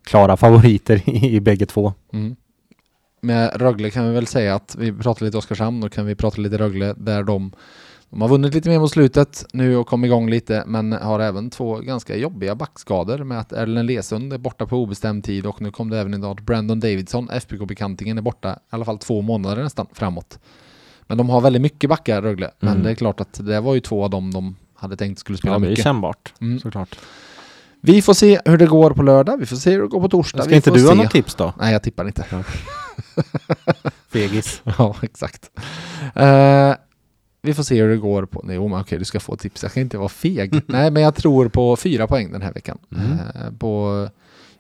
klara 0.04 0.38
favoriter 0.38 1.10
i, 1.10 1.36
i 1.36 1.40
bägge 1.40 1.66
två. 1.66 1.94
Mm. 2.14 2.36
Med 3.22 3.62
Rögle 3.62 3.90
kan 3.90 4.08
vi 4.08 4.14
väl 4.14 4.28
säga 4.28 4.56
att 4.56 4.76
vi 4.80 4.94
pratar 4.94 5.26
lite 5.26 5.38
Oskarshamn 5.38 5.84
och 5.84 5.92
kan 5.92 6.06
vi 6.06 6.16
prata 6.16 6.42
lite 6.42 6.58
Rögle 6.58 6.94
där 6.98 7.24
de 7.24 7.52
de 8.10 8.22
har 8.22 8.28
vunnit 8.28 8.54
lite 8.54 8.70
mer 8.70 8.80
mot 8.80 8.92
slutet 8.92 9.46
nu 9.54 9.78
och 9.78 9.88
kommit 9.88 10.08
igång 10.08 10.30
lite, 10.30 10.64
men 10.68 10.92
har 10.92 11.20
även 11.20 11.50
två 11.50 11.76
ganska 11.76 12.16
jobbiga 12.16 12.56
backskador 12.56 13.24
med 13.24 13.40
att 13.40 13.54
Erlen 13.54 13.86
Lesund 13.86 14.34
är 14.34 14.38
borta 14.38 14.66
på 14.66 14.78
obestämd 14.78 15.24
tid 15.24 15.46
och 15.46 15.62
nu 15.62 15.72
kom 15.72 15.90
det 15.90 16.00
även 16.00 16.14
idag 16.14 16.32
att 16.32 16.46
Brandon 16.46 16.80
Davidson, 16.80 17.30
FBK-bekantingen, 17.30 18.18
är 18.18 18.22
borta 18.22 18.52
i 18.52 18.56
alla 18.70 18.86
fall 18.86 18.98
två 18.98 19.22
månader 19.22 19.64
nästan 19.64 19.88
framåt. 19.94 20.40
Men 21.08 21.18
de 21.18 21.30
har 21.30 21.42
väldigt 21.42 21.62
mycket 21.62 21.90
backar, 21.90 22.22
Rögle. 22.22 22.52
Men 22.60 22.70
mm. 22.70 22.84
det 22.84 22.90
är 22.90 22.96
klart 22.96 23.20
att 23.20 23.46
det 23.46 23.60
var 23.60 23.74
ju 23.74 23.80
två 23.80 24.04
av 24.04 24.10
dem 24.10 24.34
de 24.34 24.56
hade 24.76 24.98
tänkt 24.98 25.20
skulle 25.20 25.38
spela 25.38 25.56
ja, 25.56 25.60
mycket. 25.60 25.72
Ja, 25.72 25.76
det 25.76 25.82
är 25.82 25.94
kännbart, 25.94 26.34
mm. 26.42 26.60
såklart. 26.60 27.00
Vi 27.82 28.02
får 28.02 28.14
se 28.14 28.40
hur 28.46 28.58
det 28.58 28.66
går 28.66 28.92
på 28.92 29.04
lördag, 29.04 29.38
vi 29.38 29.46
får 29.46 29.56
se 29.56 29.72
hur 29.72 29.82
det 29.82 29.88
går 29.88 30.02
på 30.02 30.10
torsdag. 30.10 30.44
Ska 30.44 30.56
inte 30.56 30.72
du 30.72 30.80
se. 30.80 30.88
ha 30.88 30.96
något 30.96 31.12
tips 31.12 31.36
då? 31.36 31.54
Nej, 31.60 31.74
jag 31.74 31.84
tippar 31.84 32.08
inte. 32.08 32.26
Ja. 32.30 32.44
Fegis. 34.14 34.62
ja, 34.78 34.96
exakt. 35.02 35.52
Uh, 36.18 36.74
vi 37.42 37.54
får 37.54 37.64
se 37.64 37.82
hur 37.82 37.90
det 37.90 37.98
går 37.98 38.26
på... 38.26 38.42
Nej, 38.44 38.60
okej, 38.60 39.00
du 39.00 39.06
ska 39.06 39.20
få 39.20 39.36
tips. 39.36 39.64
Jag 39.64 39.72
ska 39.72 39.80
inte 39.80 39.98
vara 39.98 40.10
feg. 40.10 40.62
Nej, 40.68 40.92
men 40.92 41.04
jag 41.04 41.16
tror 41.16 41.50
på 41.50 41.76
fyra 41.76 42.08
poäng 42.08 42.32
den 42.32 42.42
här 42.42 42.54
veckan. 42.54 42.78
Mm. 42.92 43.12
Eh, 43.12 43.52
på, 43.60 44.10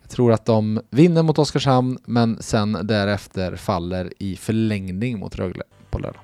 jag 0.02 0.10
tror 0.10 0.32
att 0.32 0.46
de 0.46 0.82
vinner 0.90 1.24
mot 1.24 1.40
Oskarshamn, 1.40 1.98
men 2.06 2.38
sen 2.42 2.78
därefter 2.84 3.56
faller 3.56 4.14
i 4.20 4.36
förlängning 4.36 5.20
mot 5.20 5.36
Rögle 5.36 5.64
på 5.90 6.00
lördag. 6.00 6.22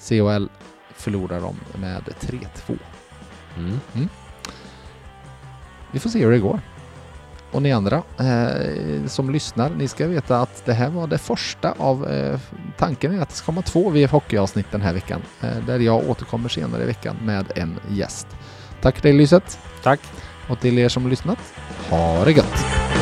CHL 0.00 0.46
förlorar 0.94 1.40
de 1.40 1.56
med 1.80 2.02
3-2. 2.20 2.78
Mm. 3.56 3.80
Mm. 3.94 4.08
Vi 5.92 5.98
får 5.98 6.10
se 6.10 6.24
hur 6.24 6.30
det 6.30 6.38
går 6.38 6.60
och 7.56 7.62
ni 7.62 7.72
andra 7.72 8.02
eh, 8.18 9.06
som 9.06 9.30
lyssnar, 9.30 9.70
ni 9.70 9.88
ska 9.88 10.06
veta 10.06 10.40
att 10.40 10.64
det 10.64 10.72
här 10.72 10.90
var 10.90 11.06
det 11.06 11.18
första 11.18 11.74
av 11.78 12.10
eh, 12.10 12.38
tanken 12.78 13.18
är 13.18 13.22
att 13.22 13.28
det 13.28 13.34
ska 13.34 13.46
komma 13.46 13.62
två 13.62 13.90
VF 13.90 14.10
Hockey-avsnitt 14.12 14.66
den 14.70 14.80
här 14.80 14.92
veckan 14.92 15.22
eh, 15.42 15.56
där 15.66 15.78
jag 15.78 16.10
återkommer 16.10 16.48
senare 16.48 16.82
i 16.82 16.86
veckan 16.86 17.16
med 17.24 17.52
en 17.54 17.78
gäst. 17.90 18.26
Tack 18.80 18.96
för 18.96 19.02
dig 19.02 19.12
Lyset. 19.12 19.58
Tack. 19.82 20.00
Och 20.48 20.60
till 20.60 20.78
er 20.78 20.88
som 20.88 21.08
lyssnat, 21.08 21.38
ha 21.90 22.24
det 22.24 22.32
gött! 22.32 22.95